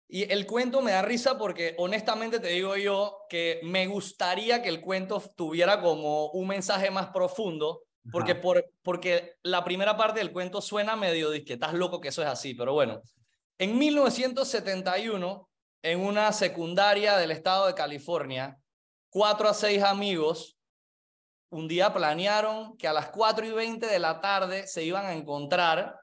Y 0.07 0.31
el 0.31 0.45
cuento 0.45 0.81
me 0.81 0.91
da 0.91 1.01
risa 1.01 1.37
porque 1.37 1.75
honestamente 1.77 2.39
te 2.39 2.47
digo 2.47 2.77
yo 2.77 3.17
que 3.29 3.59
me 3.63 3.85
gustaría 3.87 4.61
que 4.61 4.69
el 4.69 4.79
cuento 4.79 5.21
tuviera 5.35 5.81
como 5.81 6.27
un 6.27 6.47
mensaje 6.47 6.89
más 6.89 7.07
profundo, 7.07 7.81
porque, 8.09 8.35
por, 8.35 8.63
porque 8.81 9.33
la 9.43 9.65
primera 9.65 9.97
parte 9.97 10.19
del 10.19 10.31
cuento 10.31 10.61
suena 10.61 10.95
medio 10.95 11.31
de 11.31 11.43
que 11.43 11.53
estás 11.53 11.73
loco 11.73 11.99
que 11.99 12.09
eso 12.09 12.21
es 12.21 12.29
así, 12.29 12.53
pero 12.53 12.71
bueno. 12.71 13.01
En 13.57 13.77
1971 13.77 15.49
en 15.81 15.99
una 15.99 16.31
secundaria 16.31 17.17
del 17.17 17.31
estado 17.31 17.67
de 17.67 17.75
California, 17.75 18.57
cuatro 19.09 19.49
a 19.49 19.53
seis 19.53 19.83
amigos 19.83 20.57
un 21.53 21.67
día 21.67 21.93
planearon 21.93 22.75
que 22.77 22.87
a 22.87 22.93
las 22.93 23.09
4 23.09 23.45
y 23.45 23.51
20 23.51 23.85
de 23.85 23.99
la 23.99 24.19
tarde 24.19 24.67
se 24.67 24.83
iban 24.83 25.05
a 25.05 25.13
encontrar 25.13 25.99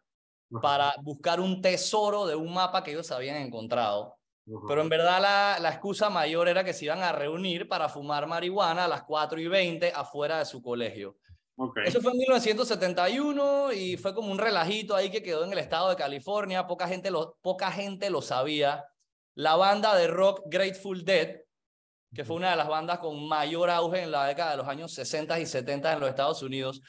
para 0.62 0.94
buscar 1.02 1.40
un 1.40 1.60
tesoro 1.60 2.26
de 2.26 2.34
un 2.34 2.54
mapa 2.54 2.82
que 2.82 2.92
ellos 2.92 3.10
habían 3.10 3.36
encontrado. 3.36 4.16
Pero 4.66 4.80
en 4.80 4.88
verdad 4.88 5.20
la, 5.20 5.58
la, 5.60 5.68
excusa 5.70 6.10
mayor 6.10 6.48
era 6.48 6.64
que 6.64 6.72
se 6.72 6.86
iban 6.86 7.02
a 7.02 7.12
reunir 7.12 7.68
para 7.68 7.88
fumar 7.88 8.26
marihuana 8.26 8.86
a 8.86 8.88
las 8.88 9.02
4 9.04 9.40
y 9.40 9.46
20 9.46 9.92
afuera 9.94 10.38
de 10.38 10.44
su 10.44 10.60
colegio. 10.60 11.16
Eso 11.84 12.00
fue 12.00 12.12
en 12.12 12.18
1971 12.18 13.72
y 13.72 13.96
fue 13.96 14.14
como 14.14 14.32
un 14.32 14.38
relajito 14.38 14.96
ahí 14.96 15.10
que 15.10 15.22
quedó 15.22 15.44
en 15.44 15.52
el 15.52 15.58
estado 15.58 15.90
de 15.90 15.96
California. 15.96 16.66
Poca 16.66 16.88
gente 16.88 17.10
lo, 17.10 17.36
poca 17.42 17.70
gente 17.70 18.08
lo 18.08 18.22
sabía. 18.22 18.86
La 19.34 19.56
banda 19.56 19.94
de 19.94 20.06
rock 20.06 20.42
Grateful 20.46 21.04
Dead, 21.04 21.42
que 22.14 22.25
fue 22.25 22.37
una 22.37 22.51
de 22.51 22.57
las 22.57 22.68
bandas 22.68 22.99
con 22.99 23.29
mayor 23.29 23.70
auge 23.70 24.03
en 24.03 24.11
la 24.11 24.27
década 24.27 24.53
de 24.53 24.57
los 24.59 24.68
años 24.68 24.92
60 24.92 25.38
y 25.40 25.46
70 25.46 25.92
en 25.92 26.01
los 26.01 26.09
Estados 26.09 26.42
Unidos, 26.42 26.83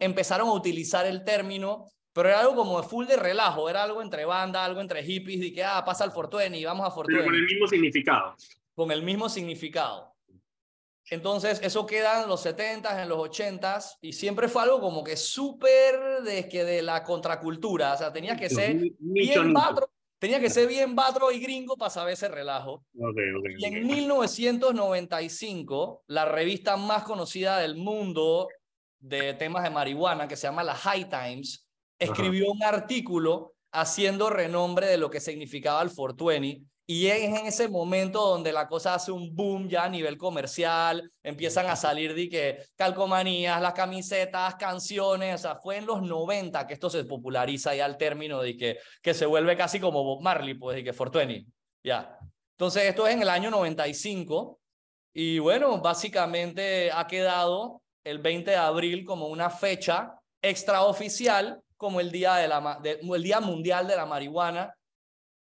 empezaron 0.00 0.48
a 0.48 0.52
utilizar 0.52 1.06
el 1.06 1.24
término, 1.24 1.86
pero 2.12 2.28
era 2.28 2.40
algo 2.40 2.54
como 2.54 2.82
full 2.82 3.06
de 3.06 3.16
relajo, 3.16 3.68
era 3.68 3.82
algo 3.82 4.02
entre 4.02 4.24
banda, 4.24 4.64
algo 4.64 4.80
entre 4.80 5.02
hippies, 5.02 5.40
de 5.40 5.52
que 5.52 5.64
ah, 5.64 5.82
pasa 5.84 6.04
al 6.04 6.12
Fortuny, 6.12 6.64
vamos 6.64 6.86
a 6.86 6.90
Fortuny. 6.90 7.24
con 7.24 7.34
el 7.34 7.44
mismo 7.44 7.66
significado. 7.66 8.34
Con 8.74 8.90
el 8.90 9.02
mismo 9.02 9.28
significado. 9.28 10.14
Entonces, 11.08 11.60
eso 11.62 11.86
queda 11.86 12.22
en 12.22 12.28
los 12.28 12.44
70s, 12.44 13.02
en 13.02 13.08
los 13.08 13.18
80s, 13.18 13.98
y 14.00 14.12
siempre 14.12 14.48
fue 14.48 14.62
algo 14.62 14.80
como 14.80 15.04
que 15.04 15.16
súper 15.16 16.22
de, 16.24 16.48
que 16.48 16.64
de 16.64 16.82
la 16.82 17.04
contracultura. 17.04 17.94
O 17.94 17.96
sea, 17.96 18.12
tenía 18.12 18.36
que 18.36 18.50
ser 18.50 18.76
bien 18.98 19.52
batro, 19.52 19.88
tenía 20.18 20.40
que 20.40 20.50
ser 20.50 20.68
bien 20.68 20.94
batro 20.94 21.30
y 21.30 21.40
gringo 21.40 21.76
para 21.76 21.90
saber 21.90 22.14
ese 22.14 22.28
relajo. 22.28 22.84
y 23.58 23.64
en 23.64 23.86
1995, 23.86 26.04
la 26.06 26.24
revista 26.24 26.76
más 26.76 27.04
conocida 27.04 27.58
del 27.58 27.76
mundo 27.76 28.48
de 28.98 29.34
temas 29.34 29.62
de 29.62 29.70
marihuana, 29.70 30.26
que 30.26 30.36
se 30.36 30.46
llama 30.46 30.64
la 30.64 30.74
High 30.74 31.08
Times, 31.08 31.66
escribió 31.98 32.50
un 32.50 32.62
artículo 32.62 33.54
haciendo 33.72 34.30
renombre 34.30 34.86
de 34.86 34.96
lo 34.96 35.10
que 35.10 35.20
significaba 35.20 35.82
el 35.82 35.88
420 35.88 36.64
y 36.88 37.08
es 37.08 37.24
en 37.24 37.36
ese 37.46 37.68
momento 37.68 38.20
donde 38.20 38.52
la 38.52 38.68
cosa 38.68 38.94
hace 38.94 39.10
un 39.10 39.34
boom 39.34 39.68
ya 39.68 39.84
a 39.84 39.88
nivel 39.88 40.16
comercial, 40.16 41.10
empiezan 41.20 41.66
a 41.66 41.74
salir 41.74 42.14
de 42.14 42.28
que 42.28 42.58
calcomanías, 42.76 43.60
las 43.60 43.72
camisetas, 43.72 44.54
canciones, 44.54 45.34
o 45.34 45.38
sea, 45.38 45.56
fue 45.56 45.78
en 45.78 45.86
los 45.86 46.00
90 46.02 46.64
que 46.64 46.74
esto 46.74 46.88
se 46.88 47.04
populariza 47.04 47.74
ya 47.74 47.84
al 47.84 47.96
término 47.96 48.40
de 48.40 48.56
que, 48.56 48.78
que 49.02 49.14
se 49.14 49.26
vuelve 49.26 49.56
casi 49.56 49.80
como 49.80 50.04
Bob 50.04 50.22
Marley, 50.22 50.54
pues, 50.54 50.76
de 50.76 50.84
que 50.84 50.92
Fortuny, 50.92 51.44
ya. 51.82 52.18
Entonces, 52.52 52.84
esto 52.84 53.06
es 53.08 53.14
en 53.14 53.22
el 53.22 53.30
año 53.30 53.50
95 53.50 54.60
y 55.12 55.40
bueno, 55.40 55.80
básicamente 55.80 56.92
ha 56.92 57.06
quedado 57.08 57.82
el 58.04 58.20
20 58.20 58.52
de 58.52 58.56
abril 58.56 59.04
como 59.04 59.26
una 59.26 59.50
fecha 59.50 60.14
extraoficial 60.40 61.60
como 61.76 62.00
el 62.00 62.12
día, 62.12 62.36
de 62.36 62.46
la, 62.46 62.80
el 62.84 63.22
día 63.22 63.40
mundial 63.40 63.88
de 63.88 63.96
la 63.96 64.06
marihuana 64.06 64.72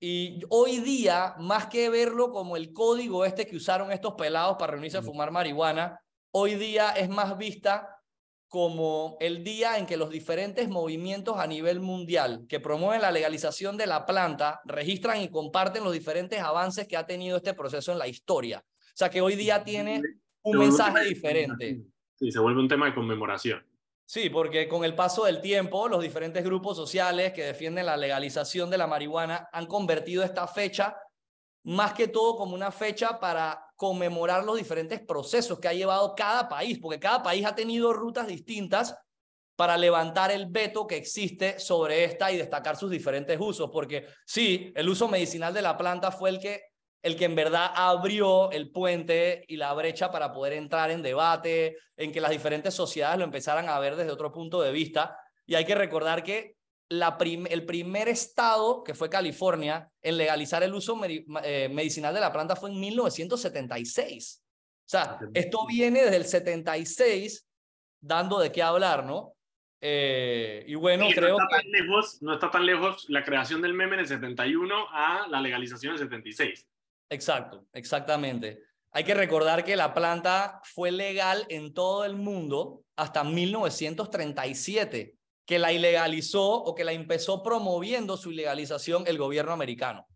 y 0.04 0.40
hoy 0.48 0.80
día, 0.80 1.36
más 1.38 1.66
que 1.68 1.88
verlo 1.88 2.32
como 2.32 2.56
el 2.56 2.72
código 2.72 3.24
este 3.24 3.46
que 3.46 3.54
usaron 3.54 3.92
estos 3.92 4.14
pelados 4.14 4.56
para 4.58 4.72
reunirse 4.72 4.98
a 4.98 5.02
fumar 5.02 5.30
marihuana, 5.30 6.00
hoy 6.32 6.56
día 6.56 6.90
es 6.90 7.08
más 7.08 7.38
vista 7.38 8.00
como 8.48 9.16
el 9.20 9.44
día 9.44 9.78
en 9.78 9.86
que 9.86 9.96
los 9.96 10.10
diferentes 10.10 10.68
movimientos 10.68 11.38
a 11.38 11.46
nivel 11.46 11.78
mundial 11.78 12.46
que 12.48 12.58
promueven 12.58 13.00
la 13.00 13.12
legalización 13.12 13.76
de 13.76 13.86
la 13.86 14.04
planta 14.04 14.60
registran 14.64 15.20
y 15.20 15.30
comparten 15.30 15.84
los 15.84 15.92
diferentes 15.92 16.40
avances 16.40 16.88
que 16.88 16.96
ha 16.96 17.06
tenido 17.06 17.36
este 17.36 17.54
proceso 17.54 17.92
en 17.92 17.98
la 17.98 18.08
historia. 18.08 18.58
O 18.58 18.96
sea 18.96 19.08
que 19.08 19.20
hoy 19.20 19.36
día 19.36 19.62
tiene 19.62 20.02
un 20.42 20.58
mensaje 20.58 21.04
diferente. 21.04 21.80
Sí, 22.16 22.32
se 22.32 22.40
vuelve 22.40 22.60
un 22.60 22.68
tema 22.68 22.86
de 22.86 22.94
conmemoración. 22.96 23.64
Sí, 24.12 24.28
porque 24.28 24.68
con 24.68 24.84
el 24.84 24.94
paso 24.94 25.24
del 25.24 25.40
tiempo, 25.40 25.88
los 25.88 26.02
diferentes 26.02 26.44
grupos 26.44 26.76
sociales 26.76 27.32
que 27.32 27.44
defienden 27.44 27.86
la 27.86 27.96
legalización 27.96 28.68
de 28.68 28.76
la 28.76 28.86
marihuana 28.86 29.48
han 29.50 29.64
convertido 29.64 30.22
esta 30.22 30.46
fecha 30.46 30.98
más 31.62 31.94
que 31.94 32.08
todo 32.08 32.36
como 32.36 32.54
una 32.54 32.70
fecha 32.70 33.18
para 33.18 33.72
conmemorar 33.74 34.44
los 34.44 34.58
diferentes 34.58 35.00
procesos 35.00 35.58
que 35.58 35.68
ha 35.68 35.72
llevado 35.72 36.14
cada 36.14 36.46
país, 36.46 36.78
porque 36.78 37.00
cada 37.00 37.22
país 37.22 37.46
ha 37.46 37.54
tenido 37.54 37.90
rutas 37.94 38.26
distintas 38.26 38.94
para 39.56 39.78
levantar 39.78 40.30
el 40.30 40.44
veto 40.44 40.86
que 40.86 40.98
existe 40.98 41.58
sobre 41.58 42.04
esta 42.04 42.30
y 42.30 42.36
destacar 42.36 42.76
sus 42.76 42.90
diferentes 42.90 43.38
usos, 43.40 43.70
porque 43.72 44.08
sí, 44.26 44.74
el 44.76 44.90
uso 44.90 45.08
medicinal 45.08 45.54
de 45.54 45.62
la 45.62 45.78
planta 45.78 46.10
fue 46.10 46.28
el 46.28 46.38
que 46.38 46.71
el 47.02 47.16
que 47.16 47.24
en 47.24 47.34
verdad 47.34 47.72
abrió 47.74 48.50
el 48.52 48.70
puente 48.70 49.44
y 49.48 49.56
la 49.56 49.72
brecha 49.74 50.10
para 50.10 50.32
poder 50.32 50.52
entrar 50.52 50.90
en 50.90 51.02
debate, 51.02 51.76
en 51.96 52.12
que 52.12 52.20
las 52.20 52.30
diferentes 52.30 52.74
sociedades 52.74 53.18
lo 53.18 53.24
empezaran 53.24 53.68
a 53.68 53.78
ver 53.80 53.96
desde 53.96 54.12
otro 54.12 54.32
punto 54.32 54.62
de 54.62 54.72
vista. 54.72 55.16
Y 55.44 55.56
hay 55.56 55.64
que 55.64 55.74
recordar 55.74 56.22
que 56.22 56.56
la 56.88 57.16
el 57.20 57.64
primer 57.64 58.08
estado, 58.08 58.84
que 58.84 58.94
fue 58.94 59.08
California, 59.08 59.90
en 60.00 60.16
legalizar 60.16 60.62
el 60.62 60.74
uso 60.74 61.00
eh, 61.04 61.68
medicinal 61.72 62.14
de 62.14 62.20
la 62.20 62.32
planta 62.32 62.54
fue 62.54 62.70
en 62.70 62.78
1976. 62.78 64.42
O 64.42 64.88
sea, 64.88 65.18
esto 65.32 65.66
viene 65.66 66.02
desde 66.02 66.16
el 66.16 66.26
76 66.26 67.48
dando 68.00 68.38
de 68.38 68.52
qué 68.52 68.62
hablar, 68.62 69.04
¿no? 69.04 69.34
Eh, 69.80 70.64
y 70.68 70.74
bueno, 70.76 71.06
creo 71.12 71.38
no 71.38 71.44
está 71.44 71.56
Tan 71.56 71.70
lejos, 71.70 72.22
no 72.22 72.34
está 72.34 72.50
tan 72.50 72.66
lejos 72.66 73.06
la 73.08 73.24
creación 73.24 73.62
del 73.62 73.74
meme 73.74 73.94
en 73.94 74.00
el 74.00 74.06
71 74.06 74.86
a 74.90 75.26
la 75.28 75.40
legalización 75.40 75.94
en 75.94 76.02
el 76.02 76.04
76. 76.04 76.68
Exacto, 77.12 77.66
exactamente. 77.74 78.62
Hay 78.90 79.04
que 79.04 79.14
recordar 79.14 79.64
que 79.64 79.76
la 79.76 79.92
planta 79.92 80.60
fue 80.64 80.90
legal 80.90 81.44
en 81.48 81.74
todo 81.74 82.04
el 82.04 82.16
mundo 82.16 82.84
hasta 82.96 83.22
1937, 83.22 85.16
que 85.46 85.58
la 85.58 85.72
ilegalizó 85.72 86.42
o 86.42 86.74
que 86.74 86.84
la 86.84 86.92
empezó 86.92 87.42
promoviendo 87.42 88.16
su 88.16 88.32
ilegalización 88.32 89.04
el 89.06 89.18
gobierno 89.18 89.52
americano. 89.52 90.06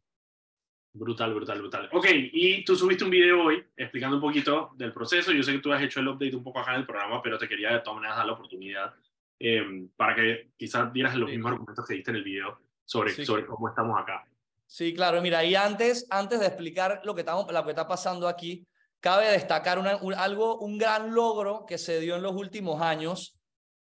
Brutal, 0.93 1.35
brutal, 1.35 1.59
brutal. 1.59 1.91
Ok, 1.93 2.07
y 2.33 2.65
tú 2.65 2.75
subiste 2.75 3.05
un 3.05 3.11
video 3.11 3.45
hoy 3.45 3.63
explicando 3.77 4.17
un 4.17 4.23
poquito 4.23 4.71
del 4.77 4.95
proceso. 4.95 5.33
Yo 5.33 5.43
sé 5.43 5.53
que 5.53 5.59
tú 5.59 5.71
has 5.71 5.83
hecho 5.83 6.01
el 6.01 6.09
update 6.09 6.35
un 6.35 6.43
poco 6.45 6.61
acá 6.61 6.73
en 6.73 6.81
el 6.81 6.87
programa, 6.87 7.21
pero 7.23 7.37
te 7.37 7.47
quería 7.47 7.73
de 7.73 7.81
todas 7.81 7.97
maneras 7.97 8.17
dar 8.17 8.27
la 8.27 8.33
oportunidad 8.33 8.95
eh, 9.39 9.89
para 9.95 10.15
que 10.15 10.53
quizás 10.57 10.91
dieras 10.95 11.15
los 11.17 11.29
mismos 11.29 11.53
argumentos 11.53 11.87
que 11.87 11.95
diste 11.95 12.11
en 12.11 12.17
el 12.17 12.25
video 12.25 12.59
sobre, 12.87 13.13
sobre 13.27 13.45
cómo 13.45 13.69
estamos 13.69 14.01
acá. 14.01 14.25
Sí, 14.67 14.93
claro, 14.95 15.23
mira, 15.23 15.45
y 15.45 15.55
antes, 15.55 16.07
antes 16.11 16.41
de 16.41 16.47
explicar 16.47 17.01
lo 17.05 17.15
que, 17.15 17.21
estamos, 17.21 17.51
lo 17.51 17.65
que 17.65 17.71
está 17.71 17.87
pasando 17.87 18.27
aquí, 18.27 18.67
cabe 19.01 19.29
destacar 19.31 19.79
un, 19.79 20.15
algo, 20.15 20.59
un 20.59 20.77
gran 20.79 21.15
logro 21.15 21.65
que 21.67 21.79
se 21.79 22.01
dio 22.01 22.17
en 22.17 22.23
los 22.23 22.35
últimos 22.35 22.83
años, 22.83 23.39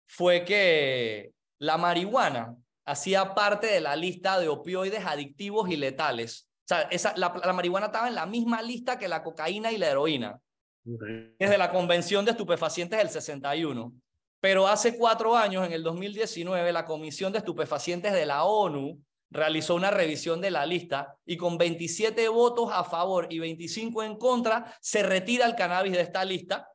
fue 0.08 0.44
que 0.44 1.34
la 1.60 1.78
marihuana 1.78 2.56
hacía 2.86 3.36
parte 3.36 3.68
de 3.68 3.82
la 3.82 3.96
lista 3.96 4.40
de 4.40 4.50
opioides 4.50 5.06
adictivos 5.06 5.70
y 5.70 5.78
letales. 5.78 6.50
O 6.66 6.68
sea, 6.68 6.82
esa, 6.84 7.14
la, 7.16 7.30
marihuana 7.54 7.88
estaba 7.88 8.08
en 8.08 8.16
la 8.16 8.26
misma 8.26 8.62
lista 8.62 8.98
que 8.98 9.08
la 9.08 9.24
cocaína 9.24 9.72
y 9.72 9.78
la 9.78 9.90
heroína. 9.90 10.40
Desde 10.84 11.58
la 11.60 11.70
Convención 11.70 12.26
de 12.26 12.32
Estupefacientes 12.32 12.98
del 12.98 13.10
61. 13.10 13.94
Pero 14.40 14.68
hace 14.68 14.98
cuatro 14.98 15.38
años, 15.38 15.66
en 15.66 15.74
el 15.74 15.84
2019, 15.84 16.74
la 16.74 16.86
Comisión 16.86 17.32
de 17.32 17.38
Estupefacientes 17.38 18.12
de 18.12 18.26
la 18.26 18.44
ONU 18.46 19.00
realizó 19.32 19.76
una 19.76 19.90
revisión 19.90 20.42
de 20.42 20.52
la 20.52 20.66
lista 20.66 21.18
y 21.26 21.38
con 21.38 21.58
27 21.58 22.28
votos 22.28 22.70
a 22.72 22.84
favor 22.84 23.28
y 23.30 23.40
25 23.40 24.04
en 24.04 24.18
contra, 24.18 24.76
se 24.82 25.04
retira 25.04 25.46
el 25.46 25.56
cannabis 25.56 25.94
de 25.94 26.02
esta 26.02 26.24
lista. 26.26 26.70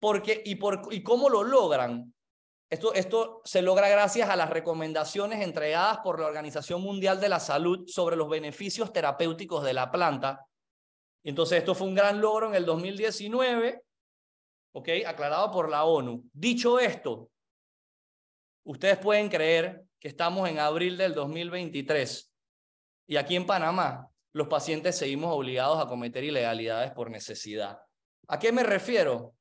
Porque, 0.00 0.42
y, 0.44 0.54
por, 0.54 0.88
¿Y 0.90 1.02
cómo 1.02 1.28
lo 1.28 1.42
logran? 1.42 2.14
Esto, 2.70 2.94
esto 2.94 3.42
se 3.44 3.60
logra 3.60 3.88
gracias 3.88 4.30
a 4.30 4.36
las 4.36 4.48
recomendaciones 4.48 5.42
entregadas 5.42 5.98
por 5.98 6.18
la 6.18 6.26
Organización 6.26 6.80
Mundial 6.80 7.20
de 7.20 7.28
la 7.28 7.38
Salud 7.38 7.86
sobre 7.86 8.16
los 8.16 8.28
beneficios 8.28 8.92
terapéuticos 8.92 9.62
de 9.62 9.74
la 9.74 9.90
planta. 9.90 10.46
Entonces, 11.24 11.58
esto 11.58 11.74
fue 11.74 11.88
un 11.88 11.94
gran 11.94 12.20
logro 12.20 12.48
en 12.48 12.54
el 12.54 12.64
2019, 12.64 13.82
¿ok? 14.72 14.88
Aclarado 15.06 15.50
por 15.50 15.68
la 15.68 15.84
ONU. 15.84 16.24
Dicho 16.32 16.80
esto, 16.80 17.28
ustedes 18.64 18.98
pueden 18.98 19.28
creer 19.28 19.84
que 20.02 20.08
estamos 20.08 20.48
en 20.48 20.58
abril 20.58 20.96
del 20.96 21.14
2023 21.14 22.34
y 23.06 23.16
aquí 23.16 23.36
en 23.36 23.46
Panamá 23.46 24.08
los 24.32 24.48
pacientes 24.48 24.98
seguimos 24.98 25.32
obligados 25.32 25.78
a 25.80 25.86
cometer 25.86 26.24
ilegalidades 26.24 26.90
por 26.90 27.08
necesidad. 27.08 27.78
¿A 28.26 28.36
qué 28.40 28.50
me 28.50 28.64
refiero? 28.64 29.34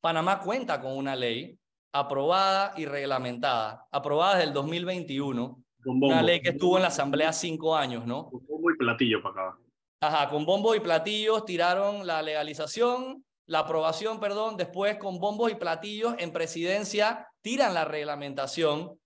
Panamá 0.00 0.38
cuenta 0.38 0.80
con 0.80 0.96
una 0.96 1.16
ley 1.16 1.58
aprobada 1.92 2.74
y 2.76 2.84
reglamentada, 2.84 3.88
aprobada 3.90 4.34
desde 4.34 4.48
el 4.48 4.54
2021, 4.54 5.64
una 5.84 6.22
ley 6.22 6.40
que 6.40 6.50
estuvo 6.50 6.76
en 6.76 6.82
la 6.82 6.88
Asamblea 6.88 7.32
cinco 7.32 7.74
años, 7.74 8.06
¿no? 8.06 8.30
Con 8.30 8.46
bombo 8.46 8.70
y 8.70 8.76
platillo 8.76 9.20
para 9.20 9.48
acá. 9.48 9.58
Ajá, 10.00 10.28
con 10.28 10.46
bombos 10.46 10.76
y 10.76 10.80
platillos 10.80 11.44
tiraron 11.44 12.06
la 12.06 12.22
legalización, 12.22 13.24
la 13.46 13.60
aprobación, 13.60 14.20
perdón, 14.20 14.56
después 14.56 14.96
con 14.98 15.18
bombos 15.18 15.50
y 15.50 15.56
platillos 15.56 16.14
en 16.18 16.32
presidencia 16.32 17.28
tiran 17.40 17.74
la 17.74 17.84
reglamentación 17.84 19.01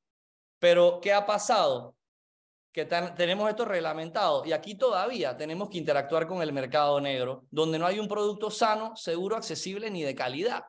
pero, 0.67 1.01
¿qué 1.01 1.13
ha 1.13 1.25
pasado? 1.25 1.95
que 2.73 2.85
tenemos 2.85 3.49
esto 3.49 3.65
reglamentado 3.65 4.45
y 4.45 4.53
aquí 4.53 4.75
todavía 4.75 5.37
tenemos 5.37 5.71
que 5.71 5.79
interactuar 5.79 6.27
con 6.27 6.43
el 6.43 6.53
mercado 6.53 7.01
negro, 7.01 7.47
donde 7.53 7.79
no 7.79 7.87
hay 7.87 8.01
un 8.01 8.09
producto 8.09 8.51
sano, 8.51 8.97
seguro, 8.97 9.37
accesible 9.37 9.93
ni 9.93 10.03
de 10.03 10.17
calidad. 10.17 10.65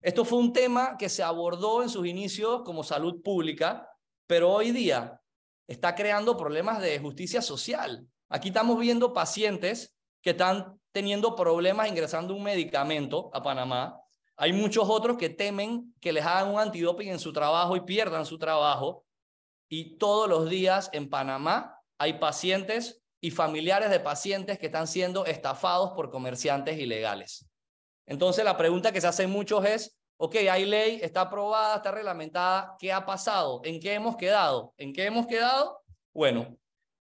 Esto 0.00 0.24
fue 0.24 0.38
un 0.38 0.52
tema 0.52 0.96
que 0.96 1.08
se 1.08 1.24
abordó 1.24 1.82
en 1.82 1.88
sus 1.88 2.06
inicios 2.06 2.62
como 2.64 2.84
salud 2.84 3.20
pública, 3.20 3.90
pero 4.28 4.52
hoy 4.52 4.70
día 4.70 5.20
está 5.66 5.96
creando 5.96 6.36
problemas 6.36 6.80
de 6.80 7.00
justicia 7.00 7.42
social. 7.42 8.06
Aquí 8.28 8.48
estamos 8.48 8.78
viendo 8.78 9.12
pacientes 9.12 9.96
que 10.22 10.30
están 10.30 10.80
teniendo 10.92 11.34
problemas 11.34 11.88
ingresando 11.88 12.32
un 12.32 12.44
medicamento 12.44 13.28
a 13.34 13.42
Panamá. 13.42 13.98
Hay 14.36 14.52
muchos 14.52 14.88
otros 14.88 15.18
que 15.18 15.30
temen 15.30 15.92
que 16.00 16.12
les 16.12 16.24
hagan 16.24 16.54
un 16.54 16.60
antidoping 16.60 17.08
en 17.08 17.18
su 17.18 17.32
trabajo 17.32 17.74
y 17.74 17.80
pierdan 17.80 18.24
su 18.24 18.38
trabajo 18.38 19.04
y 19.72 19.96
todos 19.96 20.28
los 20.28 20.50
días 20.50 20.90
en 20.92 21.08
Panamá 21.08 21.80
hay 21.96 22.18
pacientes 22.18 23.02
y 23.22 23.30
familiares 23.30 23.88
de 23.88 24.00
pacientes 24.00 24.58
que 24.58 24.66
están 24.66 24.86
siendo 24.86 25.24
estafados 25.24 25.92
por 25.92 26.10
comerciantes 26.10 26.78
ilegales. 26.78 27.48
Entonces 28.06 28.44
la 28.44 28.58
pregunta 28.58 28.92
que 28.92 29.00
se 29.00 29.06
hace 29.06 29.26
muchos 29.26 29.64
es, 29.64 29.98
ok, 30.18 30.36
hay 30.50 30.66
ley, 30.66 31.00
está 31.02 31.22
aprobada, 31.22 31.76
está 31.76 31.90
reglamentada, 31.90 32.76
¿qué 32.78 32.92
ha 32.92 33.06
pasado? 33.06 33.62
¿En 33.64 33.80
qué 33.80 33.94
hemos 33.94 34.18
quedado? 34.18 34.74
¿En 34.76 34.92
qué 34.92 35.06
hemos 35.06 35.26
quedado? 35.26 35.80
Bueno, 36.12 36.54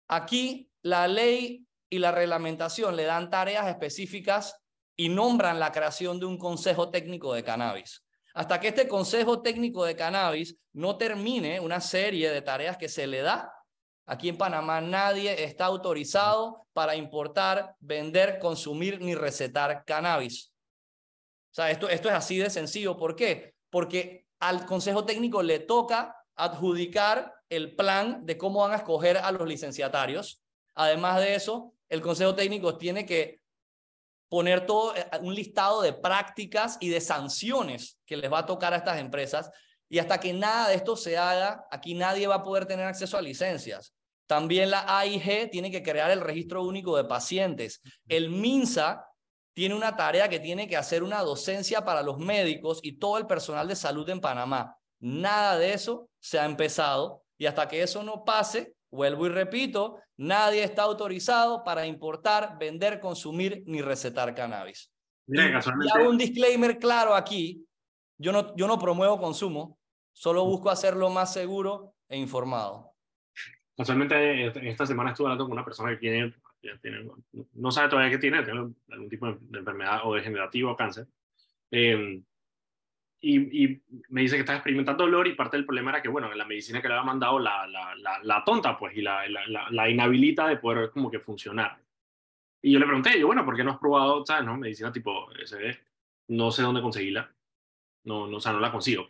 aquí 0.09 0.69
la 0.81 1.07
ley 1.07 1.65
y 1.89 1.99
la 1.99 2.11
reglamentación 2.11 2.97
le 2.97 3.03
dan 3.05 3.29
tareas 3.29 3.65
específicas 3.69 4.61
y 4.97 5.07
nombran 5.07 5.61
la 5.61 5.71
creación 5.71 6.19
de 6.19 6.25
un 6.25 6.37
consejo 6.37 6.89
técnico 6.89 7.33
de 7.33 7.45
cannabis 7.45 8.05
hasta 8.37 8.59
que 8.59 8.67
este 8.67 8.87
Consejo 8.87 9.41
Técnico 9.41 9.83
de 9.83 9.95
Cannabis 9.95 10.55
no 10.73 10.95
termine 10.95 11.59
una 11.59 11.81
serie 11.81 12.29
de 12.29 12.43
tareas 12.43 12.77
que 12.77 12.87
se 12.87 13.07
le 13.07 13.23
da. 13.23 13.51
Aquí 14.05 14.29
en 14.29 14.37
Panamá 14.37 14.79
nadie 14.79 15.43
está 15.43 15.65
autorizado 15.65 16.67
para 16.71 16.95
importar, 16.95 17.75
vender, 17.79 18.37
consumir 18.37 19.01
ni 19.01 19.15
recetar 19.15 19.83
cannabis. 19.85 20.53
O 21.51 21.55
sea, 21.55 21.71
esto, 21.71 21.89
esto 21.89 22.09
es 22.09 22.13
así 22.13 22.37
de 22.37 22.51
sencillo. 22.51 22.95
¿Por 22.95 23.15
qué? 23.15 23.55
Porque 23.71 24.27
al 24.39 24.67
Consejo 24.67 25.03
Técnico 25.03 25.41
le 25.41 25.57
toca 25.57 26.15
adjudicar 26.35 27.33
el 27.49 27.75
plan 27.75 28.23
de 28.23 28.37
cómo 28.37 28.59
van 28.59 28.73
a 28.73 28.77
escoger 28.77 29.17
a 29.17 29.31
los 29.31 29.47
licenciatarios. 29.47 30.43
Además 30.75 31.19
de 31.21 31.33
eso, 31.33 31.73
el 31.89 32.01
Consejo 32.01 32.35
Técnico 32.35 32.77
tiene 32.77 33.07
que 33.07 33.41
poner 34.29 34.65
todo 34.65 34.95
eh, 34.95 35.05
un 35.21 35.33
listado 35.33 35.81
de 35.81 35.93
prácticas 35.93 36.77
y 36.79 36.89
de 36.89 37.01
sanciones 37.01 37.97
que 38.05 38.17
les 38.17 38.31
va 38.31 38.39
a 38.39 38.45
tocar 38.45 38.73
a 38.73 38.77
estas 38.77 38.99
empresas. 38.99 39.49
Y 39.89 39.99
hasta 39.99 40.19
que 40.19 40.33
nada 40.33 40.69
de 40.69 40.75
esto 40.75 40.95
se 40.95 41.17
haga, 41.17 41.65
aquí 41.71 41.93
nadie 41.93 42.27
va 42.27 42.35
a 42.35 42.43
poder 42.43 42.65
tener 42.65 42.85
acceso 42.85 43.17
a 43.17 43.21
licencias. 43.21 43.93
También 44.27 44.69
la 44.69 44.99
AIG 44.99 45.49
tiene 45.49 45.71
que 45.71 45.81
crear 45.81 46.11
el 46.11 46.19
registro 46.19 46.63
único 46.63 46.97
de 46.97 47.05
pacientes. 47.05 47.81
El 48.07 48.29
MINSA 48.29 49.07
tiene 49.53 49.73
una 49.73 49.95
tarea 49.95 50.29
que 50.29 50.39
tiene 50.39 50.67
que 50.67 50.77
hacer 50.77 51.01
una 51.01 51.23
docencia 51.23 51.83
para 51.83 52.03
los 52.03 52.19
médicos 52.19 52.79
y 52.83 52.99
todo 52.99 53.17
el 53.17 53.25
personal 53.25 53.67
de 53.67 53.75
salud 53.75 54.07
en 54.09 54.19
Panamá. 54.19 54.77
Nada 54.99 55.57
de 55.57 55.73
eso 55.73 56.09
se 56.19 56.37
ha 56.37 56.45
empezado 56.45 57.23
y 57.37 57.45
hasta 57.45 57.67
que 57.67 57.81
eso 57.81 58.03
no 58.03 58.23
pase, 58.23 58.75
vuelvo 58.91 59.25
y 59.27 59.29
repito, 59.29 59.99
Nadie 60.17 60.63
está 60.63 60.81
autorizado 60.81 61.63
para 61.63 61.85
importar, 61.85 62.57
vender, 62.59 62.99
consumir 62.99 63.63
ni 63.67 63.81
recetar 63.81 64.33
cannabis. 64.33 64.91
y, 65.27 65.39
hago 65.39 66.09
un 66.09 66.17
disclaimer 66.17 66.79
claro 66.79 67.13
aquí. 67.13 67.63
Yo 68.17 68.31
no, 68.31 68.55
yo 68.55 68.65
no 68.65 68.79
promuevo 68.79 69.19
consumo, 69.19 69.77
solo 70.11 70.43
busco 70.43 70.71
hacerlo 70.71 71.11
más 71.11 71.31
seguro 71.31 71.93
e 72.09 72.17
informado. 72.17 72.93
Casualmente, 73.77 74.47
esta 74.67 74.87
semana 74.87 75.11
estuve 75.11 75.27
hablando 75.27 75.43
con 75.43 75.51
una 75.51 75.63
persona 75.63 75.91
que 75.91 75.97
tiene, 75.97 76.33
tiene 76.81 77.07
no 77.53 77.71
sabe 77.71 77.89
todavía 77.89 78.09
qué 78.09 78.17
tiene, 78.17 78.41
tiene 78.41 78.73
algún 78.89 79.09
tipo 79.09 79.31
de 79.31 79.59
enfermedad 79.59 80.01
o 80.03 80.15
degenerativo 80.15 80.71
o 80.71 80.75
cáncer. 80.75 81.05
Eh, 81.69 82.23
y, 83.19 83.81
me 84.09 84.21
dice 84.21 84.35
que 84.35 84.41
está 84.41 84.55
experimentando 84.55 85.03
dolor 85.03 85.27
y 85.27 85.33
parte 85.33 85.57
del 85.57 85.65
problema 85.65 85.91
era 85.91 86.01
que, 86.01 86.09
bueno, 86.09 86.33
la 86.33 86.45
medicina 86.45 86.81
que 86.81 86.87
le 86.87 86.93
había 86.93 87.05
mandado 87.05 87.39
la, 87.39 87.67
la, 87.67 88.19
la, 88.21 88.43
tonta, 88.43 88.77
pues, 88.77 88.95
y 88.95 89.01
la, 89.01 89.23
la, 89.27 89.89
inhabilita 89.89 90.47
de 90.47 90.57
poder 90.57 90.91
como 90.91 91.09
que 91.09 91.19
funcionar. 91.19 91.79
Y 92.61 92.71
yo 92.71 92.79
le 92.79 92.85
pregunté, 92.85 93.19
yo, 93.19 93.27
bueno, 93.27 93.43
¿por 93.45 93.55
qué 93.55 93.63
no 93.63 93.71
has 93.71 93.79
probado, 93.79 94.25
sabes, 94.25 94.45
no? 94.45 94.57
Medicina 94.57 94.91
tipo, 94.91 95.31
ese, 95.33 95.79
no 96.29 96.51
sé 96.51 96.61
dónde 96.61 96.81
conseguirla. 96.81 97.33
No, 98.03 98.27
no, 98.27 98.37
o 98.37 98.39
sea, 98.39 98.53
no 98.53 98.59
la 98.59 98.71
consigo. 98.71 99.09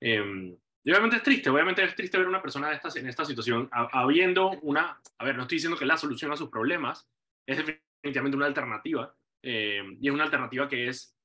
Eh, 0.00 0.56
y 0.84 0.90
obviamente 0.90 1.16
es 1.16 1.22
triste, 1.22 1.48
obviamente 1.48 1.84
es 1.84 1.94
triste 1.94 2.18
ver 2.18 2.26
una 2.26 2.42
persona 2.42 2.68
de 2.68 2.74
estas, 2.74 2.96
en 2.96 3.06
esta 3.06 3.24
situación 3.24 3.68
habiendo 3.70 4.50
una, 4.62 5.00
a 5.18 5.24
ver, 5.24 5.36
no 5.36 5.42
estoy 5.42 5.56
diciendo 5.56 5.78
que 5.78 5.86
la 5.86 5.96
solución 5.96 6.32
a 6.32 6.36
sus 6.36 6.50
problemas, 6.50 7.08
es 7.46 7.58
definitivamente 7.58 8.36
una 8.36 8.46
alternativa, 8.46 9.14
eh, 9.42 9.82
y 10.00 10.08
es 10.08 10.14
una 10.14 10.24
alternativa 10.24 10.68
que 10.68 10.88
es, 10.88 11.16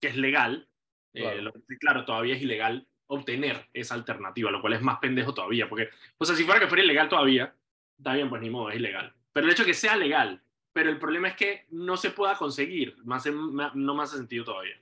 que 0.00 0.08
es 0.08 0.16
legal, 0.16 0.68
Claro. 1.16 1.50
Eh, 1.50 1.76
claro, 1.78 2.04
todavía 2.04 2.34
es 2.34 2.42
ilegal 2.42 2.86
obtener 3.08 3.68
esa 3.72 3.94
alternativa, 3.94 4.50
lo 4.50 4.60
cual 4.60 4.74
es 4.74 4.82
más 4.82 4.98
pendejo 4.98 5.32
todavía, 5.32 5.68
porque, 5.68 5.88
o 6.18 6.24
sea, 6.24 6.34
si 6.36 6.44
fuera 6.44 6.60
que 6.60 6.66
fuera 6.66 6.84
ilegal 6.84 7.08
todavía, 7.08 7.54
está 7.96 8.14
bien, 8.14 8.28
pues 8.28 8.42
ni 8.42 8.50
modo, 8.50 8.70
es 8.70 8.76
ilegal. 8.76 9.14
Pero 9.32 9.46
el 9.46 9.52
hecho 9.52 9.62
de 9.62 9.68
que 9.68 9.74
sea 9.74 9.96
legal, 9.96 10.42
pero 10.72 10.90
el 10.90 10.98
problema 10.98 11.28
es 11.28 11.36
que 11.36 11.66
no 11.70 11.96
se 11.96 12.10
pueda 12.10 12.36
conseguir, 12.36 12.96
más 13.04 13.24
no 13.26 13.94
me 13.94 14.02
hace 14.02 14.16
sentido 14.16 14.44
todavía. 14.44 14.74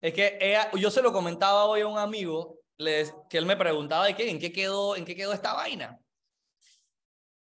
Es 0.00 0.14
que 0.14 0.56
yo 0.76 0.90
se 0.90 1.02
lo 1.02 1.12
comentaba 1.12 1.64
hoy 1.64 1.82
a 1.82 1.86
un 1.86 1.98
amigo, 1.98 2.58
les, 2.78 3.14
que 3.28 3.38
él 3.38 3.46
me 3.46 3.56
preguntaba 3.56 4.06
de 4.06 4.16
qué, 4.16 4.30
en 4.30 4.38
qué 4.38 4.52
quedó, 4.52 4.96
en 4.96 5.04
qué 5.04 5.14
quedó 5.14 5.32
esta 5.32 5.54
vaina. 5.54 5.98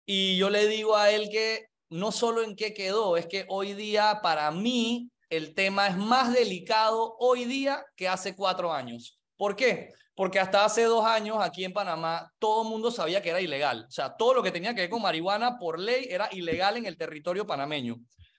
Y 0.06 0.38
yo 0.38 0.50
le 0.50 0.68
digo 0.68 0.98
a 0.98 1.12
él 1.12 1.30
que 1.30 1.68
no 1.90 2.12
solo 2.12 2.42
en 2.42 2.56
qué 2.56 2.74
quedó, 2.74 3.18
es 3.18 3.28
que 3.28 3.46
hoy 3.50 3.74
día 3.74 4.20
para 4.22 4.50
mí 4.52 5.10
el 5.32 5.56
tema 5.56 5.88
es 5.88 5.96
más 5.96 6.34
delicado 6.34 7.16
hoy 7.18 7.46
día 7.46 7.84
que 7.96 8.08
hace 8.08 8.36
cuatro 8.36 8.72
años. 8.72 9.18
¿Por 9.38 9.56
qué? 9.56 9.94
Porque 10.14 10.40
hasta 10.40 10.66
hace 10.66 10.84
dos 10.84 11.06
años 11.06 11.38
aquí 11.40 11.64
en 11.64 11.72
Panamá 11.72 12.30
todo 12.38 12.64
el 12.64 12.70
mundo 12.70 12.92
sabía 12.92 13.22
que 13.22 13.30
era 13.30 13.40
ilegal. 13.40 13.86
O 13.88 13.92
sea, 13.92 14.14
todo 14.16 14.34
lo 14.34 14.44
que 14.44 14.52
tenía 14.52 14.76
que 14.76 14.82
ver 14.82 14.90
con 14.90 15.02
marihuana 15.02 15.58
por 15.58 15.80
ley 15.80 16.06
era 16.10 16.28
ilegal 16.34 16.76
en 16.76 16.86
el 16.86 16.98
territorio 16.98 17.48
panameño. 17.48 17.96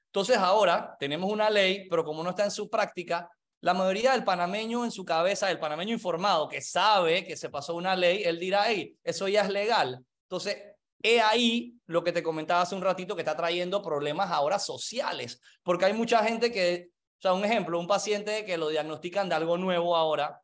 Entonces 0.07 0.37
ahora 0.37 0.95
tenemos 1.01 1.33
una 1.33 1.49
ley, 1.49 1.89
pero 1.89 2.05
como 2.05 2.23
no 2.23 2.31
está 2.31 2.45
en 2.45 2.51
su 2.51 2.69
práctica, 2.69 3.27
la 3.63 3.73
mayoría 3.73 4.13
del 4.13 4.25
panameño 4.25 4.85
en 4.85 4.91
su 4.91 5.05
cabeza, 5.07 5.51
el 5.51 5.59
panameño 5.59 5.95
informado 5.95 6.47
que 6.47 6.61
sabe 6.61 7.25
que 7.25 7.39
se 7.39 7.49
pasó 7.49 7.75
una 7.75 7.97
ley, 7.97 8.23
él 8.23 8.39
dirá, 8.39 8.65
hey, 8.67 8.95
eso 9.03 9.29
ya 9.29 9.41
es 9.41 9.49
legal. 9.49 10.05
Entonces, 10.25 10.59
He 11.03 11.21
ahí 11.21 11.75
lo 11.87 12.05
que 12.05 12.13
te 12.13 12.23
comentaba 12.23 12.63
hace 12.63 12.75
un 12.75 12.83
ratito 12.83 13.15
que 13.17 13.23
está 13.23 13.37
trayendo 13.37 13.83
problemas 13.83 14.31
ahora 14.31 14.59
sociales, 14.59 15.41
porque 15.63 15.87
hay 15.87 15.93
mucha 15.93 16.23
gente 16.25 16.53
que, 16.53 16.91
o 17.19 17.21
sea, 17.21 17.33
un 17.33 17.45
ejemplo, 17.45 17.79
un 17.79 17.89
paciente 17.89 18.45
que 18.45 18.57
lo 18.57 18.69
diagnostican 18.69 19.29
de 19.29 19.35
algo 19.35 19.59
nuevo 19.59 19.97
ahora, 19.97 20.41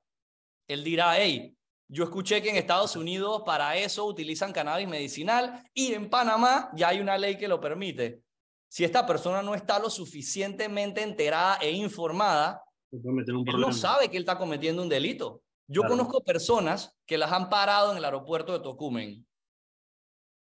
él 0.66 0.82
dirá, 0.82 1.16
hey, 1.18 1.56
yo 1.88 2.04
escuché 2.04 2.42
que 2.42 2.50
en 2.50 2.56
Estados 2.56 2.96
Unidos 2.96 3.42
para 3.46 3.76
eso 3.76 4.04
utilizan 4.04 4.52
cannabis 4.52 4.88
medicinal 4.88 5.64
y 5.72 5.94
en 5.94 6.10
Panamá 6.10 6.70
ya 6.74 6.88
hay 6.88 7.00
una 7.00 7.16
ley 7.16 7.38
que 7.38 7.48
lo 7.48 7.60
permite. 7.60 8.22
Si 8.68 8.84
esta 8.84 9.06
persona 9.06 9.42
no 9.42 9.54
está 9.54 9.78
lo 9.78 9.88
suficientemente 9.88 11.02
enterada 11.02 11.56
e 11.62 11.70
informada, 11.70 12.62
él 12.90 13.60
no 13.60 13.72
sabe 13.72 14.10
que 14.10 14.18
él 14.18 14.24
está 14.24 14.36
cometiendo 14.36 14.82
un 14.82 14.88
delito. 14.88 15.40
Yo 15.66 15.82
conozco 15.82 16.22
personas 16.22 16.98
que 17.06 17.16
las 17.16 17.32
han 17.32 17.48
parado 17.48 17.92
en 17.92 17.98
el 17.98 18.04
aeropuerto 18.04 18.52
de 18.52 18.60
Tocumen 18.60 19.27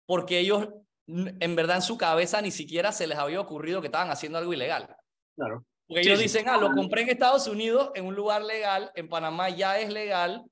porque 0.09 0.39
ellos 0.39 0.69
en 1.05 1.55
verdad 1.55 1.75
en 1.75 1.81
su 1.83 1.95
cabeza 1.95 2.41
ni 2.41 2.49
siquiera 2.49 2.91
se 2.91 3.05
les 3.05 3.15
había 3.15 3.39
ocurrido 3.39 3.79
que 3.79 3.89
estaban 3.89 4.09
haciendo 4.09 4.39
algo 4.39 4.51
ilegal. 4.51 4.87
Claro. 5.35 5.63
Porque 5.87 6.01
ellos 6.01 6.17
dicen, 6.17 6.49
ah, 6.49 6.57
lo 6.57 6.71
compré 6.71 7.03
en 7.03 7.09
Estados 7.09 7.45
Unidos 7.45 7.91
en 7.93 8.07
un 8.07 8.15
lugar 8.15 8.41
legal, 8.41 8.91
en 8.95 9.07
Panamá 9.07 9.49
ya 9.49 9.77
es 9.77 9.93
legal, 9.93 10.43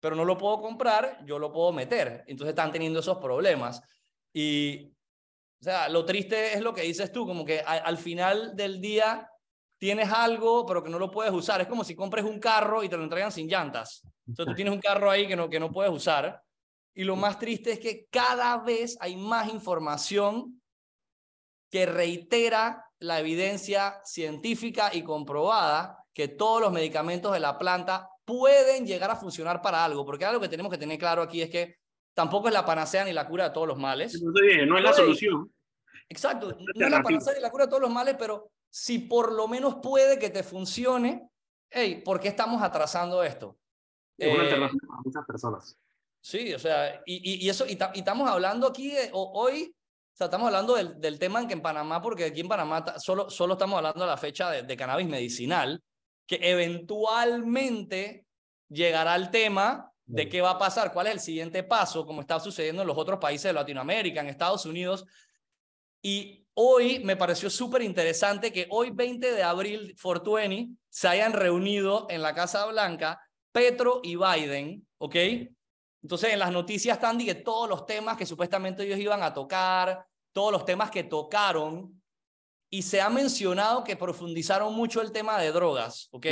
pero 0.00 0.16
no 0.16 0.24
lo 0.24 0.36
puedo 0.36 0.60
comprar, 0.60 1.24
yo 1.24 1.38
lo 1.38 1.52
puedo 1.52 1.72
meter. 1.72 2.24
Entonces 2.26 2.48
están 2.48 2.72
teniendo 2.72 2.98
esos 2.98 3.18
problemas. 3.18 3.80
Y, 4.32 4.88
o 5.60 5.64
sea, 5.64 5.88
lo 5.88 6.04
triste 6.04 6.54
es 6.54 6.60
lo 6.60 6.74
que 6.74 6.82
dices 6.82 7.12
tú, 7.12 7.24
como 7.24 7.44
que 7.44 7.60
al 7.60 7.98
final 7.98 8.56
del 8.56 8.80
día 8.80 9.30
tienes 9.78 10.10
algo, 10.10 10.66
pero 10.66 10.82
que 10.82 10.90
no 10.90 10.98
lo 10.98 11.08
puedes 11.08 11.32
usar. 11.32 11.60
Es 11.60 11.68
como 11.68 11.84
si 11.84 11.94
compres 11.94 12.24
un 12.24 12.40
carro 12.40 12.82
y 12.82 12.88
te 12.88 12.96
lo 12.96 13.04
entregan 13.04 13.30
sin 13.30 13.46
llantas. 13.46 14.02
Entonces 14.26 14.50
tú 14.50 14.56
tienes 14.56 14.74
un 14.74 14.80
carro 14.80 15.08
ahí 15.08 15.28
que 15.28 15.36
no, 15.36 15.48
que 15.48 15.60
no 15.60 15.70
puedes 15.70 15.92
usar 15.92 16.42
y 16.94 17.04
lo 17.04 17.16
más 17.16 17.38
triste 17.38 17.72
es 17.72 17.78
que 17.78 18.06
cada 18.10 18.58
vez 18.58 18.96
hay 19.00 19.16
más 19.16 19.52
información 19.52 20.60
que 21.70 21.86
reitera 21.86 22.84
la 22.98 23.20
evidencia 23.20 24.00
científica 24.04 24.90
y 24.92 25.02
comprobada 25.02 26.04
que 26.12 26.28
todos 26.28 26.60
los 26.60 26.72
medicamentos 26.72 27.32
de 27.32 27.40
la 27.40 27.58
planta 27.58 28.10
pueden 28.24 28.86
llegar 28.86 29.10
a 29.10 29.16
funcionar 29.16 29.62
para 29.62 29.84
algo, 29.84 30.04
porque 30.04 30.24
algo 30.24 30.40
que 30.40 30.48
tenemos 30.48 30.72
que 30.72 30.78
tener 30.78 30.98
claro 30.98 31.22
aquí 31.22 31.40
es 31.40 31.50
que 31.50 31.76
tampoco 32.14 32.48
es 32.48 32.54
la 32.54 32.64
panacea 32.64 33.04
ni 33.04 33.12
la 33.12 33.28
cura 33.28 33.44
de 33.44 33.50
todos 33.50 33.68
los 33.68 33.78
males. 33.78 34.20
No 34.20 34.76
es 34.76 34.82
la 34.82 34.92
solución. 34.92 35.52
Exacto, 36.08 36.50
no 36.50 36.86
es 36.86 36.90
la 36.90 37.02
panacea 37.02 37.34
ni 37.34 37.40
la 37.40 37.50
cura 37.50 37.66
de 37.66 37.70
todos 37.70 37.82
los 37.82 37.92
males, 37.92 38.16
pero 38.18 38.50
si 38.70 38.98
por 38.98 39.32
lo 39.32 39.46
menos 39.46 39.76
puede 39.76 40.18
que 40.18 40.30
te 40.30 40.42
funcione, 40.42 41.30
hey, 41.70 42.02
¿por 42.04 42.18
qué 42.18 42.28
estamos 42.28 42.62
atrasando 42.62 43.22
esto? 43.22 43.56
Es 44.16 44.34
una 44.34 44.48
eh, 44.48 44.50
para 44.50 44.72
muchas 45.04 45.24
personas. 45.26 45.78
Sí, 46.20 46.52
o 46.52 46.58
sea, 46.58 47.00
y, 47.06 47.44
y 47.44 47.48
eso, 47.48 47.64
y, 47.66 47.78
estamos 47.94 48.28
hablando 48.28 48.66
aquí 48.66 48.92
hoy, 49.12 49.74
o 50.12 50.16
sea, 50.16 50.26
estamos 50.26 50.46
hablando 50.46 50.74
del, 50.74 51.00
del, 51.00 51.18
tema 51.18 51.40
en 51.40 51.46
que 51.46 51.54
en 51.54 51.62
Panamá, 51.62 52.02
porque 52.02 52.24
aquí 52.24 52.40
en 52.40 52.48
Panamá 52.48 52.98
solo, 52.98 53.30
solo 53.30 53.54
estamos 53.54 53.76
hablando 53.76 54.00
de 54.00 54.06
la 54.06 54.16
fecha 54.16 54.50
de, 54.50 54.62
de 54.62 54.76
cannabis 54.76 55.06
medicinal, 55.06 55.80
que 56.26 56.38
eventualmente 56.42 58.26
llegará 58.68 59.14
el 59.16 59.30
tema 59.30 59.92
de 60.04 60.28
qué 60.28 60.40
va 60.40 60.50
a 60.50 60.58
pasar, 60.58 60.92
cuál 60.92 61.06
es 61.06 61.12
el 61.14 61.20
siguiente 61.20 61.62
paso, 61.62 62.06
como 62.06 62.22
está 62.22 62.40
sucediendo 62.40 62.82
en 62.82 62.88
los 62.88 62.96
otros 62.96 63.18
países 63.18 63.44
de 63.44 63.52
Latinoamérica, 63.52 64.20
en 64.20 64.28
Estados 64.28 64.64
Unidos. 64.64 65.04
Y 66.02 66.46
hoy 66.54 67.00
me 67.04 67.16
pareció 67.16 67.50
súper 67.50 67.82
interesante 67.82 68.50
que 68.50 68.66
hoy, 68.70 68.90
20 68.90 69.32
de 69.32 69.42
abril, 69.42 69.94
420, 70.00 70.74
se 70.88 71.08
hayan 71.08 71.32
reunido 71.34 72.06
en 72.08 72.22
la 72.22 72.34
Casa 72.34 72.64
Blanca 72.66 73.20
Petro 73.52 74.00
y 74.02 74.16
Biden, 74.16 74.86
¿ok? 74.98 75.16
Entonces, 76.08 76.32
en 76.32 76.38
las 76.38 76.52
noticias 76.52 76.96
están 76.96 77.18
que 77.18 77.34
todos 77.34 77.68
los 77.68 77.84
temas 77.84 78.16
que 78.16 78.24
supuestamente 78.24 78.82
ellos 78.82 78.98
iban 78.98 79.22
a 79.22 79.34
tocar, 79.34 80.06
todos 80.32 80.50
los 80.50 80.64
temas 80.64 80.90
que 80.90 81.04
tocaron, 81.04 82.00
y 82.70 82.80
se 82.80 83.02
ha 83.02 83.10
mencionado 83.10 83.84
que 83.84 83.94
profundizaron 83.94 84.72
mucho 84.74 85.02
el 85.02 85.12
tema 85.12 85.38
de 85.38 85.52
drogas, 85.52 86.08
¿ok? 86.12 86.26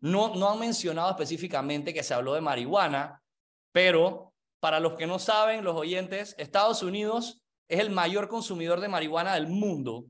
No, 0.00 0.34
no 0.34 0.48
han 0.48 0.58
mencionado 0.58 1.10
específicamente 1.10 1.92
que 1.92 2.02
se 2.02 2.14
habló 2.14 2.32
de 2.32 2.40
marihuana, 2.40 3.22
pero 3.70 4.32
para 4.60 4.80
los 4.80 4.94
que 4.94 5.06
no 5.06 5.18
saben, 5.18 5.62
los 5.62 5.76
oyentes, 5.76 6.34
Estados 6.38 6.82
Unidos 6.82 7.42
es 7.68 7.80
el 7.80 7.90
mayor 7.90 8.28
consumidor 8.28 8.80
de 8.80 8.88
marihuana 8.88 9.34
del 9.34 9.48
mundo. 9.48 10.06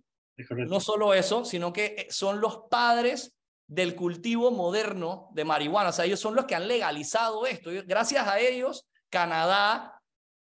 No 0.68 0.78
solo 0.78 1.12
eso, 1.12 1.44
sino 1.44 1.72
que 1.72 2.06
son 2.08 2.40
los 2.40 2.68
padres 2.70 3.34
del 3.66 3.96
cultivo 3.96 4.52
moderno 4.52 5.28
de 5.32 5.44
marihuana. 5.44 5.88
O 5.88 5.92
sea, 5.92 6.04
ellos 6.04 6.20
son 6.20 6.36
los 6.36 6.44
que 6.44 6.54
han 6.54 6.68
legalizado 6.68 7.46
esto. 7.46 7.70
Gracias 7.84 8.24
a 8.24 8.38
ellos, 8.38 8.87
Canadá 9.10 10.00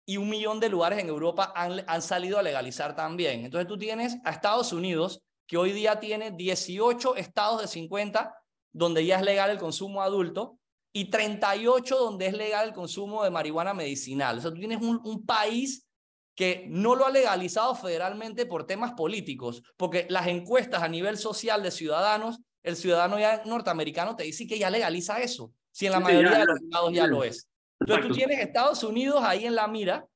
y 0.06 0.16
un 0.16 0.28
millón 0.28 0.60
de 0.60 0.68
lugares 0.68 0.98
en 0.98 1.08
Europa 1.08 1.52
han, 1.54 1.84
han 1.86 2.02
salido 2.02 2.38
a 2.38 2.42
legalizar 2.42 2.94
también. 2.96 3.44
Entonces 3.44 3.68
tú 3.68 3.78
tienes 3.78 4.16
a 4.24 4.30
Estados 4.30 4.72
Unidos, 4.72 5.22
que 5.46 5.56
hoy 5.56 5.72
día 5.72 6.00
tiene 6.00 6.30
18 6.30 7.16
estados 7.16 7.60
de 7.60 7.68
50 7.68 8.34
donde 8.72 9.04
ya 9.04 9.16
es 9.16 9.22
legal 9.22 9.50
el 9.50 9.58
consumo 9.58 10.02
adulto 10.02 10.58
y 10.94 11.10
38 11.10 11.96
donde 11.96 12.26
es 12.26 12.34
legal 12.34 12.68
el 12.68 12.74
consumo 12.74 13.24
de 13.24 13.30
marihuana 13.30 13.74
medicinal. 13.74 14.38
O 14.38 14.40
sea, 14.40 14.50
tú 14.50 14.58
tienes 14.58 14.80
un, 14.80 15.00
un 15.04 15.24
país 15.24 15.86
que 16.34 16.66
no 16.68 16.94
lo 16.94 17.06
ha 17.06 17.10
legalizado 17.10 17.74
federalmente 17.74 18.46
por 18.46 18.66
temas 18.66 18.92
políticos, 18.92 19.62
porque 19.76 20.06
las 20.08 20.26
encuestas 20.26 20.82
a 20.82 20.88
nivel 20.88 21.18
social 21.18 21.62
de 21.62 21.70
ciudadanos, 21.70 22.38
el 22.62 22.76
ciudadano 22.76 23.18
ya 23.18 23.42
norteamericano 23.44 24.16
te 24.16 24.24
dice 24.24 24.46
que 24.46 24.58
ya 24.58 24.70
legaliza 24.70 25.20
eso, 25.20 25.52
si 25.70 25.86
en 25.86 25.92
la 25.92 26.00
mayoría 26.00 26.38
de 26.38 26.46
los 26.46 26.60
estados 26.60 26.92
ya 26.92 27.06
lo 27.06 27.24
es. 27.24 27.48
Entonces 27.82 28.08
tú 28.08 28.14
tienes 28.14 28.40
Estados 28.40 28.82
Unidos 28.82 29.22
ahí 29.22 29.44
en 29.44 29.54
la 29.54 29.68
mira, 29.68 30.06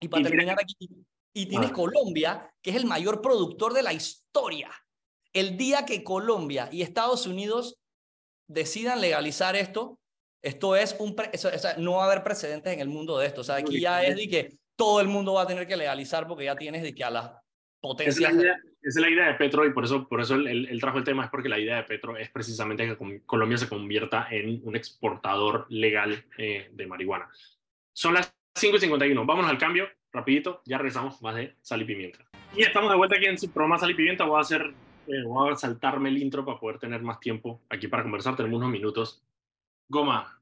y 0.00 0.08
para 0.08 0.24
terminar 0.24 0.56
aquí, 0.60 0.88
y 1.34 1.46
tienes 1.46 1.70
Colombia, 1.72 2.50
que 2.62 2.70
es 2.70 2.76
el 2.76 2.86
mayor 2.86 3.20
productor 3.20 3.74
de 3.74 3.82
la 3.82 3.92
historia. 3.92 4.70
El 5.32 5.56
día 5.56 5.84
que 5.84 6.02
Colombia 6.02 6.68
y 6.72 6.82
Estados 6.82 7.26
Unidos 7.26 7.78
decidan 8.48 9.00
legalizar 9.00 9.54
esto, 9.56 9.98
esto 10.42 10.76
es 10.76 10.96
un, 10.98 11.16
no 11.78 11.92
va 11.92 12.04
a 12.04 12.06
haber 12.06 12.22
precedentes 12.22 12.72
en 12.72 12.80
el 12.80 12.88
mundo 12.88 13.18
de 13.18 13.26
esto. 13.26 13.40
O 13.40 13.44
sea, 13.44 13.56
aquí 13.56 13.80
ya 13.80 14.02
es 14.02 14.16
de 14.16 14.28
que 14.28 14.58
todo 14.76 15.00
el 15.00 15.08
mundo 15.08 15.34
va 15.34 15.42
a 15.42 15.46
tener 15.46 15.66
que 15.66 15.76
legalizar 15.76 16.26
porque 16.26 16.44
ya 16.44 16.56
tienes 16.56 16.82
de 16.82 16.94
que 16.94 17.04
a 17.04 17.10
las 17.10 17.32
potencias... 17.80 18.32
Esa 18.86 19.00
es 19.00 19.02
la 19.02 19.10
idea, 19.10 19.26
de 19.26 19.34
Petro 19.34 19.66
y 19.66 19.72
por 19.72 19.84
eso, 19.84 20.06
por 20.06 20.20
eso 20.20 20.36
él, 20.36 20.78
trajo 20.80 20.98
el 20.98 21.04
tema, 21.04 21.24
es 21.24 21.30
porque 21.30 21.48
la 21.48 21.58
idea 21.58 21.76
de 21.76 21.82
Petro 21.82 22.16
es 22.16 22.30
precisamente 22.30 22.86
que 22.86 23.20
Colombia 23.26 23.58
se 23.58 23.68
convierta 23.68 24.28
en 24.30 24.60
un 24.62 24.76
exportador 24.76 25.66
legal 25.68 26.24
eh, 26.38 26.70
de 26.72 26.86
marihuana. 26.86 27.28
Son 27.92 28.14
las 28.14 28.32
5.51, 28.54 29.26
vámonos 29.26 29.50
al 29.50 29.58
cambio, 29.58 29.88
rapidito, 30.12 30.62
ya 30.66 30.78
regresamos 30.78 31.20
más 31.20 31.34
de 31.34 31.56
Sal 31.62 31.82
y 31.82 31.84
Pimienta. 31.84 32.24
Y 32.54 32.62
estamos 32.62 32.88
de 32.90 32.96
vuelta 32.96 33.16
aquí 33.16 33.26
en 33.26 33.38
su 33.38 33.50
programa 33.50 33.76
Sal 33.76 33.90
y 33.90 33.94
Pimienta, 33.94 34.24
voy 34.24 34.38
a 34.38 34.42
hacer 34.42 34.72
eh, 35.08 35.22
voy 35.24 35.52
a 35.52 35.56
saltarme 35.56 36.08
el 36.08 36.18
intro 36.18 36.44
para 36.44 36.58
poder 36.58 36.78
tener 36.78 37.02
más 37.02 37.20
tiempo 37.20 37.62
aquí 37.68 37.88
para 37.88 38.02
conversar. 38.02 38.36
Tenemos 38.36 38.58
unos 38.58 38.70
minutos. 38.70 39.22
Goma, 39.88 40.40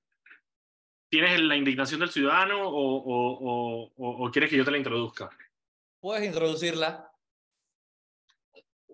¿tienes 1.10 1.40
la 1.40 1.56
indignación 1.56 2.00
del 2.00 2.10
ciudadano 2.10 2.60
o, 2.62 3.90
o, 3.96 4.30
quieres 4.30 4.50
que 4.50 4.56
yo 4.56 4.64
te 4.64 4.70
la 4.70 4.78
introduzca? 4.78 5.30
Puedes 6.00 6.24
introducirla. 6.24 7.13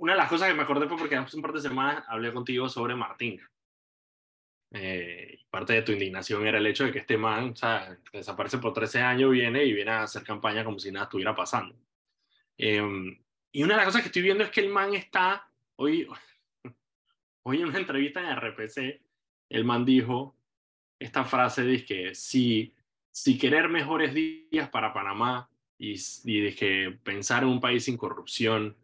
Una 0.01 0.15
de 0.15 0.19
las 0.19 0.31
cosas 0.31 0.49
que 0.49 0.55
me 0.55 0.63
acordé 0.63 0.89
fue 0.89 0.97
porque 0.97 1.15
hace 1.15 1.37
un 1.37 1.43
par 1.43 1.53
de 1.53 1.61
semanas 1.61 2.03
hablé 2.09 2.33
contigo 2.33 2.71
sobre 2.71 2.95
Martín. 2.95 3.39
Eh, 4.73 5.41
parte 5.51 5.75
de 5.75 5.83
tu 5.83 5.93
indignación 5.93 6.47
era 6.47 6.57
el 6.57 6.67
hecho 6.67 6.85
de 6.85 6.93
que 6.93 7.01
este 7.01 7.19
man, 7.19 7.51
o 7.51 7.57
sea, 7.57 7.99
desaparece 8.11 8.57
por 8.57 8.73
13 8.73 9.03
años, 9.03 9.31
viene 9.31 9.63
y 9.63 9.75
viene 9.75 9.91
a 9.91 10.05
hacer 10.05 10.23
campaña 10.23 10.65
como 10.65 10.79
si 10.79 10.91
nada 10.91 11.05
estuviera 11.05 11.35
pasando. 11.35 11.77
Em, 12.57 13.23
y 13.53 13.63
una 13.63 13.75
de 13.75 13.77
las 13.77 13.87
cosas 13.87 14.01
que 14.01 14.09
estoy 14.09 14.23
viendo 14.23 14.43
es 14.43 14.51
que 14.51 14.61
el 14.61 14.71
man 14.71 14.95
está 14.95 15.47
Hoy, 15.77 16.07
hoy 17.43 17.61
en 17.61 17.69
una 17.69 17.79
entrevista 17.79 18.21
en 18.21 18.37
RPC, 18.37 19.03
el 19.51 19.65
man 19.65 19.85
dijo 19.85 20.35
esta 20.99 21.25
frase 21.25 21.63
de 21.63 21.85
que 21.85 22.15
si, 22.15 22.75
si 23.11 23.37
querer 23.37 23.69
mejores 23.69 24.15
días 24.15 24.71
para 24.71 24.95
Panamá 24.95 25.51
y, 25.79 25.97
y 26.25 26.55
que 26.55 26.99
pensar 27.03 27.43
en 27.43 27.51
un 27.51 27.61
país 27.61 27.85
sin 27.85 27.99
corrupción 27.99 28.77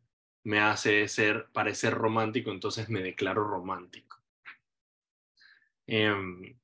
me 0.47 0.61
hace 0.61 1.09
ser, 1.09 1.49
parecer 1.53 1.92
romántico, 1.92 2.51
entonces 2.51 2.88
me 2.88 3.03
declaro 3.03 3.44
romántico. 3.44 4.18
Em, 5.86 6.57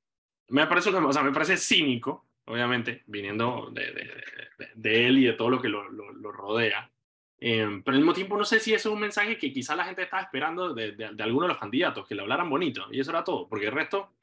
me, 0.47 0.67
parece 0.67 0.89
o 0.89 1.13
sea, 1.13 1.23
me 1.23 1.33
parece 1.33 1.57
cínico, 1.57 2.25
obviamente, 2.45 3.03
viniendo 3.07 3.69
de, 3.71 3.91
de, 3.91 4.69
de, 4.75 5.07
él 5.07 5.17
y 5.19 5.25
de 5.25 5.33
todo 5.33 5.49
lo 5.49 5.61
que 5.61 5.67
lo, 5.69 5.89
lo 5.89 6.31
rodea. 6.31 6.89
Em, 7.45 7.83
pero 7.83 7.95
al 7.95 8.01
mismo 8.01 8.13
tiempo 8.13 8.37
no 8.37 8.45
sé 8.45 8.61
si 8.61 8.73
eso 8.73 8.87
es 8.87 8.93
un 8.93 9.01
mensaje 9.01 9.37
que 9.37 9.51
quizá 9.51 9.75
la 9.75 9.83
gente 9.83 10.03
estaba 10.03 10.23
esperando 10.23 10.73
de, 10.73 10.93
de, 10.93 11.23
alguno 11.23 11.45
de 11.45 11.49
los 11.49 11.59
candidatos, 11.59 12.07
que 12.07 12.15
le 12.15 12.21
hablaran 12.21 12.49
bonito, 12.49 12.87
y 12.89 13.01
eso 13.01 13.11
era 13.11 13.25
todo, 13.25 13.49
porque 13.49 13.65
el 13.65 13.73
resto, 13.73 14.13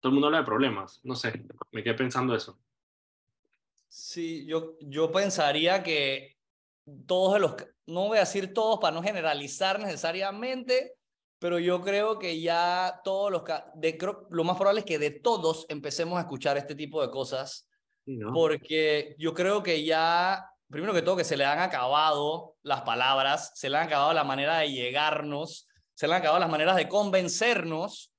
todo 0.00 0.08
el 0.08 0.14
mundo 0.14 0.28
habla 0.28 0.38
de 0.38 0.46
problemas, 0.46 0.98
no 1.04 1.14
sé, 1.14 1.44
me 1.72 1.82
quedé 1.82 1.92
pensando 1.92 2.34
eso. 2.34 2.58
Sí, 3.86 4.46
yo, 4.46 4.78
yo 4.80 5.12
pensaría 5.12 5.82
que 5.82 6.38
todos 7.06 7.40
los, 7.40 7.54
no 7.86 8.08
voy 8.08 8.16
a 8.16 8.20
decir 8.20 8.52
todos 8.52 8.78
para 8.80 8.94
no 8.94 9.02
generalizar 9.02 9.78
necesariamente, 9.80 10.94
pero 11.38 11.58
yo 11.58 11.80
creo 11.80 12.18
que 12.18 12.40
ya 12.40 13.00
todos 13.04 13.30
los, 13.30 13.42
de, 13.74 13.98
creo, 13.98 14.26
lo 14.30 14.44
más 14.44 14.56
probable 14.56 14.80
es 14.80 14.86
que 14.86 14.98
de 14.98 15.10
todos 15.10 15.66
empecemos 15.68 16.18
a 16.18 16.22
escuchar 16.22 16.56
este 16.56 16.74
tipo 16.74 17.02
de 17.02 17.10
cosas, 17.10 17.68
porque 18.32 19.14
yo 19.18 19.32
creo 19.32 19.62
que 19.62 19.84
ya 19.84 20.44
primero 20.72 20.94
que 20.94 21.02
todo, 21.02 21.16
que 21.16 21.24
se 21.24 21.36
le 21.36 21.44
han 21.44 21.58
acabado 21.58 22.56
las 22.62 22.80
palabras, 22.80 23.52
se 23.54 23.68
le 23.68 23.76
han 23.76 23.86
acabado 23.86 24.12
la 24.14 24.24
manera 24.24 24.58
de 24.58 24.72
llegarnos, 24.72 25.68
se 25.94 26.08
le 26.08 26.14
han 26.14 26.20
acabado 26.20 26.40
las 26.40 26.50
maneras 26.50 26.76
de 26.76 26.88
convencernos, 26.88 28.10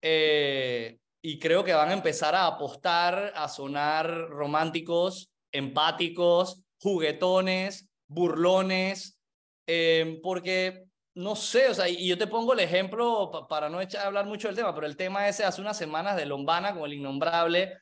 eh, 0.00 0.98
y 1.20 1.38
creo 1.38 1.62
que 1.62 1.74
van 1.74 1.90
a 1.90 1.92
empezar 1.92 2.34
a 2.34 2.46
apostar 2.46 3.32
a 3.36 3.46
sonar 3.48 4.10
románticos, 4.30 5.30
empáticos, 5.52 6.62
juguetones, 6.80 7.88
burlones, 8.12 9.18
eh, 9.66 10.20
porque 10.22 10.86
no 11.14 11.36
sé, 11.36 11.68
o 11.68 11.74
sea, 11.74 11.88
y 11.88 12.06
yo 12.06 12.16
te 12.16 12.26
pongo 12.26 12.52
el 12.54 12.60
ejemplo 12.60 13.46
para 13.48 13.68
no 13.68 13.80
echar, 13.80 14.06
hablar 14.06 14.26
mucho 14.26 14.48
del 14.48 14.56
tema, 14.56 14.74
pero 14.74 14.86
el 14.86 14.96
tema 14.96 15.28
ese 15.28 15.44
hace 15.44 15.60
unas 15.60 15.76
semanas 15.76 16.16
de 16.16 16.26
Lombana 16.26 16.74
con 16.74 16.84
el 16.84 16.94
innombrable, 16.94 17.76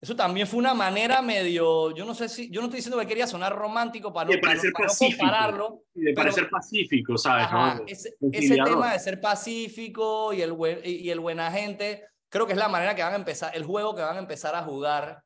eso 0.00 0.14
también 0.14 0.46
fue 0.46 0.58
una 0.58 0.74
manera 0.74 1.22
medio, 1.22 1.94
yo 1.94 2.04
no 2.04 2.14
sé 2.14 2.28
si, 2.28 2.50
yo 2.50 2.60
no 2.60 2.66
estoy 2.66 2.78
diciendo 2.78 3.00
que 3.00 3.06
quería 3.06 3.26
sonar 3.26 3.56
romántico 3.56 4.12
para 4.12 4.30
no, 4.30 4.40
parecer 4.40 4.72
pacífico, 4.72 5.18
compararlo. 5.18 5.82
De 5.94 6.12
parecer 6.12 6.50
pacífico, 6.50 7.16
¿sabes? 7.16 7.46
ese, 7.86 8.56
tema 8.56 8.92
de 8.92 8.98
ser 8.98 9.20
pacífico 9.20 10.32
y 10.34 10.42
el, 10.42 10.54
y 10.84 11.08
el 11.08 11.20
buena 11.20 11.50
gente, 11.50 12.04
creo 12.28 12.46
que 12.46 12.52
es 12.52 12.58
la 12.58 12.68
manera 12.68 12.94
que 12.94 13.02
van 13.02 13.14
a 13.14 13.16
empezar, 13.16 13.56
el 13.56 13.64
juego 13.64 13.94
que 13.94 14.02
van 14.02 14.16
a 14.16 14.20
empezar 14.20 14.54
a 14.54 14.62
jugar. 14.62 15.22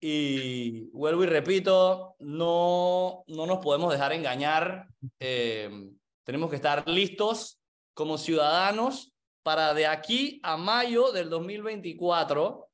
Y 0.00 0.88
vuelvo 0.92 1.24
y 1.24 1.26
repito, 1.26 2.16
no, 2.20 3.24
no 3.26 3.46
nos 3.46 3.58
podemos 3.58 3.92
dejar 3.92 4.12
engañar. 4.12 4.88
Eh, 5.18 5.90
tenemos 6.24 6.48
que 6.48 6.56
estar 6.56 6.88
listos 6.88 7.60
como 7.92 8.16
ciudadanos 8.16 9.12
para 9.42 9.74
de 9.74 9.86
aquí 9.86 10.40
a 10.42 10.56
mayo 10.56 11.12
del 11.12 11.28
2024 11.28 12.70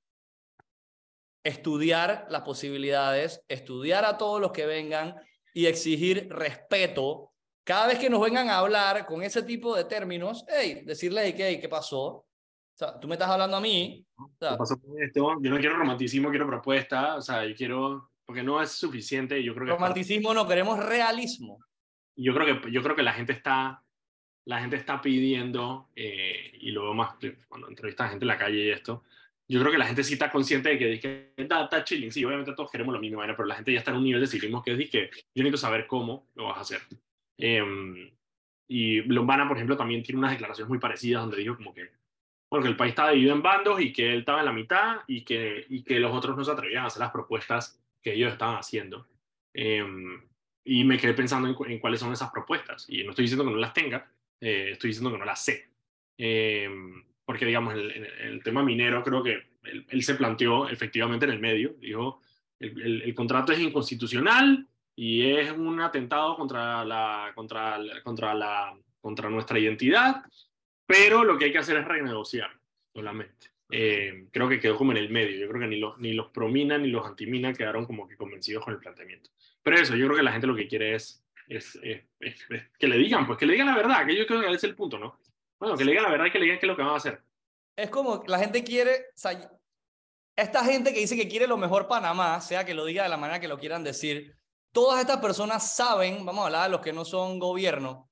estudiar 1.47 2.27
las 2.29 2.43
posibilidades, 2.43 3.45
estudiar 3.49 4.05
a 4.05 4.19
todos 4.19 4.41
los 4.41 4.51
que 4.51 4.67
vengan 4.67 5.15
y 5.55 5.67
exigir 5.67 6.29
respeto. 6.29 7.33
Cada 7.65 7.87
vez 7.87 7.99
que 7.99 8.11
nos 8.11 8.21
vengan 8.21 8.51
a 8.51 8.59
hablar 8.59 9.07
con 9.07 9.23
ese 9.23 9.43
tipo 9.43 9.77
de 9.77 9.85
términos, 9.85 10.45
hey, 10.49 10.83
decirle, 10.85 11.35
hey, 11.37 11.59
¿qué 11.61 11.69
pasó? 11.69 12.26
O 12.77 12.79
sea, 12.79 13.01
tú 13.01 13.09
me 13.09 13.15
estás 13.15 13.31
hablando 13.31 13.57
a 13.57 13.61
mí. 13.61 14.07
¿Qué 14.39 14.49
pasó 14.59 14.79
con 14.79 15.03
esto? 15.03 15.39
Yo 15.41 15.51
no 15.51 15.59
quiero 15.59 15.79
romanticismo, 15.79 16.29
quiero 16.29 16.47
propuesta. 16.47 17.17
O 17.17 17.23
sea, 17.23 17.47
yo 17.47 17.55
quiero, 17.55 18.11
porque 18.27 18.43
no 18.43 18.61
es 18.61 18.71
suficiente. 18.73 19.43
Yo 19.43 19.55
creo 19.55 19.67
que 19.67 19.73
romanticismo 19.73 20.35
no, 20.35 20.47
queremos 20.47 20.79
realismo. 20.79 21.59
Yo 22.15 22.35
creo 22.35 22.61
que, 22.61 22.71
yo 22.71 22.83
creo 22.83 22.95
que 22.95 23.03
la 23.03 23.15
gente 23.15 23.33
está, 23.33 23.83
la 24.45 24.61
gente 24.61 24.77
está 24.77 25.01
pidiendo, 25.01 25.89
eh, 25.97 26.53
y 26.61 26.71
lo 26.71 26.83
veo 26.83 26.95
más 26.95 27.15
cuando 27.49 27.69
entrevistas 27.69 28.09
a 28.09 28.11
gente 28.11 28.25
en 28.25 28.29
la 28.29 28.39
calle 28.39 28.67
y 28.67 28.71
esto, 28.71 29.05
yo 29.49 29.61
creo 29.61 29.73
que 29.73 29.79
la 29.79 29.87
gente 29.87 30.05
sí 30.05 30.15
está 30.15 30.31
consciente 30.31 30.77
de 30.77 31.01
que, 31.01 31.33
está, 31.35 31.65
está 31.65 31.83
chilling, 31.83 32.13
sí, 32.13 32.25
obviamente 32.27 32.53
todos 32.53 32.71
queremos 32.71 32.93
lo 32.93 33.01
mismo, 33.01 33.21
pero 33.21 33.47
la 33.47 33.55
gente 33.55 33.73
ya 33.73 33.79
está 33.79 33.91
en 33.91 33.99
un 33.99 34.05
nivel 34.05 34.21
de 34.21 34.27
civilismo 34.27 34.63
que 34.63 34.73
es 34.73 34.91
que 34.91 35.11
yo 35.35 35.43
necesito 35.43 35.57
saber 35.57 35.87
cómo 35.87 36.29
lo 36.35 36.45
vas 36.45 36.59
a 36.59 36.61
hacer. 36.61 36.81
Eh, 37.39 38.13
y 38.69 39.03
Lombana, 39.03 39.47
por 39.47 39.57
ejemplo, 39.57 39.77
también 39.77 40.03
tiene 40.03 40.19
unas 40.19 40.33
declaraciones 40.33 40.69
muy 40.69 40.79
parecidas 40.79 41.23
donde 41.23 41.39
dijo 41.39 41.57
como 41.57 41.73
que, 41.73 41.91
porque 42.57 42.71
el 42.71 42.77
país 42.77 42.93
estaba 42.93 43.11
dividido 43.11 43.35
en 43.35 43.43
bandos 43.43 43.79
y 43.83 43.93
que 43.93 44.15
él 44.15 44.21
estaba 44.21 44.39
en 44.39 44.47
la 44.47 44.53
mitad 44.53 45.01
y 45.07 45.27
que, 45.27 45.67
y 45.69 45.83
que 45.83 46.01
los 46.01 46.11
otros 46.11 46.35
no 46.39 46.43
se 46.43 46.51
atrevían 46.51 46.85
a 46.85 46.87
hacer 46.87 47.01
las 47.01 47.13
propuestas 47.13 47.79
que 48.03 48.15
ellos 48.15 48.33
estaban 48.33 48.57
haciendo. 48.57 49.07
Em, 49.53 50.23
y 50.65 50.83
me 50.85 50.97
quedé 50.97 51.13
pensando 51.13 51.55
en, 51.67 51.79
cuáles 51.79 52.01
son 52.01 52.15
esas 52.15 52.31
propuestas. 52.31 52.87
Y 52.89 53.05
no 53.05 53.11
estoy 53.11 53.25
diciendo 53.25 53.45
que 53.45 53.51
no 53.51 53.59
las 53.59 53.75
tenga, 53.75 54.11
eh, 54.41 54.71
estoy 54.73 54.89
diciendo 54.89 55.13
que 55.13 55.19
no 55.19 55.27
las 55.27 55.45
sé. 55.45 55.69
Em, 56.17 57.05
porque, 57.27 57.45
digamos, 57.45 57.75
el, 57.75 57.91
el, 57.91 58.43
tema 58.43 58.63
minero 58.63 59.03
creo 59.03 59.23
que 59.23 59.39
él, 59.63 60.03
se 60.03 60.15
planteó 60.15 60.67
efectivamente 60.67 61.27
en 61.27 61.33
el 61.33 61.39
medio. 61.39 61.75
Dijo, 61.79 62.23
el, 62.59 63.03
el, 63.03 63.15
contrato 63.15 63.53
es 63.53 63.61
inconstitucional 63.61 64.67
y 64.95 65.31
es 65.31 65.53
un 65.53 65.79
atentado 65.83 66.37
contra, 66.37 66.87
la, 66.87 67.33
contra, 67.35 67.79
contra, 68.03 68.33
la, 68.33 68.75
contra 69.03 69.29
nuestra 69.29 69.59
identidad, 69.59 70.23
pero 70.87 71.25
lo 71.25 71.37
que 71.37 71.47
hay 71.47 71.53
que 71.53 71.59
hacer 71.59 71.77
es 71.77 71.85
renegociar 71.85 72.51
solamente. 72.95 73.51
Eh, 73.71 74.29
creo 74.31 74.49
que 74.49 74.61
quedó 74.61 74.77
como 74.77 74.93
en 74.93 74.99
el 74.99 75.11
medio. 75.11 75.37
Yo 75.37 75.49
creo 75.49 75.61
que 75.61 75.67
ni 75.67 75.79
los, 75.79 75.99
ni 75.99 76.13
los 76.13 76.31
promina 76.31 76.79
ni 76.79 76.89
los 76.89 77.05
antimina 77.05 77.53
quedaron 77.53 77.85
como 77.85 78.07
que 78.07 78.17
convencidos 78.17 78.65
con 78.65 78.75
el 78.75 78.81
planteamiento. 78.81 79.31
Pero 79.63 79.77
eso, 79.79 79.97
yo 79.97 80.07
creo 80.07 80.17
que 80.17 80.23
la 80.23 80.33
gente 80.33 80.47
lo 80.47 80.55
que 80.55 80.69
quiere 80.69 80.95
es, 80.95 81.25
que 81.49 82.87
le 82.89 82.99
digan, 82.99 83.27
pues 83.27 83.39
que 83.39 83.47
le 83.47 83.53
digan 83.53 83.69
la 83.69 83.77
verdad, 83.77 84.07
que 84.07 84.17
yo 84.17 84.27
creo 84.27 84.41
que 84.41 84.53
es 84.53 84.65
el 84.65 84.77
punto, 84.77 84.99
¿no? 84.99 85.19
Bueno, 85.59 85.77
que 85.77 85.85
le 85.85 85.93
digan 85.93 86.05
la 86.05 86.11
verdad 86.11 86.27
y 86.27 86.31
que 86.31 86.39
le 86.39 86.45
digan 86.45 86.59
qué 86.59 86.67
es 86.67 86.69
lo 86.69 86.77
que 86.77 86.83
van 86.83 86.93
a 86.93 86.97
hacer. 86.97 87.21
Es 87.77 87.91
como 87.91 88.23
la 88.27 88.39
gente 88.39 88.63
quiere, 88.63 89.07
esta 90.37 90.65
gente 90.65 90.95
que 90.95 91.01
dice 91.01 91.17
que 91.17 91.29
quiere 91.29 91.47
lo 91.47 91.57
mejor 91.57 91.89
Panamá, 91.89 92.41
sea 92.41 92.65
que 92.65 92.75
lo 92.75 92.85
diga 92.85 93.03
de 93.03 93.09
la 93.09 93.17
manera 93.17 93.41
que 93.41 93.49
lo 93.49 93.59
quieran 93.59 93.85
decir, 93.85 94.37
todas 94.73 95.01
estas 95.01 95.19
personas 95.19 95.75
saben, 95.75 96.25
vamos 96.25 96.43
a 96.43 96.47
hablar 96.47 96.65
de 96.65 96.71
los 96.71 96.81
que 96.81 96.93
no 96.93 97.05
son 97.05 97.39
gobierno, 97.39 98.09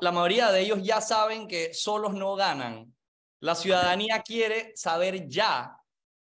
la 0.00 0.12
mayoría 0.12 0.50
de 0.50 0.60
ellos 0.60 0.80
ya 0.82 1.00
saben 1.00 1.46
que 1.46 1.72
solos 1.74 2.14
no 2.14 2.34
ganan. 2.34 2.94
La 3.40 3.54
ciudadanía 3.54 4.22
quiere 4.22 4.72
saber 4.74 5.28
ya 5.28 5.76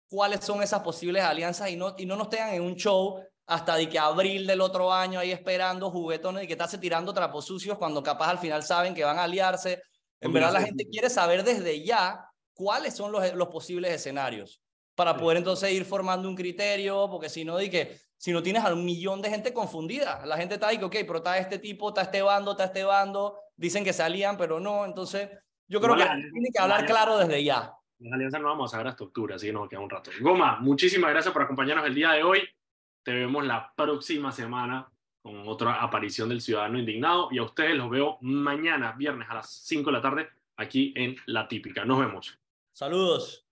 cuáles 0.07 0.43
son 0.43 0.63
esas 0.63 0.81
posibles 0.81 1.23
alianzas 1.23 1.69
y 1.69 1.75
no, 1.75 1.95
y 1.97 2.05
no 2.05 2.15
nos 2.15 2.29
tengan 2.29 2.53
en 2.53 2.61
un 2.61 2.75
show 2.75 3.21
hasta 3.47 3.75
de 3.75 3.87
que 3.87 3.99
abril 3.99 4.47
del 4.47 4.61
otro 4.61 4.91
año 4.91 5.19
ahí 5.19 5.31
esperando 5.31 5.91
juguetones 5.91 6.43
y 6.43 6.47
que 6.47 6.53
estás 6.53 6.79
tirando 6.79 7.13
trapos 7.13 7.45
sucios 7.45 7.77
cuando 7.77 8.01
capaz 8.01 8.29
al 8.29 8.39
final 8.39 8.63
saben 8.63 8.95
que 8.95 9.03
van 9.03 9.19
a 9.19 9.23
aliarse. 9.23 9.81
En 10.19 10.33
verdad 10.33 10.53
la 10.53 10.61
gente 10.61 10.87
quiere 10.89 11.09
saber 11.09 11.43
desde 11.43 11.83
ya 11.83 12.27
cuáles 12.53 12.95
son 12.95 13.11
los, 13.11 13.33
los 13.35 13.49
posibles 13.49 13.91
escenarios 13.91 14.61
para 14.95 15.17
poder 15.17 15.37
entonces 15.37 15.71
ir 15.71 15.85
formando 15.85 16.27
un 16.27 16.35
criterio, 16.35 17.07
porque 17.11 17.29
si 17.29 17.43
no, 17.43 17.57
di 17.57 17.69
que 17.69 17.99
si 18.17 18.31
no 18.31 18.41
tienes 18.41 18.63
a 18.63 18.73
un 18.73 18.85
millón 18.85 19.21
de 19.21 19.29
gente 19.29 19.53
confundida, 19.53 20.25
la 20.25 20.37
gente 20.37 20.55
está 20.55 20.67
ahí 20.67 20.77
que, 20.77 20.85
ok, 20.85 20.95
pero 21.01 21.17
está 21.17 21.37
este 21.37 21.59
tipo, 21.59 21.89
está 21.89 22.01
este 22.01 22.21
bando, 22.21 22.51
está 22.51 22.65
este 22.65 22.83
bando, 22.83 23.37
dicen 23.55 23.83
que 23.83 23.93
se 23.93 24.03
alían, 24.03 24.37
pero 24.37 24.59
no, 24.59 24.85
entonces 24.85 25.29
yo 25.67 25.81
creo 25.81 25.95
que 25.95 26.03
tiene 26.03 26.49
que 26.53 26.59
hablar 26.59 26.85
claro 26.85 27.17
desde 27.17 27.43
ya. 27.43 27.73
Las 27.99 28.13
alianzas 28.13 28.41
no 28.41 28.47
vamos 28.49 28.73
a 28.73 28.77
ver 28.77 28.87
a 28.87 28.89
estructura, 28.91 29.35
así 29.35 29.47
que 29.47 29.53
nos 29.53 29.69
queda 29.69 29.79
un 29.79 29.89
rato. 29.89 30.11
Goma, 30.19 30.59
muchísimas 30.59 31.11
gracias 31.11 31.33
por 31.33 31.43
acompañarnos 31.43 31.85
el 31.85 31.95
día 31.95 32.11
de 32.11 32.23
hoy. 32.23 32.41
Te 33.03 33.13
vemos 33.13 33.45
la 33.45 33.71
próxima 33.75 34.31
semana 34.31 34.89
con 35.21 35.47
otra 35.47 35.81
aparición 35.81 36.29
del 36.29 36.41
Ciudadano 36.41 36.77
Indignado 36.77 37.29
y 37.31 37.37
a 37.39 37.43
ustedes 37.43 37.75
los 37.75 37.89
veo 37.89 38.17
mañana, 38.21 38.91
viernes 38.91 39.27
a 39.29 39.35
las 39.35 39.49
5 39.65 39.89
de 39.89 39.91
la 39.91 40.01
tarde, 40.01 40.29
aquí 40.57 40.93
en 40.95 41.15
La 41.25 41.47
Típica. 41.47 41.85
Nos 41.85 41.99
vemos. 41.99 42.37
Saludos. 42.73 43.44